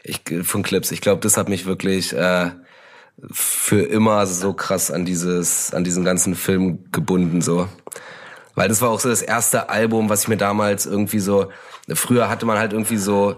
Ich, 0.03 0.21
von 0.43 0.61
Clips. 0.61 0.91
Ich 0.91 1.01
glaube, 1.01 1.21
das 1.21 1.37
hat 1.37 1.49
mich 1.49 1.65
wirklich, 1.65 2.13
äh, 2.13 2.51
für 3.31 3.81
immer 3.81 4.27
so 4.27 4.53
krass 4.53 4.91
an 4.91 5.05
dieses, 5.05 5.73
an 5.73 5.83
diesen 5.83 6.05
ganzen 6.05 6.35
Film 6.35 6.91
gebunden, 6.91 7.41
so. 7.41 7.67
Weil 8.55 8.67
das 8.67 8.81
war 8.81 8.89
auch 8.89 8.99
so 8.99 9.09
das 9.09 9.21
erste 9.21 9.69
Album, 9.69 10.09
was 10.09 10.23
ich 10.23 10.27
mir 10.27 10.37
damals 10.37 10.85
irgendwie 10.85 11.19
so, 11.19 11.47
früher 11.93 12.29
hatte 12.29 12.45
man 12.45 12.57
halt 12.57 12.73
irgendwie 12.73 12.97
so, 12.97 13.37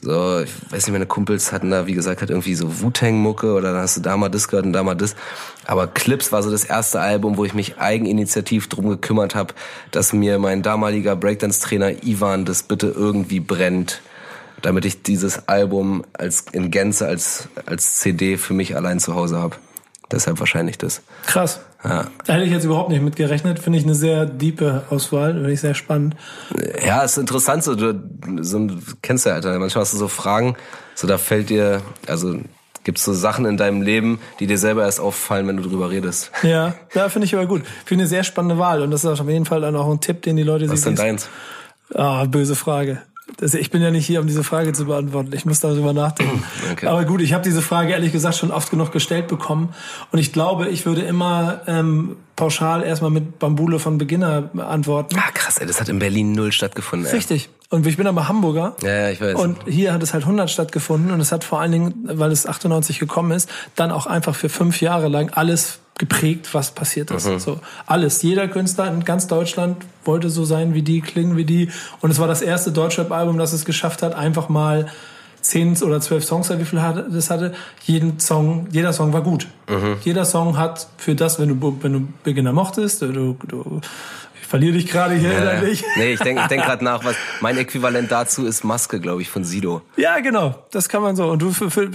so, 0.00 0.40
ich 0.40 0.50
weiß 0.70 0.86
nicht, 0.86 0.92
meine 0.92 1.06
Kumpels 1.06 1.52
hatten 1.52 1.70
da, 1.70 1.86
wie 1.86 1.94
gesagt, 1.94 2.20
halt 2.20 2.30
irgendwie 2.30 2.54
so 2.54 2.80
Wu-Tang-Mucke 2.80 3.52
oder 3.52 3.72
dann 3.72 3.82
hast 3.82 3.96
du 3.96 4.00
da 4.00 4.16
mal 4.16 4.28
das 4.28 4.48
gehört 4.48 4.66
und 4.66 4.72
da 4.72 4.82
mal 4.82 4.94
das. 4.94 5.14
Aber 5.66 5.86
Clips 5.86 6.32
war 6.32 6.42
so 6.42 6.50
das 6.50 6.64
erste 6.64 7.00
Album, 7.00 7.36
wo 7.36 7.44
ich 7.44 7.54
mich 7.54 7.78
eigeninitiativ 7.78 8.68
drum 8.68 8.88
gekümmert 8.88 9.34
habe, 9.34 9.54
dass 9.92 10.12
mir 10.12 10.38
mein 10.38 10.62
damaliger 10.62 11.14
Breakdance-Trainer 11.14 12.04
Ivan 12.04 12.44
das 12.44 12.64
bitte 12.64 12.88
irgendwie 12.88 13.40
brennt, 13.40 14.02
damit 14.62 14.84
ich 14.84 15.02
dieses 15.02 15.48
Album 15.48 16.04
als 16.12 16.46
in 16.52 16.70
Gänze 16.70 17.06
als 17.06 17.48
als 17.66 17.96
CD 18.00 18.36
für 18.36 18.54
mich 18.54 18.76
allein 18.76 18.98
zu 18.98 19.14
Hause 19.14 19.38
habe. 19.38 19.56
Deshalb 20.10 20.38
wahrscheinlich 20.38 20.78
das. 20.78 21.02
Krass. 21.26 21.60
Ja. 21.82 22.06
Da 22.26 22.34
hätte 22.34 22.44
ich 22.44 22.52
jetzt 22.52 22.64
überhaupt 22.64 22.90
nicht 22.90 23.02
mit 23.02 23.16
gerechnet. 23.16 23.58
Finde 23.58 23.78
ich 23.78 23.84
eine 23.84 23.94
sehr 23.94 24.26
diepe 24.26 24.84
Auswahl. 24.90 25.34
Finde 25.34 25.52
ich 25.52 25.60
sehr 25.60 25.74
spannend. 25.74 26.16
Ja, 26.84 27.02
ist 27.02 27.18
interessant. 27.18 27.64
So, 27.64 27.74
du 27.74 28.00
so, 28.40 28.68
kennst 29.02 29.26
ja, 29.26 29.32
Alter. 29.32 29.58
Manchmal 29.58 29.82
hast 29.82 29.92
du 29.92 29.98
so 29.98 30.08
Fragen, 30.08 30.56
so 30.94 31.06
da 31.06 31.18
fällt 31.18 31.50
dir, 31.50 31.82
also 32.06 32.38
gibt 32.84 32.98
es 32.98 33.04
so 33.04 33.12
Sachen 33.14 33.46
in 33.46 33.56
deinem 33.56 33.82
Leben, 33.82 34.20
die 34.40 34.46
dir 34.46 34.58
selber 34.58 34.84
erst 34.84 35.00
auffallen, 35.00 35.48
wenn 35.48 35.56
du 35.56 35.62
drüber 35.62 35.90
redest. 35.90 36.30
Ja, 36.42 36.74
ja, 36.94 37.08
finde 37.08 37.26
ich 37.26 37.34
aber 37.34 37.46
gut. 37.46 37.62
Finde 37.84 38.02
eine 38.02 38.08
sehr 38.08 38.24
spannende 38.24 38.58
Wahl. 38.58 38.82
Und 38.82 38.90
das 38.90 39.04
ist 39.04 39.20
auf 39.20 39.28
jeden 39.28 39.46
Fall 39.46 39.62
dann 39.62 39.74
auch 39.74 39.90
ein 39.90 40.00
Tipp, 40.00 40.22
den 40.22 40.36
die 40.36 40.42
Leute 40.42 40.68
Was 40.68 40.82
sich. 40.82 40.86
Was 40.86 40.92
ist 40.92 40.98
denn 40.98 41.06
deins? 41.06 41.28
Ah, 41.94 42.24
böse 42.24 42.54
Frage. 42.54 43.02
Das, 43.38 43.54
ich 43.54 43.70
bin 43.70 43.80
ja 43.80 43.90
nicht 43.90 44.06
hier, 44.06 44.20
um 44.20 44.26
diese 44.26 44.44
Frage 44.44 44.72
zu 44.74 44.84
beantworten. 44.84 45.32
Ich 45.32 45.46
muss 45.46 45.60
darüber 45.60 45.92
nachdenken. 45.92 46.42
Okay. 46.72 46.86
Aber 46.86 47.04
gut, 47.04 47.20
ich 47.20 47.32
habe 47.32 47.44
diese 47.44 47.62
Frage 47.62 47.92
ehrlich 47.92 48.10
gesagt 48.10 48.36
schon 48.36 48.50
oft 48.50 48.70
genug 48.70 48.90
gestellt 48.90 49.28
bekommen. 49.28 49.74
Und 50.10 50.18
ich 50.18 50.32
glaube, 50.32 50.68
ich 50.68 50.86
würde 50.86 51.02
immer 51.02 51.60
ähm, 51.68 52.16
pauschal 52.34 52.82
erstmal 52.82 53.12
mit 53.12 53.38
Bambule 53.38 53.78
von 53.78 53.96
Beginner 53.96 54.50
antworten. 54.56 55.16
Ah, 55.16 55.30
krass, 55.32 55.58
ey, 55.58 55.66
das 55.66 55.80
hat 55.80 55.88
in 55.88 56.00
Berlin 56.00 56.32
null 56.32 56.50
stattgefunden. 56.50 57.06
Ey. 57.06 57.14
Richtig. 57.14 57.48
Und 57.70 57.86
ich 57.86 57.96
bin 57.96 58.06
aber 58.08 58.28
Hamburger. 58.28 58.74
Ja, 58.82 58.92
ja, 58.92 59.10
ich 59.10 59.20
weiß. 59.20 59.36
Und 59.36 59.58
hier 59.66 59.92
hat 59.92 60.02
es 60.02 60.14
halt 60.14 60.24
100 60.24 60.50
stattgefunden. 60.50 61.12
Und 61.12 61.20
es 61.20 61.30
hat 61.30 61.44
vor 61.44 61.60
allen 61.60 61.72
Dingen, 61.72 61.94
weil 62.04 62.32
es 62.32 62.46
98 62.46 62.98
gekommen 62.98 63.30
ist, 63.30 63.48
dann 63.76 63.92
auch 63.92 64.06
einfach 64.06 64.34
für 64.34 64.48
fünf 64.48 64.80
Jahre 64.80 65.08
lang 65.08 65.30
alles 65.30 65.78
geprägt, 65.98 66.52
was 66.52 66.72
passiert 66.72 67.10
ist. 67.10 67.28
Mhm. 67.28 67.38
So 67.38 67.60
alles. 67.86 68.22
Jeder 68.22 68.48
Künstler 68.48 68.88
in 68.88 69.04
ganz 69.04 69.26
Deutschland 69.26 69.76
wollte 70.04 70.28
so 70.28 70.44
sein 70.44 70.74
wie 70.74 70.82
die, 70.82 71.00
klingen 71.00 71.36
wie 71.36 71.44
die. 71.44 71.70
Und 72.00 72.10
es 72.10 72.18
war 72.18 72.26
das 72.26 72.42
erste 72.42 72.72
Deutschrap-Album, 72.72 73.38
das 73.38 73.52
es 73.52 73.64
geschafft 73.64 74.02
hat, 74.02 74.14
einfach 74.14 74.48
mal 74.48 74.86
zehn 75.40 75.76
oder 75.82 76.00
zwölf 76.00 76.24
Songs, 76.24 76.50
wie 76.50 76.64
viel 76.64 76.80
das 77.10 77.30
hatte. 77.30 77.52
Jeden 77.84 78.18
Song, 78.18 78.66
jeder 78.72 78.92
Song 78.92 79.12
war 79.12 79.22
gut. 79.22 79.46
Mhm. 79.68 79.98
Jeder 80.02 80.24
Song 80.24 80.56
hat 80.56 80.88
für 80.96 81.14
das, 81.14 81.38
wenn 81.38 81.60
du, 81.60 81.78
wenn 81.80 81.92
du 81.92 82.08
Beginner 82.24 82.52
mochtest, 82.52 83.02
du, 83.02 83.36
du 83.46 83.80
verliere 84.54 84.74
dich 84.74 84.86
gerade 84.86 85.16
hier 85.16 85.32
ja, 85.32 85.38
innerlich. 85.40 85.84
Nee, 85.96 86.12
ich 86.12 86.20
denke 86.20 86.42
ich 86.42 86.46
denk 86.46 86.62
gerade 86.66 86.84
nach, 86.84 87.04
was 87.04 87.16
mein 87.40 87.58
Äquivalent 87.58 88.12
dazu 88.12 88.46
ist 88.46 88.62
Maske, 88.62 89.00
glaube 89.00 89.20
ich, 89.20 89.28
von 89.28 89.42
Sido. 89.42 89.82
Ja, 89.96 90.20
genau. 90.20 90.64
Das 90.70 90.88
kann 90.88 91.02
man 91.02 91.16
so. 91.16 91.28
Und 91.28 91.42
du, 91.42 91.48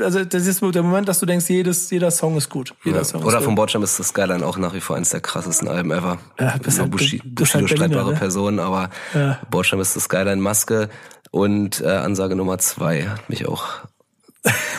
also 0.03 0.25
das 0.25 0.45
ist 0.45 0.61
der 0.61 0.83
Moment, 0.83 1.07
dass 1.07 1.21
du 1.21 1.25
denkst, 1.25 1.45
jedes, 1.47 1.89
jeder 1.89 2.11
Song 2.11 2.35
ist 2.35 2.49
gut. 2.49 2.73
Jeder 2.83 2.97
ja. 2.97 3.03
Song 3.05 3.23
Oder 3.23 3.37
ist 3.37 3.45
von 3.45 3.55
Bordscham 3.55 3.81
ist 3.81 3.97
das 3.97 4.09
Skyline 4.09 4.45
auch 4.45 4.57
nach 4.57 4.73
wie 4.73 4.81
vor 4.81 4.97
eines 4.97 5.11
der 5.11 5.21
krassesten 5.21 5.69
Alben 5.69 5.91
ever. 5.91 6.17
Ja, 6.37 6.57
bist 6.61 6.81
halt, 6.81 6.91
Bushi, 6.91 7.21
Bushido 7.23 7.59
halt 7.59 7.69
streitbare 7.69 8.11
ne? 8.11 8.19
Person, 8.19 8.59
aber 8.59 8.89
ja. 9.13 9.39
Bordscham 9.49 9.79
ist 9.79 9.95
das 9.95 10.03
Skyline 10.03 10.41
Maske. 10.41 10.89
Und 11.31 11.79
äh, 11.79 11.87
Ansage 11.87 12.35
Nummer 12.35 12.57
zwei 12.57 13.03
hat 13.03 13.29
mich 13.29 13.47
auch 13.47 13.67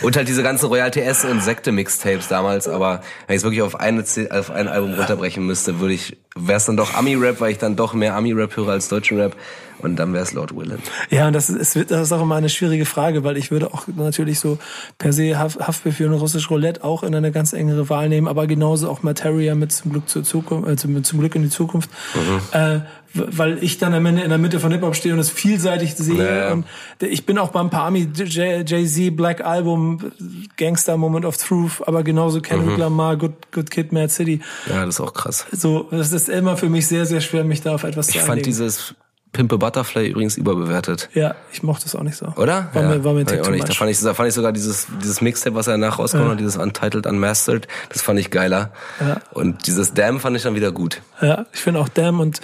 und 0.02 0.16
halt 0.16 0.28
diese 0.28 0.42
ganzen 0.42 0.66
Royal 0.66 0.90
TS 0.90 1.24
und 1.24 1.42
Sekte-Mixtapes 1.42 2.28
damals, 2.28 2.68
aber 2.68 3.02
wenn 3.26 3.36
ich 3.36 3.40
es 3.40 3.44
wirklich 3.44 3.62
auf, 3.62 3.78
eine, 3.78 4.04
auf 4.30 4.50
ein 4.50 4.68
Album 4.68 4.94
runterbrechen 4.94 5.44
müsste, 5.46 5.80
würde 5.80 5.94
ich, 5.94 6.16
wäre 6.36 6.56
es 6.56 6.64
dann 6.64 6.76
doch 6.76 6.94
Ami-Rap, 6.94 7.40
weil 7.40 7.52
ich 7.52 7.58
dann 7.58 7.76
doch 7.76 7.94
mehr 7.94 8.14
Ami-Rap 8.14 8.56
höre 8.56 8.68
als 8.68 8.88
deutschen 8.88 9.18
Rap. 9.18 9.36
Und 9.82 9.96
dann 9.96 10.12
wäre 10.12 10.22
es 10.22 10.32
Lord 10.32 10.54
Willen. 10.54 10.82
Ja, 11.08 11.26
und 11.26 11.32
das 11.32 11.48
ist, 11.48 11.74
das 11.90 12.02
ist 12.02 12.12
auch 12.12 12.22
immer 12.22 12.36
eine 12.36 12.48
schwierige 12.48 12.84
Frage, 12.84 13.24
weil 13.24 13.36
ich 13.36 13.50
würde 13.50 13.72
auch 13.72 13.86
natürlich 13.96 14.38
so 14.38 14.58
per 14.98 15.12
se 15.12 15.38
Haftbefehl 15.38 16.06
und 16.06 16.20
russisch 16.20 16.50
Roulette 16.50 16.84
auch 16.84 17.02
in 17.02 17.14
eine 17.14 17.32
ganz 17.32 17.52
engere 17.52 17.88
Wahl 17.88 18.08
nehmen, 18.08 18.28
aber 18.28 18.46
genauso 18.46 18.90
auch 18.90 19.02
Materia 19.02 19.54
mit 19.54 19.72
zum 19.72 19.92
Glück 19.92 20.08
zur 20.08 20.22
Zukunft, 20.22 20.68
äh, 20.68 20.76
zum, 20.76 21.02
zum 21.02 21.20
Glück 21.20 21.34
in 21.34 21.42
die 21.42 21.48
Zukunft. 21.48 21.90
Mhm. 22.14 22.58
Äh, 22.58 22.80
weil 23.14 23.62
ich 23.62 23.78
dann 23.78 23.94
am 23.94 24.06
Ende 24.06 24.22
in 24.22 24.28
der 24.28 24.38
Mitte 24.38 24.60
von 24.60 24.70
Hip-Hop 24.70 24.94
stehe 24.94 25.14
und 25.14 25.20
es 25.20 25.30
vielseitig 25.30 25.96
sehe. 25.96 26.16
Naja. 26.16 26.52
Und 26.52 26.66
ich 27.00 27.26
bin 27.26 27.38
auch 27.38 27.50
beim 27.50 27.70
Pami 27.70 28.08
Jay-Z 28.14 29.16
Black 29.16 29.44
Album 29.44 30.12
Gangster 30.56 30.96
Moment 30.96 31.24
of 31.24 31.36
Truth, 31.36 31.82
aber 31.86 32.04
genauso 32.04 32.40
Kendrick 32.40 32.74
mhm. 32.74 32.80
Lamar 32.80 33.16
Good, 33.16 33.52
Good 33.52 33.70
Kid 33.70 33.92
Mad 33.92 34.08
City. 34.08 34.40
Ja, 34.68 34.84
das 34.86 34.96
ist 34.96 35.00
auch 35.00 35.12
krass. 35.12 35.46
So, 35.52 35.88
das 35.90 36.12
ist 36.12 36.28
immer 36.28 36.56
für 36.56 36.68
mich 36.68 36.86
sehr, 36.86 37.06
sehr 37.06 37.20
schwer, 37.20 37.44
mich 37.44 37.62
da 37.62 37.74
auf 37.74 37.84
etwas 37.84 38.08
ich 38.08 38.14
zu 38.14 38.20
Ich 38.20 38.24
fand 38.24 38.46
dieses 38.46 38.94
Pimpe 39.32 39.58
Butterfly 39.58 40.08
übrigens 40.08 40.36
überbewertet. 40.36 41.08
Ja, 41.14 41.36
ich 41.52 41.62
mochte 41.62 41.86
es 41.86 41.94
auch 41.94 42.02
nicht 42.02 42.16
so. 42.16 42.26
Oder? 42.36 42.68
War 42.72 42.82
ja, 42.82 42.88
mir, 42.88 43.04
war 43.04 43.12
mir 43.12 43.22
auch 43.22 43.26
too 43.44 43.50
nicht. 43.52 43.68
Da 43.68 43.74
fand 43.74 43.90
ich, 43.90 44.00
da 44.00 44.12
fand 44.14 44.28
ich 44.28 44.34
sogar 44.34 44.52
dieses, 44.52 44.88
dieses 45.00 45.20
Mixtape, 45.20 45.54
was 45.54 45.68
er 45.68 45.74
danach 45.74 45.98
rausgekommen 46.00 46.30
Ja. 46.30 46.32
hat, 46.32 46.40
dieses 46.40 46.56
Untitled 46.56 47.06
Unmastered, 47.06 47.68
das 47.90 48.02
fand 48.02 48.18
ich 48.18 48.30
geiler. 48.30 48.72
Ja. 48.98 49.20
Und 49.32 49.66
dieses 49.68 49.94
Damn 49.94 50.18
fand 50.18 50.36
ich 50.36 50.42
dann 50.42 50.54
wieder 50.56 50.72
gut. 50.72 51.02
Ja, 51.20 51.46
ich 51.52 51.60
finde 51.60 51.78
auch 51.80 51.88
Damn 51.88 52.18
und 52.18 52.40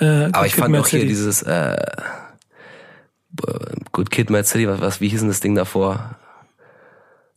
äh, 0.00 0.24
Aber 0.32 0.46
ich 0.46 0.54
Kid, 0.54 0.60
fand 0.62 0.72
Mad 0.72 0.82
auch 0.82 0.88
hier 0.88 1.06
dieses 1.06 1.42
äh, 1.42 1.76
Good 3.92 4.10
Kid, 4.10 4.30
Mad 4.30 4.44
City, 4.44 4.68
was, 4.68 4.80
was, 4.80 5.00
wie 5.00 5.08
hieß 5.08 5.20
denn 5.20 5.28
das 5.28 5.40
Ding 5.40 5.54
davor? 5.54 6.16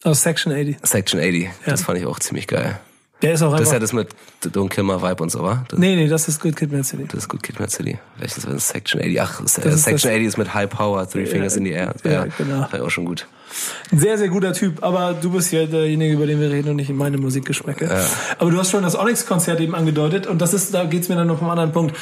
aus 0.03 0.21
Section 0.23 0.53
80. 0.53 0.77
Section 0.83 1.19
80. 1.19 1.49
Das 1.65 1.83
fand 1.83 1.97
ich 1.99 2.05
auch 2.05 2.19
ziemlich 2.19 2.47
geil. 2.47 2.79
Der 3.21 3.33
ist 3.33 3.41
auch 3.41 3.51
Das 3.51 3.61
ist 3.61 3.67
einfach. 3.67 3.73
ja 3.73 3.79
das 3.79 3.93
mit 3.93 4.09
Don't 4.43 4.69
Kill 4.69 4.83
My 4.83 5.01
Vibe 5.01 5.23
und 5.23 5.31
so, 5.31 5.41
wa? 5.41 5.65
Das, 5.69 5.79
nee, 5.79 5.95
nee, 5.95 6.07
das 6.07 6.27
ist 6.27 6.39
Good 6.39 6.55
Kid, 6.55 6.71
Mad 6.71 6.83
City. 6.83 7.05
das 7.07 7.23
ist 7.23 7.29
Good 7.29 7.41
Kid, 7.41 7.59
Mad 7.59 7.71
City. 7.71 7.97
Welches 8.19 8.45
war 8.45 8.53
das? 8.53 8.67
Section 8.69 9.01
80? 9.01 9.21
Ach, 9.21 9.41
ist 9.41 9.53
Section 9.55 9.71
das- 9.73 10.05
80 10.05 10.23
ist 10.25 10.37
mit 10.37 10.53
High 10.53 10.69
Power, 10.69 11.09
Three 11.09 11.25
Fingers 11.25 11.55
in 11.57 11.65
the 11.65 11.71
Air. 11.71 11.95
ja, 12.03 12.25
genau. 12.37 12.59
Fand 12.61 12.73
ich 12.75 12.81
auch 12.81 12.89
schon 12.91 13.05
gut. 13.05 13.25
Ein 13.91 13.97
sehr, 13.99 14.17
sehr 14.19 14.27
guter 14.27 14.53
Typ, 14.53 14.83
aber 14.83 15.15
du 15.19 15.31
bist 15.31 15.51
ja 15.51 15.65
derjenige, 15.65 16.13
über 16.13 16.27
den 16.27 16.39
wir 16.39 16.51
reden 16.51 16.69
und 16.69 16.75
nicht 16.75 16.89
meine 16.91 17.17
Musikgeschmäcke. 17.17 17.89
Aber 18.37 18.51
du 18.51 18.57
hast 18.59 18.69
schon 18.71 18.83
das 18.83 18.95
Onyx-Konzert 18.95 19.61
eben 19.61 19.73
angedeutet 19.73 20.27
und 20.27 20.39
das 20.41 20.53
ist, 20.53 20.73
da 20.73 20.83
geht's 20.85 21.09
mir 21.09 21.15
dann 21.15 21.27
noch 21.27 21.41
um 21.41 21.49
einen 21.49 21.51
anderen 21.59 21.71
Punkt. 21.71 21.95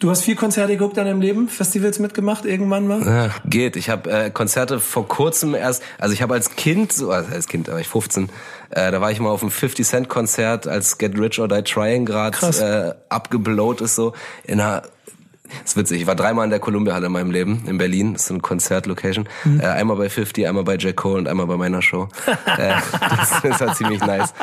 Du 0.00 0.10
hast 0.10 0.22
vier 0.22 0.36
Konzerte 0.36 0.74
geguckt 0.74 0.96
in 0.96 1.06
deinem 1.06 1.20
Leben, 1.20 1.48
Festivals 1.48 1.98
mitgemacht 1.98 2.44
irgendwann 2.44 2.86
mal? 2.86 3.04
Ja, 3.04 3.30
geht. 3.44 3.74
Ich 3.74 3.90
habe 3.90 4.08
äh, 4.10 4.30
Konzerte 4.30 4.78
vor 4.78 5.08
kurzem 5.08 5.56
erst, 5.56 5.82
also 5.98 6.14
ich 6.14 6.22
habe 6.22 6.34
als 6.34 6.54
Kind, 6.54 6.92
so 6.92 7.10
also 7.10 7.34
als 7.34 7.48
Kind, 7.48 7.66
da 7.66 7.72
war 7.72 7.80
ich 7.80 7.88
15, 7.88 8.28
äh, 8.70 8.92
da 8.92 9.00
war 9.00 9.10
ich 9.10 9.18
mal 9.18 9.30
auf 9.30 9.42
einem 9.42 9.50
50 9.50 9.84
Cent 9.84 10.08
Konzert, 10.08 10.68
als 10.68 10.98
Get 10.98 11.18
Rich 11.18 11.40
or 11.40 11.48
Die 11.48 11.62
Trying 11.62 12.06
gerade 12.06 12.96
äh, 12.96 13.12
abgeblowt 13.12 13.80
ist 13.80 13.96
so 13.96 14.12
in 14.44 14.60
einer 14.60 14.82
das 15.62 15.70
ist 15.70 15.76
witzig. 15.78 16.02
Ich 16.02 16.06
war 16.06 16.14
dreimal 16.14 16.44
in 16.44 16.50
der 16.50 16.60
Columbia 16.60 16.92
Halle 16.92 17.06
in 17.06 17.12
meinem 17.12 17.30
Leben 17.30 17.64
in 17.66 17.78
Berlin. 17.78 18.12
Das 18.12 18.22
ist 18.22 18.28
so 18.28 18.34
eine 18.34 18.42
Konzertlocation. 18.42 19.26
Äh, 19.58 19.64
einmal 19.64 19.96
bei 19.96 20.10
50, 20.10 20.46
einmal 20.46 20.62
bei 20.62 20.76
Jack 20.76 20.96
Cole 20.96 21.20
und 21.20 21.26
einmal 21.26 21.46
bei 21.46 21.56
meiner 21.56 21.80
Show. 21.80 22.08
äh, 22.58 22.74
das, 23.16 23.40
das 23.42 23.60
war 23.60 23.74
ziemlich 23.74 24.00
nice. 24.00 24.34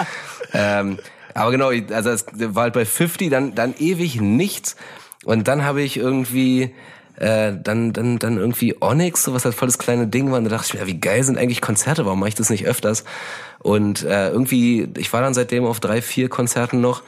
Ähm, 0.51 0.97
aber 1.35 1.51
genau, 1.51 1.69
also 1.93 2.09
es 2.09 2.25
war 2.35 2.63
halt 2.63 2.73
bei 2.73 2.85
50 2.85 3.29
dann 3.29 3.53
dann 3.53 3.75
ewig 3.77 4.19
nichts 4.19 4.75
und 5.25 5.47
dann 5.47 5.63
habe 5.65 5.81
ich 5.81 5.97
irgendwie 5.97 6.73
äh, 7.17 7.53
dann 7.61 7.93
dann 7.93 8.19
dann 8.19 8.37
irgendwie 8.37 8.75
Onyx, 8.81 9.23
so 9.23 9.33
was 9.33 9.45
halt 9.45 9.55
voll 9.55 9.67
das 9.67 9.77
kleine 9.77 10.07
Ding 10.07 10.31
war. 10.31 10.37
Und 10.37 10.45
da 10.45 10.49
dachte 10.51 10.67
ich 10.67 10.73
mir, 10.73 10.81
ja, 10.81 10.87
wie 10.87 10.99
geil 10.99 11.23
sind 11.23 11.37
eigentlich 11.37 11.61
Konzerte? 11.61 12.05
Warum 12.05 12.19
mache 12.19 12.29
ich 12.29 12.35
das 12.35 12.49
nicht 12.49 12.65
öfters? 12.65 13.03
Und 13.59 14.03
äh, 14.03 14.29
irgendwie, 14.29 14.89
ich 14.97 15.11
war 15.11 15.21
dann 15.21 15.33
seitdem 15.33 15.65
auf 15.65 15.79
drei, 15.79 16.01
vier 16.01 16.29
Konzerten 16.29 16.81
noch 16.81 17.03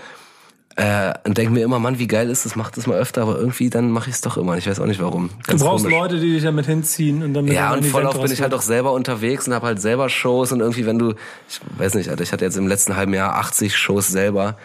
äh, 0.78 1.14
und 1.26 1.38
denke 1.38 1.52
mir 1.52 1.64
immer, 1.64 1.80
Mann, 1.80 1.98
wie 1.98 2.08
geil 2.08 2.30
ist 2.30 2.46
das, 2.46 2.56
mach 2.56 2.70
das 2.70 2.86
mal 2.86 3.00
öfter, 3.00 3.24
aber 3.24 3.38
irgendwie 3.38 3.70
dann 3.72 3.90
mache 3.90 4.10
ich 4.10 4.16
es 4.16 4.22
doch 4.22 4.38
immer. 4.38 4.58
Ich 4.58 4.68
weiß 4.68 4.80
auch 4.80 4.86
nicht 4.86 5.02
warum. 5.02 5.30
Du 5.30 5.52
Ganz 5.52 5.64
brauchst 5.64 5.86
komisch. 5.86 6.00
Leute, 6.00 6.20
die 6.20 6.34
dich 6.34 6.44
damit 6.44 6.68
hinziehen 6.68 7.24
und 7.24 7.34
damit 7.34 7.52
Ja, 7.52 7.72
dann 7.72 7.80
und 7.80 7.86
voll 7.86 8.06
oft 8.06 8.22
bin 8.22 8.32
ich 8.32 8.42
halt 8.42 8.54
auch 8.54 8.62
selber 8.62 8.94
unterwegs 8.94 9.48
und 9.48 9.56
habe 9.56 9.66
halt 9.66 9.82
selber 9.82 10.08
Shows 10.08 10.52
und 10.52 10.60
irgendwie, 10.60 10.86
wenn 10.86 11.00
du, 11.00 11.16
ich 11.50 11.60
weiß 11.78 11.96
nicht, 11.96 12.10
Alter, 12.10 12.22
ich 12.22 12.32
hatte 12.32 12.46
jetzt 12.46 12.58
im 12.58 12.68
letzten 12.68 12.96
halben 12.96 13.16
Jahr 13.16 13.36
80 13.36 13.76
Shows 13.76 14.08
selber. 14.08 14.56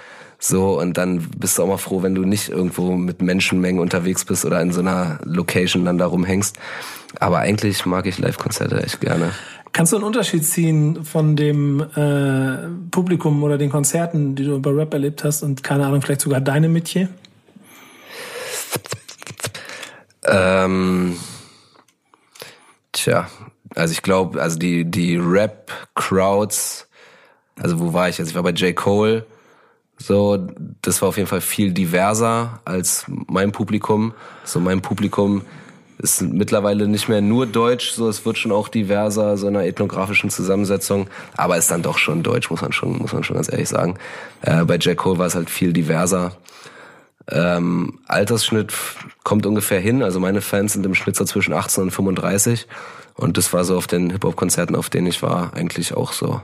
So, 0.45 0.77
und 0.81 0.99
dann 0.99 1.21
bist 1.39 1.57
du 1.57 1.63
auch 1.63 1.69
mal 1.69 1.77
froh, 1.77 2.03
wenn 2.03 2.17
du 2.17 2.25
nicht 2.25 2.49
irgendwo 2.49 2.91
mit 2.97 3.23
Menschenmengen 3.23 3.81
unterwegs 3.81 4.25
bist 4.25 4.45
oder 4.45 4.61
in 4.61 4.73
so 4.73 4.81
einer 4.81 5.21
Location 5.23 5.85
dann 5.85 5.99
da 5.99 6.07
rumhängst. 6.07 6.59
Aber 7.21 7.39
eigentlich 7.39 7.87
mag 7.87 8.07
ich 8.07 8.19
Live-Konzerte 8.19 8.83
echt 8.83 9.01
gerne. 9.01 9.31
Kannst 9.73 9.93
du 9.93 9.97
einen 9.97 10.05
Unterschied 10.05 10.45
ziehen 10.45 11.05
von 11.05 11.37
dem 11.37 11.81
äh, 11.95 12.69
Publikum 12.91 13.41
oder 13.45 13.57
den 13.57 13.71
Konzerten, 13.71 14.35
die 14.35 14.45
du 14.45 14.61
bei 14.61 14.71
Rap 14.71 14.93
erlebt 14.93 15.23
hast 15.23 15.45
und 15.45 15.63
keine 15.63 15.87
Ahnung, 15.87 16.03
vielleicht 16.03 16.23
sogar 16.23 16.41
deine 16.41 16.69
Metier? 16.69 17.09
Ähm, 20.25 21.19
tja, 22.91 23.29
also 23.77 23.93
ich 23.93 24.03
glaube, 24.03 24.43
also 24.43 24.59
die, 24.59 24.85
die 24.85 25.17
Rap-Crowds, 25.17 26.89
also 27.61 27.79
wo 27.79 27.93
war 27.93 28.09
ich? 28.09 28.19
Also 28.19 28.31
ich 28.31 28.35
war 28.35 28.43
bei 28.43 28.51
J. 28.51 28.75
Cole, 28.75 29.25
so, 30.03 30.39
das 30.83 31.01
war 31.01 31.11
auf 31.11 31.17
jeden 31.17 31.29
Fall 31.29 31.41
viel 31.41 31.73
diverser 31.73 32.61
als 32.65 33.05
mein 33.09 33.53
Publikum. 33.53 34.13
So, 34.45 34.61
mein 34.61 34.83
Publikum 34.83 35.43
ist 35.99 36.23
mittlerweile 36.23 36.89
nicht 36.89 37.09
mehr 37.09 37.21
nur 37.21 37.47
deutsch, 37.47 37.93
so, 37.93 38.09
es 38.09 38.27
wird 38.27 38.37
schon 38.37 38.51
auch 38.51 38.69
diverser, 38.69 39.37
so 39.37 39.47
einer 39.47 39.65
ethnografischen 39.65 40.31
Zusammensetzung, 40.31 41.09
aber 41.37 41.57
ist 41.57 41.71
dann 41.71 41.83
doch 41.83 41.99
schon 41.99 42.25
deutsch, 42.25 42.51
muss 42.51 42.63
man 42.63 42.73
schon, 42.73 42.99
muss 42.99 43.13
man 43.13 43.23
schon 43.23 43.37
ganz 43.37 43.51
ehrlich 43.51 43.69
sagen. 43.69 43.97
Äh, 44.41 44.65
bei 44.65 44.77
J. 44.77 44.97
Cole 44.97 45.19
war 45.19 45.27
es 45.27 45.37
halt 45.37 45.49
viel 45.49 45.73
diverser. 45.73 46.33
Ähm, 47.31 48.01
Altersschnitt 48.09 48.73
kommt 49.23 49.47
ungefähr 49.47 49.79
hin. 49.79 50.03
Also 50.03 50.19
meine 50.19 50.41
Fans 50.41 50.73
sind 50.73 50.85
im 50.85 50.95
Schnitt 50.95 51.15
so 51.15 51.25
zwischen 51.25 51.55
18 51.55 51.85
und 51.85 51.91
35. 51.93 52.67
Und 53.15 53.37
das 53.37 53.53
war 53.53 53.63
so 53.63 53.77
auf 53.77 53.87
den 53.87 54.11
Hip-Hop-Konzerten, 54.11 54.75
auf 54.75 54.91
denen 54.91 55.07
ich 55.07 55.23
war, 55.23 55.55
eigentlich 55.55 55.95
auch 55.95 56.13
so. 56.13 56.41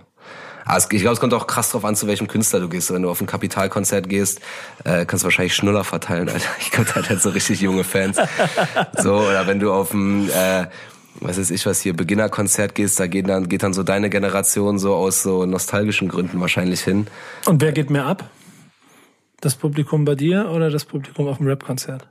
Es, 0.77 0.89
ich 0.91 1.01
glaube, 1.01 1.15
es 1.15 1.21
kommt 1.21 1.35
auch 1.35 1.47
krass 1.47 1.71
drauf 1.71 1.85
an, 1.85 1.97
zu 1.97 2.07
welchem 2.07 2.29
Künstler 2.29 2.61
du 2.61 2.69
gehst. 2.69 2.93
Wenn 2.93 3.03
du 3.03 3.11
auf 3.11 3.21
ein 3.21 3.27
Kapitalkonzert 3.27 4.09
gehst, 4.09 4.41
äh, 4.85 5.05
kannst 5.07 5.23
du 5.23 5.27
wahrscheinlich 5.27 5.55
Schnuller 5.55 5.85
verteilen, 5.85 6.29
Alter. 6.29 6.49
Ich 6.61 6.71
glaube, 6.71 6.91
da 6.91 6.97
hat 6.97 7.09
halt 7.09 7.23
so 7.23 7.31
richtig 7.31 7.61
junge 7.61 7.85
Fans. 7.85 8.19
So, 8.97 9.15
oder 9.15 9.47
wenn 9.47 9.61
du 9.61 9.73
auf 9.73 9.95
ein, 9.95 10.29
äh, 10.31 10.67
was 11.21 11.39
weiß 11.39 11.51
ich 11.51 11.67
was 11.67 11.81
hier, 11.81 11.95
Beginnerkonzert 11.95 12.75
gehst, 12.75 13.01
da 13.01 13.07
geht 13.07 13.29
dann, 13.29 13.49
geht 13.49 13.63
dann 13.63 13.75
so 13.75 13.83
deine 13.83 14.11
Generation 14.11 14.79
so 14.79 14.95
aus 14.95 15.23
so 15.23 15.47
nostalgischen 15.47 16.09
Gründen 16.09 16.41
wahrscheinlich 16.41 16.81
hin. 16.81 17.07
Und 17.47 17.61
wer 17.61 17.73
geht 17.73 17.91
mehr 17.91 18.07
ab? 18.07 18.29
Das 19.41 19.55
Publikum 19.55 20.05
bei 20.05 20.15
dir 20.15 20.51
oder 20.51 20.71
das 20.71 20.85
Publikum 20.85 21.29
auf 21.29 21.39
dem 21.39 21.47
Rap-Konzert? 21.47 22.07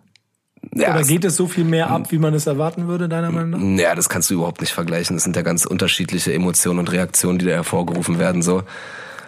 Ja, 0.74 0.92
Oder 0.92 1.04
geht 1.04 1.24
es 1.24 1.36
so 1.36 1.48
viel 1.48 1.64
mehr 1.64 1.90
ab, 1.90 2.12
wie 2.12 2.18
man 2.18 2.34
es 2.34 2.48
erwarten 2.48 2.88
würde, 2.88 3.08
deiner 3.08 3.32
Meinung 3.32 3.76
nach? 3.76 3.82
Ja, 3.82 3.96
das 3.96 4.10
kannst 4.10 4.30
du 4.30 4.36
überhaupt 4.36 4.62
nicht 4.62 4.74
vergleichen. 4.74 5.16
Das 5.16 5.24
sind 5.24 5.36
ja 5.36 5.42
ganz 5.42 5.66
unterschiedliche 5.66 6.34
Emotionen 6.34 6.80
und 6.80 6.92
Reaktionen, 6.92 7.40
die 7.40 7.46
da 7.46 7.52
hervorgerufen 7.52 8.20
werden. 8.20 8.42
So, 8.42 8.64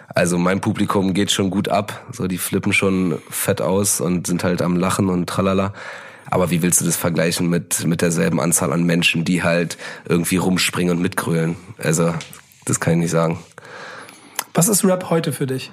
also 0.08 0.38
mein 0.38 0.60
Publikum 0.60 1.14
geht 1.14 1.30
schon 1.30 1.50
gut 1.50 1.68
ab. 1.68 2.04
So, 2.12 2.26
die 2.26 2.38
flippen 2.38 2.72
schon 2.72 3.18
fett 3.30 3.60
aus 3.60 4.00
und 4.00 4.26
sind 4.26 4.44
halt 4.44 4.62
am 4.62 4.76
Lachen 4.76 5.08
und 5.08 5.28
tralala. 5.28 5.72
Aber 6.30 6.50
wie 6.50 6.62
willst 6.62 6.80
du 6.80 6.84
das 6.84 6.96
vergleichen 6.96 7.48
mit 7.48 7.84
mit 7.84 8.02
derselben 8.02 8.40
Anzahl 8.40 8.72
an 8.72 8.84
Menschen, 8.84 9.24
die 9.24 9.42
halt 9.42 9.78
irgendwie 10.08 10.36
rumspringen 10.36 10.96
und 10.96 11.02
mitgrölen? 11.02 11.56
Also, 11.78 12.14
das 12.64 12.80
kann 12.80 12.94
ich 12.94 12.98
nicht 13.00 13.10
sagen. 13.10 13.38
Was 14.54 14.68
ist 14.68 14.84
Rap 14.84 15.10
heute 15.10 15.32
für 15.32 15.46
dich? 15.46 15.72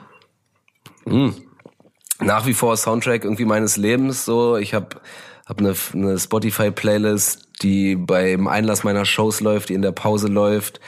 nach 2.20 2.46
wie 2.46 2.54
vor 2.54 2.76
Soundtrack 2.76 3.24
irgendwie 3.24 3.46
meines 3.46 3.78
Lebens 3.78 4.26
so. 4.26 4.58
Ich 4.58 4.74
habe 4.74 4.98
hab 5.48 5.60
eine, 5.60 5.74
eine 5.94 6.20
Spotify-Playlist, 6.20 7.48
die 7.62 7.96
beim 7.96 8.48
Einlass 8.48 8.84
meiner 8.84 9.06
Shows 9.06 9.40
läuft, 9.40 9.70
die 9.70 9.74
in 9.74 9.82
der 9.82 9.92
Pause 9.94 10.28
läuft. 10.28 10.80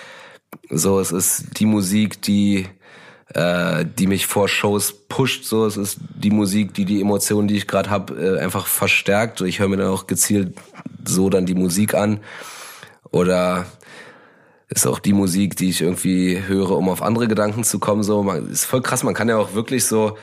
So, 0.70 1.00
es 1.00 1.12
ist 1.12 1.60
die 1.60 1.66
Musik, 1.66 2.22
die 2.22 2.68
äh, 3.34 3.86
die 3.86 4.08
mich 4.08 4.26
vor 4.26 4.48
Shows 4.48 4.94
pusht. 5.08 5.46
So, 5.46 5.66
es 5.66 5.78
ist 5.78 6.00
die 6.16 6.32
Musik, 6.32 6.74
die 6.74 6.86
die 6.86 7.02
Emotionen, 7.02 7.48
die 7.48 7.58
ich 7.58 7.68
gerade 7.68 7.90
habe, 7.90 8.14
äh, 8.16 8.40
einfach 8.40 8.68
verstärkt. 8.68 9.42
Ich 9.42 9.60
höre 9.60 9.68
mir 9.68 9.78
dann 9.78 9.88
auch 9.88 10.08
gezielt 10.08 10.58
so 11.06 11.30
dann 11.30 11.46
die 11.46 11.56
Musik 11.56 11.94
an. 11.94 12.20
Oder 13.12 13.66
ist 14.68 14.88
auch 14.88 15.00
die 15.00 15.14
Musik, 15.14 15.56
die 15.56 15.70
ich 15.70 15.82
irgendwie 15.82 16.42
höre, 16.46 16.72
um 16.72 16.90
auf 16.90 17.02
andere 17.02 17.28
Gedanken 17.28 17.64
zu 17.64 17.80
kommen. 17.80 18.04
So, 18.04 18.24
man, 18.24 18.50
ist 18.50 18.66
voll 18.66 18.82
krass. 18.82 19.04
Man 19.04 19.14
kann 19.14 19.30
ja 19.30 19.38
auch 19.38 19.54
wirklich 19.54 19.86
so 19.86 20.18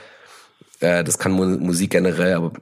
äh, 0.81 1.05
das 1.05 1.19
kann 1.19 1.33
Mu- 1.33 1.59
Musik 1.59 1.91
generell, 1.91 2.35
aber 2.35 2.53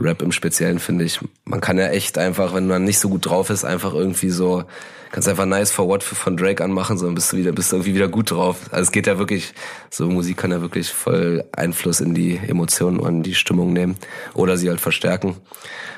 Rap 0.00 0.22
im 0.22 0.32
Speziellen 0.32 0.78
finde 0.78 1.04
ich. 1.04 1.20
Man 1.44 1.60
kann 1.60 1.78
ja 1.78 1.88
echt 1.88 2.18
einfach, 2.18 2.54
wenn 2.54 2.66
man 2.66 2.84
nicht 2.84 2.98
so 2.98 3.08
gut 3.08 3.26
drauf 3.26 3.50
ist, 3.50 3.64
einfach 3.64 3.94
irgendwie 3.94 4.30
so, 4.30 4.64
kannst 5.12 5.28
einfach 5.28 5.46
Nice 5.46 5.70
for 5.70 5.88
What 5.88 6.02
von 6.02 6.36
Drake 6.36 6.62
anmachen, 6.62 6.98
so 6.98 7.06
dann 7.06 7.14
bist 7.14 7.32
du 7.32 7.36
wieder, 7.36 7.52
bist 7.52 7.72
du 7.72 7.76
irgendwie 7.76 7.94
wieder 7.94 8.08
gut 8.08 8.30
drauf. 8.30 8.56
Also 8.70 8.84
es 8.84 8.92
geht 8.92 9.06
ja 9.06 9.18
wirklich, 9.18 9.52
so 9.90 10.08
Musik 10.08 10.36
kann 10.36 10.50
ja 10.50 10.60
wirklich 10.60 10.90
voll 10.90 11.44
Einfluss 11.52 12.00
in 12.00 12.14
die 12.14 12.36
Emotionen 12.36 12.98
und 12.98 13.22
die 13.22 13.34
Stimmung 13.34 13.72
nehmen 13.72 13.96
oder 14.34 14.56
sie 14.56 14.68
halt 14.68 14.80
verstärken. 14.80 15.36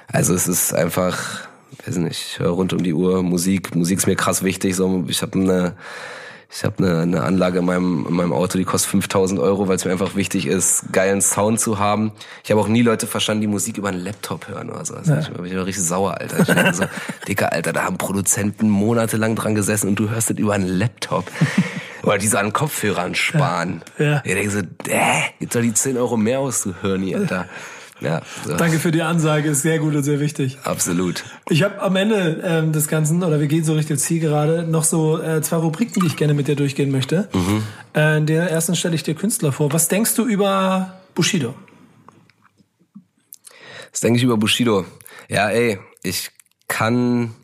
Also 0.09 0.35
es 0.35 0.49
ist 0.49 0.75
einfach, 0.75 1.49
weiß 1.87 1.97
nicht, 1.97 2.33
ich 2.33 2.39
höre 2.39 2.51
rund 2.51 2.73
um 2.73 2.83
die 2.83 2.95
Uhr 2.95 3.23
Musik. 3.23 3.75
Musik 3.75 3.99
ist 3.99 4.07
mir 4.07 4.17
krass 4.17 4.43
wichtig. 4.43 4.77
So, 4.77 5.05
ich 5.09 5.23
habe 5.23 5.39
eine 5.39 5.75
ich 6.55 6.65
habe 6.65 6.85
eine, 6.85 7.01
eine 7.01 7.23
Anlage 7.23 7.61
in 7.61 7.65
meinem, 7.65 8.07
in 8.07 8.15
meinem 8.15 8.33
Auto, 8.33 8.59
die 8.59 8.65
kostet 8.65 8.91
5000 8.91 9.41
Euro, 9.41 9.69
weil 9.69 9.77
es 9.77 9.85
mir 9.87 9.93
einfach 9.93 10.15
wichtig 10.15 10.47
ist, 10.47 10.93
geilen 10.93 11.23
Sound 11.23 11.61
zu 11.61 11.79
haben. 11.79 12.13
Ich 12.45 12.51
habe 12.51 12.61
auch 12.61 12.69
nie 12.69 12.83
Leute 12.83 13.07
verstanden, 13.07 13.41
die 13.41 13.47
Musik 13.47 13.79
über 13.79 13.89
einen 13.89 14.05
Laptop 14.05 14.49
hören 14.49 14.69
oder 14.69 14.85
so. 14.85 14.95
Also 14.95 15.15
ich 15.15 15.29
bin 15.31 15.47
ich 15.47 15.57
war 15.57 15.65
richtig 15.65 15.85
sauer, 15.85 16.19
Alter. 16.21 16.41
Ich 16.41 16.47
denke 16.47 16.75
so, 16.75 16.85
Dicker, 17.29 17.53
Alter, 17.53 17.73
da 17.73 17.85
haben 17.85 17.97
Produzenten 17.97 18.69
monatelang 18.69 19.35
dran 19.35 19.55
gesessen 19.55 19.89
und 19.89 19.97
du 19.99 20.11
hörst 20.11 20.29
das 20.29 20.37
über 20.37 20.53
einen 20.53 20.69
Laptop. 20.69 21.25
Oder 22.03 22.19
die 22.19 22.27
so 22.27 22.37
an 22.37 22.53
Kopfhörern 22.53 23.15
sparen. 23.15 23.81
Ja, 23.97 24.05
ja. 24.05 24.23
Ich 24.25 24.35
denke 24.35 24.51
so, 24.51 24.59
äh, 24.59 25.23
gib 25.39 25.51
doch 25.51 25.61
die 25.61 25.73
10 25.73 25.97
Euro 25.97 26.17
mehr 26.17 26.41
aus, 26.41 26.63
du 26.63 26.75
Hirni, 26.83 27.15
Alter. 27.15 27.47
Ja. 28.03 28.21
Danke 28.57 28.79
für 28.79 28.91
die 28.91 29.03
Ansage, 29.03 29.51
ist 29.51 29.63
sehr 29.63 29.79
gut 29.79 29.95
und 29.95 30.03
sehr 30.03 30.21
wichtig. 30.21 30.59
Absolut. 30.65 31.25
Ich 31.49 31.63
habe 31.63 31.81
am 31.81 31.97
Ende 31.97 32.43
ähm, 32.45 32.73
des 32.73 32.89
Ganzen, 32.89 33.23
oder 33.23 33.41
wir 33.41 33.47
gehen 33.47 33.65
so 33.65 33.75
Richtung 33.75 33.97
Ziel 33.97 34.21
gerade, 34.21 34.65
noch 34.65 34.85
so 34.85 35.21
äh, 35.21 35.41
zwei 35.43 35.57
Rubriken, 35.57 36.01
die 36.01 36.09
ich 36.09 36.17
gerne 36.17 36.35
mit 36.35 36.49
dir 36.49 36.57
durchgehen 36.57 36.91
möchte. 36.91 37.29
Äh, 37.95 38.19
in 38.19 38.27
der 38.27 38.51
ersten 38.51 38.75
stelle 38.75 38.95
ich 38.95 39.03
dir 39.03 39.15
Künstler 39.15 39.53
vor. 39.53 39.73
Was 39.73 39.89
denkst 39.89 40.15
du 40.15 40.27
über 40.27 41.01
Bushido? 41.15 41.55
Was 43.91 44.01
denke 44.01 44.19
ich 44.19 44.25
über 44.25 44.37
Bushido? 44.37 44.85
Ja, 45.29 45.51
ey, 45.51 45.79
ich 46.03 46.31
kann 46.69 47.35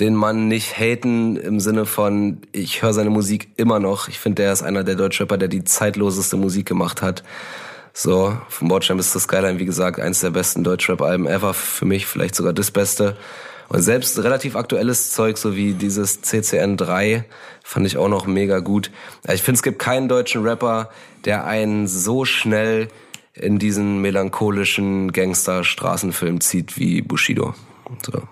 den 0.00 0.14
Mann 0.14 0.48
nicht 0.48 0.78
haten 0.78 1.36
im 1.36 1.60
Sinne 1.60 1.84
von, 1.84 2.42
ich 2.52 2.82
höre 2.82 2.92
seine 2.92 3.10
Musik 3.10 3.48
immer 3.56 3.80
noch. 3.80 4.08
Ich 4.08 4.18
finde, 4.18 4.42
der 4.42 4.52
ist 4.52 4.62
einer 4.62 4.84
der 4.84 4.94
Deutschrapper, 4.94 5.38
der 5.38 5.48
die 5.48 5.64
zeitloseste 5.64 6.36
Musik 6.36 6.66
gemacht 6.66 7.02
hat. 7.02 7.24
So, 8.00 8.38
vom 8.48 8.68
Bordstein 8.68 8.96
bis 8.96 9.10
zur 9.10 9.20
Skyline, 9.20 9.58
wie 9.58 9.64
gesagt, 9.64 9.98
eins 9.98 10.20
der 10.20 10.30
besten 10.30 10.62
Deutschrap-Alben 10.62 11.26
ever. 11.26 11.52
Für 11.52 11.84
mich 11.84 12.06
vielleicht 12.06 12.36
sogar 12.36 12.52
das 12.52 12.70
Beste. 12.70 13.16
Und 13.70 13.82
selbst 13.82 14.16
relativ 14.22 14.54
aktuelles 14.54 15.10
Zeug, 15.10 15.36
so 15.36 15.56
wie 15.56 15.72
dieses 15.74 16.22
CCN 16.22 16.76
3, 16.76 17.24
fand 17.64 17.86
ich 17.88 17.96
auch 17.96 18.06
noch 18.06 18.28
mega 18.28 18.60
gut. 18.60 18.92
Ich 19.28 19.42
finde, 19.42 19.56
es 19.56 19.64
gibt 19.64 19.80
keinen 19.80 20.08
deutschen 20.08 20.44
Rapper, 20.44 20.90
der 21.24 21.44
einen 21.44 21.88
so 21.88 22.24
schnell 22.24 22.86
in 23.34 23.58
diesen 23.58 24.00
melancholischen 24.00 25.10
Gangster-Straßenfilm 25.10 26.40
zieht 26.40 26.78
wie 26.78 27.02
Bushido. 27.02 27.56
So 28.06 28.22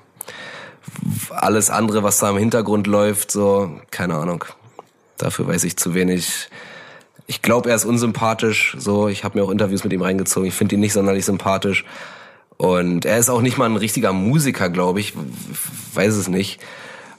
alles 1.30 1.70
andere, 1.70 2.04
was 2.04 2.18
da 2.18 2.30
im 2.30 2.38
Hintergrund 2.38 2.86
läuft, 2.86 3.32
so, 3.32 3.80
keine 3.90 4.14
Ahnung. 4.14 4.44
Dafür 5.18 5.48
weiß 5.48 5.64
ich 5.64 5.76
zu 5.76 5.92
wenig. 5.92 6.50
Ich 7.26 7.42
glaube, 7.42 7.70
er 7.70 7.76
ist 7.76 7.84
unsympathisch. 7.84 8.76
So, 8.78 9.08
ich 9.08 9.24
habe 9.24 9.38
mir 9.38 9.44
auch 9.44 9.50
Interviews 9.50 9.84
mit 9.84 9.92
ihm 9.92 10.02
reingezogen. 10.02 10.48
Ich 10.48 10.54
finde 10.54 10.76
ihn 10.76 10.80
nicht 10.80 10.92
sonderlich 10.92 11.24
sympathisch. 11.24 11.84
Und 12.56 13.04
er 13.04 13.18
ist 13.18 13.28
auch 13.28 13.42
nicht 13.42 13.58
mal 13.58 13.66
ein 13.66 13.76
richtiger 13.76 14.12
Musiker, 14.12 14.70
glaube 14.70 15.00
ich. 15.00 15.12
Weiß 15.94 16.14
es 16.14 16.28
nicht. 16.28 16.60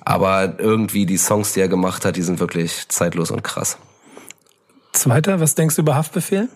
Aber 0.02 0.56
irgendwie 0.58 1.06
die 1.06 1.18
Songs, 1.18 1.54
die 1.54 1.60
er 1.60 1.68
gemacht 1.68 2.06
hat, 2.06 2.16
die 2.16 2.22
sind 2.22 2.40
wirklich 2.40 2.88
zeitlos 2.88 3.30
und 3.32 3.44
krass. 3.44 3.78
Zweiter, 4.94 5.40
was 5.40 5.54
denkst 5.56 5.76
du 5.76 5.82
über 5.82 5.96
Haftbefehl? 5.96 6.48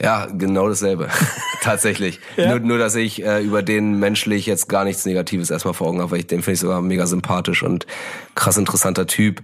Ja, 0.00 0.26
genau 0.26 0.68
dasselbe. 0.68 1.08
Tatsächlich. 1.62 2.20
Ja? 2.36 2.50
Nur, 2.50 2.60
nur, 2.60 2.78
dass 2.78 2.94
ich 2.94 3.24
äh, 3.24 3.42
über 3.42 3.62
den 3.62 3.98
menschlich 3.98 4.46
jetzt 4.46 4.68
gar 4.68 4.84
nichts 4.84 5.04
Negatives 5.06 5.50
erstmal 5.50 5.74
vor 5.74 5.88
Augen 5.88 6.00
habe, 6.00 6.12
weil 6.12 6.20
ich 6.20 6.26
den 6.26 6.42
finde 6.42 6.54
ich 6.54 6.60
sogar 6.60 6.80
mega 6.82 7.06
sympathisch 7.06 7.62
und 7.62 7.86
krass 8.34 8.56
interessanter 8.56 9.06
Typ. 9.06 9.42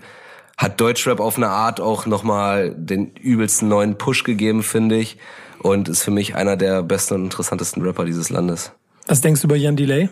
Hat 0.56 0.80
Deutschrap 0.80 1.20
auf 1.20 1.36
eine 1.36 1.48
Art 1.48 1.80
auch 1.80 2.06
nochmal 2.06 2.74
den 2.76 3.10
übelsten 3.16 3.68
neuen 3.68 3.98
Push 3.98 4.24
gegeben, 4.24 4.62
finde 4.62 4.96
ich. 4.96 5.18
Und 5.58 5.88
ist 5.88 6.02
für 6.02 6.10
mich 6.10 6.34
einer 6.34 6.56
der 6.56 6.82
besten 6.82 7.14
und 7.14 7.24
interessantesten 7.24 7.82
Rapper 7.82 8.04
dieses 8.04 8.30
Landes. 8.30 8.72
Was 9.06 9.20
denkst 9.20 9.40
du 9.40 9.46
über 9.46 9.56
Jan 9.56 9.76
Delay? 9.76 10.08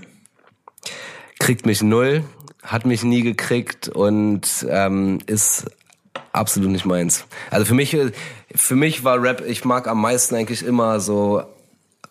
Kriegt 1.38 1.66
mich 1.66 1.82
null, 1.82 2.24
hat 2.62 2.86
mich 2.86 3.02
nie 3.02 3.22
gekriegt 3.22 3.88
und 3.88 4.66
ähm, 4.68 5.18
ist 5.26 5.66
absolut 6.32 6.70
nicht 6.70 6.84
meins. 6.84 7.26
Also 7.50 7.66
für 7.66 7.74
mich, 7.74 7.96
für 8.54 8.76
mich 8.76 9.04
war 9.04 9.22
Rap, 9.22 9.42
ich 9.46 9.64
mag 9.64 9.88
am 9.88 10.00
meisten 10.00 10.34
eigentlich 10.34 10.64
immer 10.64 11.00
so, 11.00 11.42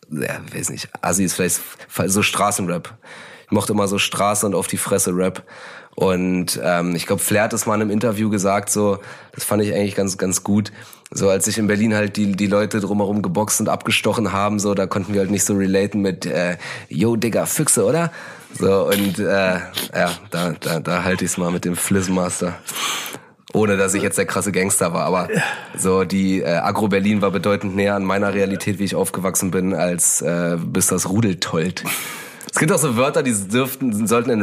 ja, 0.10 0.40
weiß 0.54 0.70
nicht, 0.70 0.90
Assi 1.02 1.24
ist 1.24 1.36
vielleicht 1.36 1.62
so 2.08 2.22
Straßenrap. 2.22 2.98
Ich 3.46 3.52
mochte 3.52 3.74
immer 3.74 3.88
so 3.88 3.98
Straße 3.98 4.46
und 4.46 4.56
auf 4.56 4.68
die 4.68 4.78
Fresse 4.78 5.16
Rap. 5.16 5.44
Und 5.96 6.60
ähm, 6.64 6.96
ich 6.96 7.06
glaube, 7.06 7.22
Flair 7.22 7.44
hat 7.44 7.54
es 7.54 7.66
mal 7.66 7.76
in 7.76 7.82
einem 7.82 7.92
Interview 7.92 8.30
gesagt, 8.30 8.70
so, 8.70 9.00
das 9.34 9.44
fand 9.44 9.62
ich 9.62 9.74
eigentlich 9.74 9.96
ganz, 9.96 10.18
ganz 10.18 10.44
gut. 10.44 10.72
So, 11.12 11.30
als 11.30 11.46
sich 11.46 11.58
in 11.58 11.68
Berlin 11.68 11.94
halt 11.94 12.16
die, 12.16 12.32
die 12.32 12.48
Leute 12.48 12.80
drumherum 12.80 13.22
geboxt 13.22 13.60
und 13.60 13.68
abgestochen 13.68 14.32
haben, 14.32 14.60
so, 14.60 14.74
da 14.74 14.88
konnten 14.88 15.14
wir 15.14 15.20
halt 15.20 15.32
nicht 15.32 15.44
so 15.44 15.56
relaten 15.56 16.02
mit, 16.02 16.26
äh, 16.26 16.58
yo, 16.88 17.18
Digga, 17.18 17.46
Füchse, 17.46 17.84
oder? 17.84 18.12
So, 18.58 18.88
und 18.88 19.20
äh, 19.20 19.60
ja, 19.94 20.12
da, 20.30 20.54
da, 20.60 20.80
da 20.80 21.04
halte 21.04 21.26
ich 21.26 21.32
es 21.32 21.38
mal 21.38 21.52
mit 21.52 21.66
dem 21.66 21.76
Flizzmaster. 21.76 22.56
Ohne 23.54 23.76
dass 23.76 23.94
ich 23.94 24.02
jetzt 24.02 24.18
der 24.18 24.26
krasse 24.26 24.54
Gangster 24.54 24.94
war, 24.94 25.06
aber 25.06 25.28
so 25.78 26.06
die 26.06 26.40
äh, 26.40 26.46
Agro 26.46 26.88
Berlin 26.88 27.22
war 27.22 27.32
bedeutend 27.32 27.76
näher 27.76 27.96
an 27.96 28.06
meiner 28.06 28.34
Realität, 28.34 28.80
wie 28.80 28.86
ich 28.86 28.96
aufgewachsen 28.96 29.52
bin, 29.52 29.74
als 29.74 30.22
äh, 30.22 30.58
bis 30.58 30.88
das 30.88 31.10
Rudel 31.10 31.36
tollt. 31.42 31.84
Es 32.50 32.60
gibt 32.60 32.72
auch 32.72 32.78
so 32.78 32.96
Wörter, 32.96 33.24
die 33.24 33.34
dürften, 33.34 34.08
sollten 34.08 34.30
in 34.30 34.42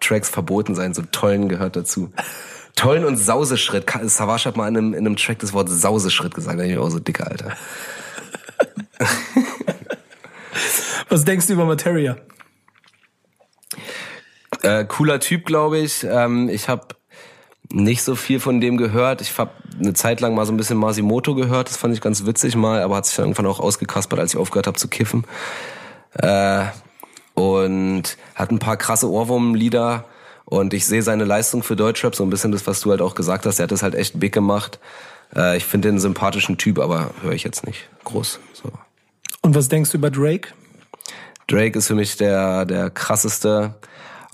Rap-Tracks 0.00 0.30
verboten 0.30 0.74
sein. 0.74 0.94
So 0.94 1.02
tollen 1.02 1.48
gehört 1.48 1.76
dazu. 1.76 2.12
Tollen 2.76 3.04
und 3.04 3.16
Sauseschritt. 3.16 3.84
Savage 4.04 4.46
hat 4.46 4.56
mal 4.56 4.68
in 4.68 4.76
einem, 4.76 4.94
in 4.94 5.06
einem 5.06 5.16
Track 5.16 5.40
das 5.40 5.52
Wort 5.52 5.68
Sauseschritt 5.68 6.34
gesagt. 6.34 6.58
Da 6.58 6.62
bin 6.62 6.72
ich 6.72 6.78
auch 6.78 6.88
so 6.88 6.98
dicker, 6.98 7.30
Alter. 7.30 7.52
Was 11.08 11.24
denkst 11.24 11.46
du 11.48 11.54
über 11.54 11.64
Materia? 11.64 12.16
Äh, 14.62 14.84
cooler 14.84 15.20
Typ, 15.20 15.46
glaube 15.46 15.78
ich. 15.78 16.04
Ähm, 16.04 16.48
ich 16.48 16.68
habe 16.68 16.88
nicht 17.72 18.02
so 18.02 18.14
viel 18.14 18.40
von 18.40 18.60
dem 18.60 18.76
gehört. 18.76 19.20
Ich 19.20 19.36
habe 19.38 19.50
eine 19.78 19.94
Zeit 19.94 20.20
lang 20.20 20.34
mal 20.34 20.46
so 20.46 20.52
ein 20.52 20.56
bisschen 20.56 20.76
Masimoto 20.76 21.34
gehört, 21.34 21.68
das 21.68 21.76
fand 21.76 21.94
ich 21.94 22.00
ganz 22.00 22.26
witzig 22.26 22.56
mal, 22.56 22.82
aber 22.82 22.96
hat 22.96 23.06
sich 23.06 23.14
dann 23.16 23.26
irgendwann 23.26 23.46
auch 23.46 23.60
ausgekaspert, 23.60 24.18
als 24.18 24.34
ich 24.34 24.40
aufgehört 24.40 24.66
habe 24.66 24.76
zu 24.76 24.88
kiffen. 24.88 25.24
Äh, 26.14 26.66
und 27.34 28.16
hat 28.34 28.50
ein 28.50 28.58
paar 28.58 28.76
krasse 28.76 29.10
Ohrwurmlieder 29.10 30.04
und 30.44 30.74
ich 30.74 30.84
sehe 30.86 31.02
seine 31.02 31.24
Leistung 31.24 31.62
für 31.62 31.76
Deutschrap, 31.76 32.14
so 32.16 32.24
ein 32.24 32.30
bisschen 32.30 32.52
das, 32.52 32.66
was 32.66 32.80
du 32.80 32.90
halt 32.90 33.00
auch 33.00 33.14
gesagt 33.14 33.46
hast, 33.46 33.60
er 33.60 33.64
hat 33.64 33.70
das 33.70 33.82
halt 33.82 33.94
echt 33.94 34.18
big 34.18 34.32
gemacht. 34.32 34.80
Äh, 35.34 35.56
ich 35.56 35.64
finde 35.64 35.88
den 35.88 35.94
einen 35.94 36.00
sympathischen 36.00 36.58
Typ, 36.58 36.78
aber 36.78 37.10
höre 37.22 37.32
ich 37.32 37.44
jetzt 37.44 37.66
nicht 37.66 37.88
groß. 38.04 38.40
So. 38.52 38.72
Und 39.42 39.54
was 39.54 39.68
denkst 39.68 39.90
du 39.90 39.98
über 39.98 40.10
Drake? 40.10 40.48
Drake 41.46 41.78
ist 41.78 41.86
für 41.86 41.94
mich 41.94 42.16
der, 42.16 42.64
der 42.64 42.90
krasseste, 42.90 43.74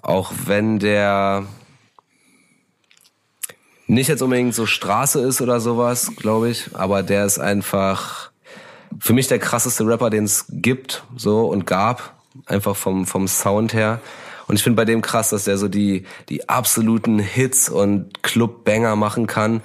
auch 0.03 0.33
wenn 0.47 0.79
der 0.79 1.45
nicht 3.87 4.09
jetzt 4.09 4.23
unbedingt 4.23 4.55
so 4.55 4.67
Straße 4.67 5.21
ist 5.21 5.41
oder 5.41 5.61
sowas, 5.61 6.13
glaube 6.17 6.51
ich, 6.51 6.71
aber 6.75 7.03
der 7.03 7.25
ist 7.25 7.39
einfach 7.39 8.31
für 8.99 9.13
mich 9.13 9.29
der 9.29 9.39
krasseste 9.39 9.87
Rapper, 9.87 10.11
den 10.11 10.25
es 10.25 10.47
gibt, 10.49 11.05
so 11.17 11.47
und 11.47 11.67
gab, 11.67 12.16
einfach 12.47 12.77
vom 12.77 13.07
vom 13.07 13.29
Sound 13.29 13.73
her. 13.75 14.01
Und 14.49 14.57
ich 14.57 14.63
finde 14.63 14.77
bei 14.77 14.85
dem 14.85 15.03
krass, 15.03 15.31
dass 15.31 15.45
der 15.45 15.59
so 15.59 15.69
die 15.69 16.05
die 16.29 16.49
absoluten 16.49 17.19
Hits 17.19 17.69
und 17.69 18.23
Club 18.23 18.65
Banger 18.65 18.97
machen 18.97 19.27
kann. 19.27 19.61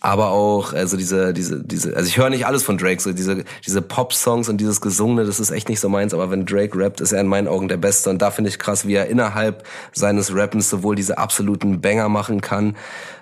Aber 0.00 0.30
auch 0.30 0.72
also 0.72 0.96
diese 0.96 1.32
diese 1.32 1.62
diese 1.62 1.96
also 1.96 2.08
ich 2.08 2.18
höre 2.18 2.28
nicht 2.28 2.44
alles 2.44 2.64
von 2.64 2.76
Drake 2.76 3.00
so 3.00 3.12
diese 3.12 3.44
diese 3.64 3.82
Pop 3.82 4.12
Songs 4.12 4.48
und 4.48 4.60
dieses 4.60 4.80
gesungene 4.80 5.24
das 5.24 5.38
ist 5.38 5.50
echt 5.50 5.68
nicht 5.68 5.80
so 5.80 5.88
meins. 5.88 6.12
Aber 6.12 6.30
wenn 6.30 6.44
Drake 6.44 6.76
rappt 6.76 7.00
ist 7.00 7.12
er 7.12 7.20
in 7.20 7.28
meinen 7.28 7.48
Augen 7.48 7.68
der 7.68 7.76
beste. 7.76 8.10
Und 8.10 8.20
da 8.20 8.30
finde 8.30 8.50
ich 8.50 8.58
krass 8.58 8.86
wie 8.86 8.94
er 8.94 9.06
innerhalb 9.06 9.64
seines 9.92 10.34
Rappens 10.34 10.68
sowohl 10.68 10.96
diese 10.96 11.18
absoluten 11.18 11.80
Banger 11.80 12.08
machen 12.08 12.40
kann 12.40 12.76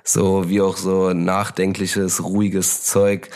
so 0.05 0.49
wie 0.49 0.61
auch 0.61 0.76
so 0.76 1.12
nachdenkliches 1.12 2.24
ruhiges 2.24 2.83
Zeug 2.83 3.28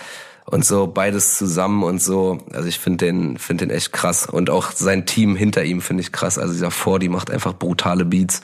und 0.47 0.65
so 0.65 0.87
beides 0.87 1.39
zusammen 1.39 1.83
und 1.83 2.03
so. 2.03 2.39
Also 2.53 2.69
ich 2.69 2.79
finde 2.79 3.07
den 3.07 3.39
finde 3.39 3.67
den 3.67 3.75
echt 3.75 3.93
krass. 3.93 4.27
Und 4.27 4.51
auch 4.51 4.73
sein 4.73 5.07
Team 5.07 5.37
hinter 5.37 5.65
ihm 5.65 5.81
finde 5.81 6.03
ich 6.03 6.13
krass. 6.13 6.39
Also 6.39 6.53
dieser 6.53 6.71
Fordi 6.71 7.09
macht 7.09 7.31
einfach 7.31 7.55
brutale 7.55 8.05
Beats. 8.05 8.43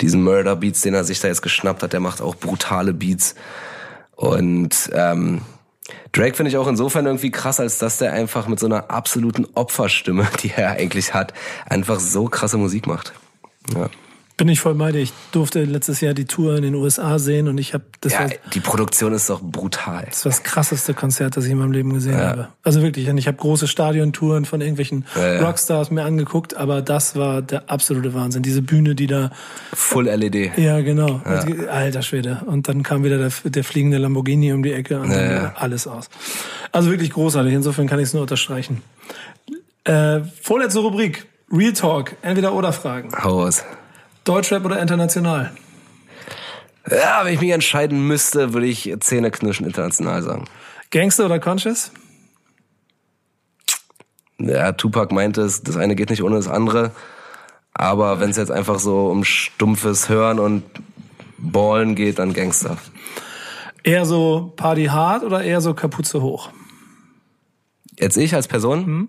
Diesen 0.00 0.22
Murder 0.22 0.56
Beats 0.56 0.82
den 0.82 0.94
er 0.94 1.04
sich 1.04 1.20
da 1.20 1.28
jetzt 1.28 1.42
geschnappt 1.42 1.82
hat 1.82 1.92
der 1.92 2.00
macht 2.00 2.20
auch 2.20 2.36
brutale 2.36 2.94
Beats. 2.94 3.34
Und 4.16 4.90
ähm, 4.92 5.42
Drake 6.12 6.36
finde 6.36 6.50
ich 6.50 6.56
auch 6.56 6.68
insofern 6.68 7.06
irgendwie 7.06 7.30
krass, 7.30 7.58
als 7.60 7.78
dass 7.78 7.98
der 7.98 8.12
einfach 8.12 8.46
mit 8.46 8.60
so 8.60 8.66
einer 8.66 8.90
absoluten 8.90 9.46
Opferstimme, 9.54 10.26
die 10.42 10.52
er 10.54 10.72
eigentlich 10.72 11.14
hat, 11.14 11.34
einfach 11.66 12.00
so 12.00 12.26
krasse 12.26 12.56
Musik 12.56 12.86
macht. 12.86 13.12
Ja. 13.74 13.90
Bin 14.36 14.48
ich 14.48 14.58
voll 14.58 14.74
bei 14.74 14.90
dir. 14.90 14.98
Ich 14.98 15.12
durfte 15.30 15.62
letztes 15.62 16.00
Jahr 16.00 16.12
die 16.12 16.24
Tour 16.24 16.56
in 16.56 16.62
den 16.62 16.74
USA 16.74 17.20
sehen 17.20 17.46
und 17.46 17.58
ich 17.58 17.72
habe 17.72 17.84
das 18.00 18.14
ja, 18.14 18.20
war, 18.20 18.30
die 18.52 18.58
Produktion 18.58 19.12
ist 19.12 19.30
doch 19.30 19.40
brutal. 19.40 20.06
Das 20.10 20.24
war 20.24 20.32
das 20.32 20.42
krasseste 20.42 20.92
Konzert, 20.92 21.36
das 21.36 21.44
ich 21.44 21.52
in 21.52 21.58
meinem 21.58 21.70
Leben 21.70 21.94
gesehen 21.94 22.18
ja. 22.18 22.30
habe. 22.30 22.48
Also 22.64 22.82
wirklich, 22.82 23.06
ich 23.06 23.26
habe 23.28 23.36
große 23.36 23.68
Stadiontouren 23.68 24.44
von 24.44 24.60
irgendwelchen 24.60 25.04
ja, 25.14 25.40
Rockstars 25.40 25.92
mir 25.92 26.02
angeguckt, 26.02 26.56
aber 26.56 26.82
das 26.82 27.14
war 27.14 27.42
der 27.42 27.70
absolute 27.70 28.12
Wahnsinn. 28.12 28.42
Diese 28.42 28.60
Bühne, 28.60 28.96
die 28.96 29.06
da 29.06 29.30
Full 29.72 30.06
LED. 30.06 30.58
Ja, 30.58 30.80
genau. 30.80 31.20
Alter 31.70 32.02
Schwede. 32.02 32.42
Und 32.46 32.66
dann 32.66 32.82
kam 32.82 33.04
wieder 33.04 33.18
der, 33.18 33.30
der 33.44 33.62
fliegende 33.62 33.98
Lamborghini 33.98 34.52
um 34.52 34.64
die 34.64 34.72
Ecke 34.72 34.98
und 34.98 35.12
alles 35.12 35.86
aus. 35.86 36.08
Also 36.72 36.90
wirklich 36.90 37.10
großartig. 37.10 37.52
Insofern 37.52 37.86
kann 37.86 38.00
ich 38.00 38.06
es 38.06 38.14
nur 38.14 38.22
unterstreichen. 38.22 38.82
Äh, 39.84 40.22
vorletzte 40.42 40.80
Rubrik. 40.80 41.26
Real 41.52 41.72
Talk. 41.72 42.16
Entweder 42.22 42.52
oder 42.54 42.72
Fragen. 42.72 43.10
Hau 43.22 43.44
aus. 43.44 43.62
Deutschrap 44.24 44.64
oder 44.64 44.80
international? 44.80 45.52
Ja, 46.90 47.24
wenn 47.24 47.34
ich 47.34 47.40
mich 47.40 47.50
entscheiden 47.50 48.06
müsste, 48.06 48.52
würde 48.52 48.66
ich 48.66 48.94
Zähneknirschen 49.00 49.66
international 49.66 50.22
sagen. 50.22 50.44
Gangster 50.90 51.26
oder 51.26 51.38
Conscious? 51.38 51.92
Ja, 54.38 54.72
Tupac 54.72 55.14
meinte 55.14 55.42
es, 55.42 55.62
das 55.62 55.76
eine 55.76 55.94
geht 55.94 56.10
nicht 56.10 56.22
ohne 56.22 56.36
das 56.36 56.48
andere. 56.48 56.92
Aber 57.72 58.20
wenn 58.20 58.30
es 58.30 58.36
jetzt 58.36 58.50
einfach 58.50 58.78
so 58.78 59.06
um 59.06 59.24
stumpfes 59.24 60.08
Hören 60.08 60.38
und 60.38 60.62
Ballen 61.38 61.94
geht, 61.94 62.18
dann 62.18 62.32
Gangster. 62.32 62.76
Eher 63.82 64.04
so 64.06 64.52
Party 64.56 64.86
hard 64.86 65.24
oder 65.24 65.42
eher 65.42 65.60
so 65.60 65.74
Kapuze 65.74 66.22
hoch? 66.22 66.50
Jetzt 67.98 68.16
ich 68.16 68.34
als 68.34 68.48
Person? 68.48 68.86
Mhm. 68.86 69.08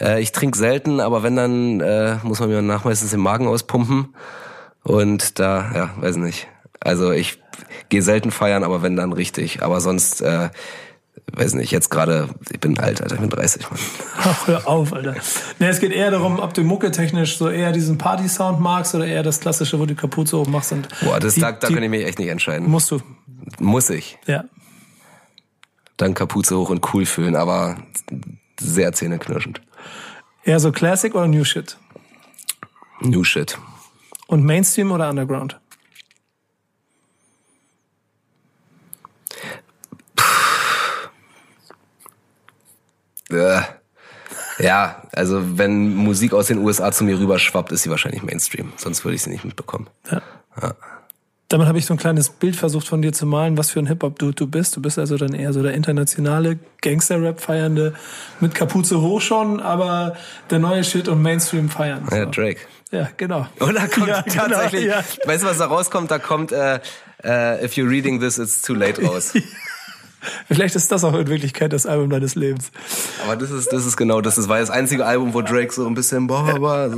Äh, 0.00 0.20
ich 0.20 0.32
trinke 0.32 0.56
selten, 0.56 1.00
aber 1.00 1.22
wenn 1.22 1.36
dann 1.36 1.80
äh, 1.80 2.16
muss 2.22 2.40
man 2.40 2.48
mir 2.48 2.62
nach 2.62 2.84
meistens 2.84 3.10
den 3.10 3.20
Magen 3.20 3.46
auspumpen. 3.46 4.14
Und 4.82 5.38
da, 5.38 5.70
ja, 5.74 5.90
weiß 6.00 6.16
nicht. 6.16 6.48
Also 6.80 7.12
ich 7.12 7.38
gehe 7.90 8.02
selten 8.02 8.30
feiern, 8.30 8.64
aber 8.64 8.82
wenn 8.82 8.96
dann 8.96 9.12
richtig. 9.12 9.62
Aber 9.62 9.80
sonst 9.80 10.22
äh, 10.22 10.48
weiß 11.32 11.54
nicht, 11.54 11.70
jetzt 11.70 11.90
gerade, 11.90 12.28
ich 12.50 12.60
bin 12.60 12.78
alt, 12.78 13.02
Alter, 13.02 13.14
ich 13.14 13.20
bin 13.20 13.30
30, 13.30 13.70
Mann. 13.70 13.80
Ach, 14.18 14.46
hör 14.46 14.68
auf, 14.68 14.92
Alter. 14.92 15.14
Nee, 15.58 15.68
es 15.68 15.80
geht 15.80 15.92
eher 15.92 16.10
darum, 16.10 16.38
ob 16.38 16.54
du 16.54 16.62
mucketechnisch 16.62 17.36
so 17.36 17.48
eher 17.48 17.72
diesen 17.72 17.98
Party-Sound 17.98 18.60
magst 18.60 18.94
oder 18.94 19.06
eher 19.06 19.22
das 19.22 19.40
klassische, 19.40 19.78
wo 19.78 19.82
du 19.82 19.94
die 19.94 20.00
Kapuze 20.00 20.38
oben 20.38 20.52
machst. 20.52 20.72
Und 20.72 20.88
Boah, 21.02 21.20
das, 21.20 21.34
die, 21.34 21.40
da, 21.40 21.52
da 21.52 21.68
die, 21.68 21.74
kann 21.74 21.82
ich 21.82 21.90
mich 21.90 22.06
echt 22.06 22.18
nicht 22.18 22.28
entscheiden. 22.28 22.68
Musst 22.68 22.90
du, 22.90 23.00
Muss 23.58 23.90
ich. 23.90 24.18
ja. 24.26 24.44
Dann 26.00 26.14
Kapuze 26.14 26.56
hoch 26.56 26.70
und 26.70 26.94
cool 26.94 27.04
fühlen, 27.04 27.36
aber 27.36 27.76
sehr 28.58 28.94
zähneknirschend. 28.94 29.60
Eher 30.44 30.58
so 30.58 30.72
Classic 30.72 31.14
oder 31.14 31.28
New 31.28 31.44
Shit? 31.44 31.76
New 33.02 33.22
Shit. 33.22 33.58
Und 34.26 34.42
Mainstream 34.42 34.92
oder 34.92 35.10
Underground? 35.10 35.60
Äh. 43.28 43.60
Ja, 44.58 45.02
also 45.12 45.58
wenn 45.58 45.94
Musik 45.94 46.32
aus 46.32 46.46
den 46.46 46.58
USA 46.58 46.92
zu 46.92 47.04
mir 47.04 47.18
rüberschwappt, 47.18 47.72
ist 47.72 47.82
sie 47.82 47.90
wahrscheinlich 47.90 48.22
Mainstream. 48.22 48.72
Sonst 48.76 49.04
würde 49.04 49.16
ich 49.16 49.22
sie 49.22 49.30
nicht 49.30 49.44
mitbekommen. 49.44 49.88
Damit 51.50 51.66
habe 51.66 51.78
ich 51.78 51.86
so 51.86 51.94
ein 51.94 51.96
kleines 51.96 52.28
Bild 52.28 52.54
versucht 52.54 52.86
von 52.86 53.02
dir 53.02 53.12
zu 53.12 53.26
malen, 53.26 53.58
was 53.58 53.72
für 53.72 53.80
ein 53.80 53.86
Hip-Hop-Dude 53.86 54.34
du 54.34 54.46
bist. 54.46 54.76
Du 54.76 54.80
bist 54.80 55.00
also 55.00 55.16
dann 55.16 55.34
eher 55.34 55.52
so 55.52 55.64
der 55.64 55.74
internationale 55.74 56.60
Gangster-Rap-Feiernde 56.80 57.92
mit 58.38 58.54
Kapuze 58.54 59.00
hoch 59.00 59.20
schon, 59.20 59.58
aber 59.58 60.16
der 60.50 60.60
neue 60.60 60.84
Shit 60.84 61.08
und 61.08 61.22
Mainstream 61.22 61.68
feiern. 61.68 62.06
So. 62.08 62.14
Ja, 62.14 62.26
Drake. 62.26 62.60
Ja, 62.92 63.08
genau. 63.16 63.48
Oder 63.58 63.88
kommt 63.88 64.06
Ja, 64.06 64.22
genau, 64.22 64.46
tatsächlich, 64.46 64.84
ja. 64.84 65.02
weißt 65.24 65.42
du, 65.42 65.48
was 65.48 65.58
da 65.58 65.66
rauskommt? 65.66 66.12
Da 66.12 66.20
kommt, 66.20 66.52
äh, 66.52 66.78
äh, 67.24 67.64
if 67.64 67.72
you're 67.72 67.90
reading 67.90 68.20
this, 68.20 68.38
it's 68.38 68.62
too 68.62 68.74
late 68.74 69.02
raus. 69.04 69.32
Vielleicht 70.46 70.76
ist 70.76 70.92
das 70.92 71.02
auch 71.02 71.14
in 71.14 71.26
Wirklichkeit 71.26 71.72
das 71.72 71.84
Album 71.84 72.10
deines 72.10 72.36
Lebens. 72.36 72.70
Aber 73.24 73.34
das 73.34 73.50
ist, 73.50 73.72
das 73.72 73.86
ist 73.86 73.96
genau 73.96 74.20
das. 74.20 74.36
Das 74.36 74.48
war 74.48 74.60
das 74.60 74.70
einzige 74.70 75.04
Album, 75.04 75.34
wo 75.34 75.42
Drake 75.42 75.72
so 75.72 75.84
ein 75.84 75.94
bisschen, 75.94 76.28
boah, 76.28 76.60
war. 76.60 76.90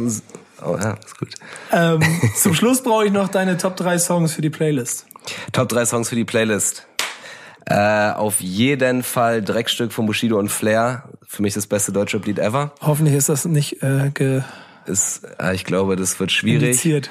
Oh 0.65 0.77
ja, 0.81 0.93
ist 1.05 1.19
gut. 1.19 1.35
Ähm, 1.73 2.01
zum 2.37 2.55
Schluss 2.55 2.83
brauche 2.83 3.07
ich 3.07 3.13
noch 3.13 3.29
deine 3.29 3.57
Top 3.57 3.77
3 3.77 3.99
Songs 3.99 4.33
für 4.35 4.43
die 4.43 4.51
Playlist. 4.51 5.07
Top 5.53 5.69
3 5.69 5.87
Songs 5.87 6.09
für 6.09 6.17
die 6.17 6.25
Playlist. 6.25 6.87
Äh, 7.67 8.11
auf 8.13 8.41
jeden 8.41 9.03
Fall 9.03 9.43
Dreckstück 9.43 9.93
von 9.93 10.07
Bushido 10.07 10.39
und 10.39 10.49
Flair. 10.49 11.05
Für 11.27 11.43
mich 11.43 11.55
das 11.55 11.67
beste 11.67 11.93
deutsche 11.93 12.19
Lied 12.19 12.39
ever. 12.39 12.73
Hoffentlich 12.81 13.15
ist 13.15 13.29
das 13.29 13.45
nicht 13.45 13.83
äh, 13.83 14.11
ge 14.13 14.43
Ist, 14.87 15.23
äh, 15.41 15.55
ich 15.55 15.65
glaube, 15.65 15.97
das 15.97 16.19
wird 16.21 16.33
schwierig. 16.33 16.63
indiziert. 16.63 17.11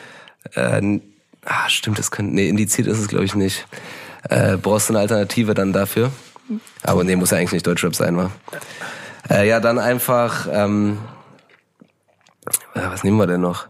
Äh, 0.53 0.99
ah, 1.45 1.69
stimmt, 1.69 1.99
das 1.99 2.11
könnte, 2.11 2.35
nee, 2.35 2.49
indiziert 2.49 2.87
ist 2.87 2.99
es 2.99 3.07
glaube 3.07 3.25
ich 3.25 3.35
nicht. 3.35 3.65
Äh, 4.29 4.57
brauchst 4.57 4.89
du 4.89 4.93
eine 4.93 4.99
Alternative 4.99 5.53
dann 5.53 5.73
dafür? 5.73 6.11
Aber 6.83 7.03
nee, 7.03 7.15
muss 7.15 7.31
ja 7.31 7.37
eigentlich 7.37 7.53
nicht 7.53 7.67
Deutschrap 7.67 7.95
sein, 7.95 8.17
wa? 8.17 8.29
Äh, 9.29 9.47
ja, 9.47 9.59
dann 9.59 9.79
einfach, 9.79 10.47
ähm, 10.51 10.97
äh, 10.97 11.20
was 12.73 13.03
nehmen 13.03 13.17
wir 13.17 13.27
denn 13.27 13.41
noch? 13.41 13.67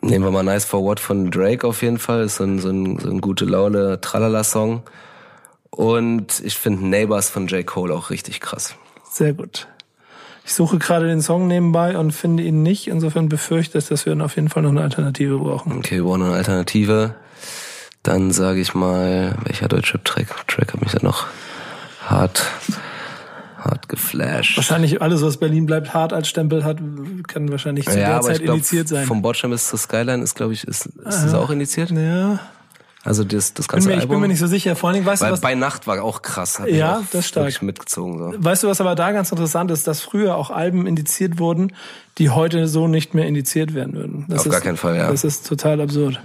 Nehmen 0.00 0.24
wir 0.24 0.30
mal 0.30 0.42
Nice 0.42 0.64
for 0.64 0.82
What 0.82 1.00
von 1.00 1.30
Drake 1.30 1.66
auf 1.66 1.82
jeden 1.82 1.98
Fall. 1.98 2.22
Ist 2.22 2.36
so 2.36 2.44
ein, 2.44 2.58
so 2.58 2.70
ein, 2.70 2.98
so 2.98 3.10
ein 3.10 3.20
gute 3.20 3.44
Laune 3.44 4.00
Tralala-Song. 4.00 4.82
Und 5.70 6.40
ich 6.40 6.54
finde 6.54 6.86
Neighbors 6.86 7.30
von 7.30 7.46
J. 7.46 7.66
Cole 7.66 7.94
auch 7.94 8.10
richtig 8.10 8.40
krass. 8.40 8.74
Sehr 9.10 9.32
gut. 9.32 9.68
Ich 10.44 10.54
suche 10.54 10.78
gerade 10.78 11.06
den 11.06 11.20
Song 11.20 11.46
nebenbei 11.46 11.98
und 11.98 12.12
finde 12.12 12.42
ihn 12.42 12.62
nicht. 12.62 12.88
Insofern 12.88 13.28
befürchte 13.28 13.78
ich, 13.78 13.88
dass 13.88 14.06
wir 14.06 14.24
auf 14.24 14.36
jeden 14.36 14.48
Fall 14.48 14.62
noch 14.62 14.70
eine 14.70 14.80
Alternative 14.80 15.38
brauchen. 15.38 15.72
Okay, 15.72 15.96
wir 15.96 16.04
brauchen 16.04 16.22
eine 16.22 16.34
Alternative. 16.34 17.14
Dann 18.02 18.30
sage 18.30 18.60
ich 18.60 18.74
mal, 18.74 19.36
welcher 19.44 19.68
deutsche 19.68 20.02
Track, 20.02 20.28
Track 20.46 20.72
hat 20.72 20.80
mich 20.80 20.92
da 20.92 21.00
noch 21.02 21.26
hart, 22.00 22.46
hart 23.58 23.88
geflasht. 23.88 24.56
Wahrscheinlich 24.56 25.02
alles, 25.02 25.22
was 25.22 25.36
Berlin 25.36 25.66
bleibt 25.66 25.92
hart 25.94 26.12
als 26.12 26.28
Stempel 26.28 26.64
hat, 26.64 26.78
kann 27.26 27.50
wahrscheinlich 27.50 27.86
zu 27.86 27.96
der 27.96 28.20
Zeit 28.20 28.40
indiziert 28.40 28.88
sein. 28.88 29.04
vom 29.06 29.20
Botscham 29.22 29.50
bis 29.50 29.68
zur 29.68 29.78
Skyline 29.78 30.22
ist, 30.22 30.34
glaube 30.34 30.52
ich, 30.52 30.64
ist, 30.64 30.86
ist 30.86 31.24
das 31.24 31.34
auch 31.34 31.50
indiziert? 31.50 31.90
ja, 31.90 32.38
Also 33.04 33.24
das, 33.24 33.54
das 33.54 33.66
bin 33.66 33.72
ganze 33.74 33.88
mir, 33.88 33.94
ich 33.94 34.00
Album. 34.02 34.14
bin 34.16 34.20
mir 34.22 34.28
nicht 34.28 34.38
so 34.38 34.46
sicher. 34.46 34.76
Vor 34.76 34.88
allen 34.90 34.94
Dingen, 34.94 35.06
weißt 35.06 35.22
du, 35.22 35.26
Weil 35.26 35.32
was, 35.32 35.40
bei 35.40 35.54
Nacht 35.54 35.86
war 35.86 36.02
auch 36.02 36.22
krass. 36.22 36.58
Hat 36.60 36.68
Ja, 36.68 36.98
auch 36.98 37.02
das 37.12 37.26
stark. 37.26 37.62
mitgezogen. 37.62 38.32
So. 38.32 38.44
weißt 38.44 38.62
du, 38.62 38.68
was 38.68 38.80
aber 38.80 38.94
da 38.94 39.12
ganz 39.12 39.30
interessant 39.30 39.70
ist, 39.70 39.86
dass 39.86 40.00
früher 40.02 40.36
auch 40.36 40.50
Alben 40.50 40.86
indiziert 40.86 41.38
wurden, 41.38 41.72
die 42.18 42.30
heute 42.30 42.68
so 42.68 42.86
nicht 42.88 43.14
mehr 43.14 43.26
indiziert 43.26 43.74
werden 43.74 43.94
würden. 43.94 44.24
Das 44.28 44.40
Auf 44.40 44.46
ist, 44.46 44.52
gar 44.52 44.60
keinen 44.60 44.76
Fall, 44.76 44.96
ja. 44.96 45.10
Das 45.10 45.24
ist 45.24 45.46
total 45.46 45.80
absurd. 45.80 46.20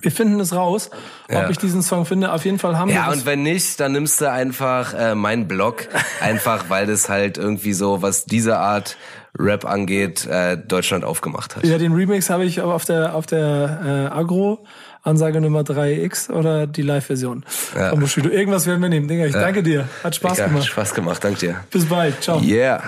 Wir 0.00 0.10
finden 0.10 0.40
es 0.40 0.54
raus, 0.54 0.88
Ja. 1.30 1.44
ob 1.44 1.50
ich 1.50 1.58
diesen 1.58 1.82
Song 1.82 2.06
finde. 2.06 2.32
Auf 2.32 2.44
jeden 2.46 2.58
Fall 2.58 2.78
haben 2.78 2.88
wir 2.88 2.94
Ja, 2.96 3.10
und 3.10 3.26
wenn 3.26 3.42
nicht, 3.42 3.78
dann 3.78 3.92
nimmst 3.92 4.20
du 4.20 4.30
einfach 4.30 4.94
äh, 4.94 5.14
meinen 5.14 5.46
Blog, 5.48 5.86
einfach 6.20 6.64
weil 6.70 6.86
das 6.86 7.08
halt 7.10 7.36
irgendwie 7.36 7.74
so, 7.74 8.00
was 8.02 8.24
diese 8.24 8.56
Art 8.58 8.96
Rap 9.38 9.64
angeht, 9.66 10.26
äh, 10.26 10.56
Deutschland 10.58 11.04
aufgemacht 11.04 11.56
hat. 11.56 11.64
Ja, 11.64 11.78
den 11.78 11.92
Remix 11.92 12.30
habe 12.30 12.44
ich 12.44 12.60
aber 12.62 12.74
auf 12.74 12.84
der 12.84 13.14
auf 13.14 13.26
der 13.26 14.08
äh, 14.12 14.14
Agro 14.18 14.64
Ansage 15.04 15.40
Nummer 15.40 15.60
3X 15.62 16.30
oder 16.30 16.66
die 16.66 16.82
Live-Version 16.82 17.44
Ja. 17.76 17.90
von 17.90 18.00
Bushido. 18.00 18.28
Irgendwas 18.28 18.66
werden 18.66 18.80
wir 18.80 18.88
nehmen. 18.88 19.08
Digga, 19.08 19.26
ich 19.26 19.32
danke 19.32 19.62
dir. 19.62 19.88
Hat 20.04 20.14
Spaß 20.14 20.38
Ja, 20.38 20.46
gemacht. 20.46 20.66
Spaß 20.66 20.94
gemacht, 20.94 21.24
danke 21.24 21.38
dir. 21.40 21.56
Bis 21.70 21.86
bald. 21.86 22.22
Ciao. 22.22 22.40
Yeah. 22.40 22.82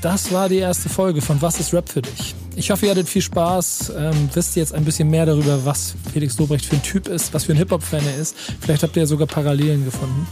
Das 0.00 0.30
war 0.32 0.48
die 0.48 0.58
erste 0.58 0.88
Folge 0.88 1.22
von 1.22 1.40
Was 1.42 1.58
ist 1.60 1.72
Rap 1.74 1.88
für 1.88 2.02
dich? 2.02 2.34
Ich 2.58 2.72
hoffe, 2.72 2.86
ihr 2.86 2.90
hattet 2.90 3.08
viel 3.08 3.22
Spaß, 3.22 3.92
ähm, 3.96 4.30
wisst 4.34 4.56
jetzt 4.56 4.74
ein 4.74 4.84
bisschen 4.84 5.08
mehr 5.08 5.24
darüber, 5.24 5.64
was 5.64 5.94
Felix 6.12 6.38
Lobrecht 6.38 6.66
für 6.66 6.74
ein 6.74 6.82
Typ 6.82 7.06
ist, 7.06 7.32
was 7.32 7.44
für 7.44 7.52
ein 7.52 7.56
Hip-Hop-Fan 7.56 8.02
er 8.04 8.20
ist. 8.20 8.34
Vielleicht 8.58 8.82
habt 8.82 8.96
ihr 8.96 9.02
ja 9.02 9.06
sogar 9.06 9.28
Parallelen 9.28 9.84
gefunden. 9.84 10.26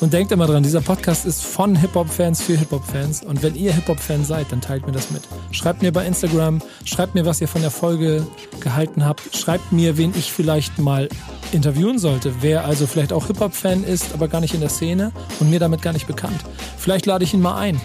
Und 0.00 0.12
denkt 0.12 0.30
immer 0.30 0.46
dran, 0.46 0.62
dieser 0.62 0.80
Podcast 0.80 1.26
ist 1.26 1.42
von 1.42 1.74
Hip-Hop-Fans 1.74 2.40
für 2.40 2.56
Hip-Hop-Fans. 2.56 3.24
Und 3.24 3.42
wenn 3.42 3.56
ihr 3.56 3.72
Hip-Hop-Fan 3.72 4.24
seid, 4.24 4.52
dann 4.52 4.60
teilt 4.60 4.86
mir 4.86 4.92
das 4.92 5.10
mit. 5.10 5.22
Schreibt 5.50 5.82
mir 5.82 5.90
bei 5.90 6.06
Instagram, 6.06 6.62
schreibt 6.84 7.16
mir, 7.16 7.26
was 7.26 7.40
ihr 7.40 7.48
von 7.48 7.62
der 7.62 7.72
Folge 7.72 8.24
gehalten 8.60 9.04
habt. 9.04 9.36
Schreibt 9.36 9.72
mir, 9.72 9.98
wen 9.98 10.12
ich 10.16 10.30
vielleicht 10.30 10.78
mal 10.78 11.08
interviewen 11.50 11.98
sollte. 11.98 12.32
Wer 12.42 12.64
also 12.64 12.86
vielleicht 12.86 13.12
auch 13.12 13.26
Hip-Hop-Fan 13.26 13.82
ist, 13.82 14.14
aber 14.14 14.28
gar 14.28 14.40
nicht 14.40 14.54
in 14.54 14.60
der 14.60 14.70
Szene 14.70 15.10
und 15.40 15.50
mir 15.50 15.58
damit 15.58 15.82
gar 15.82 15.92
nicht 15.92 16.06
bekannt. 16.06 16.42
Vielleicht 16.78 17.06
lade 17.06 17.24
ich 17.24 17.34
ihn 17.34 17.42
mal 17.42 17.58
ein. 17.58 17.80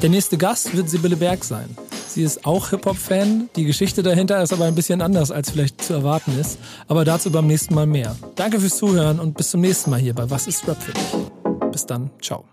Der 0.00 0.08
nächste 0.08 0.38
Gast 0.38 0.74
wird 0.74 0.88
Sibylle 0.88 1.16
Berg 1.16 1.44
sein. 1.44 1.76
Sie 2.18 2.24
ist 2.24 2.44
auch 2.44 2.70
Hip-Hop-Fan. 2.70 3.48
Die 3.54 3.62
Geschichte 3.62 4.02
dahinter 4.02 4.42
ist 4.42 4.52
aber 4.52 4.64
ein 4.64 4.74
bisschen 4.74 5.02
anders, 5.02 5.30
als 5.30 5.52
vielleicht 5.52 5.80
zu 5.80 5.92
erwarten 5.92 6.36
ist. 6.36 6.58
Aber 6.88 7.04
dazu 7.04 7.30
beim 7.30 7.46
nächsten 7.46 7.76
Mal 7.76 7.86
mehr. 7.86 8.16
Danke 8.34 8.58
fürs 8.58 8.76
Zuhören 8.76 9.20
und 9.20 9.36
bis 9.36 9.50
zum 9.50 9.60
nächsten 9.60 9.90
Mal 9.90 10.00
hier 10.00 10.14
bei 10.14 10.28
Was 10.28 10.48
ist 10.48 10.66
Rap 10.66 10.82
für 10.82 10.90
dich? 10.90 11.70
Bis 11.70 11.86
dann. 11.86 12.10
Ciao. 12.20 12.44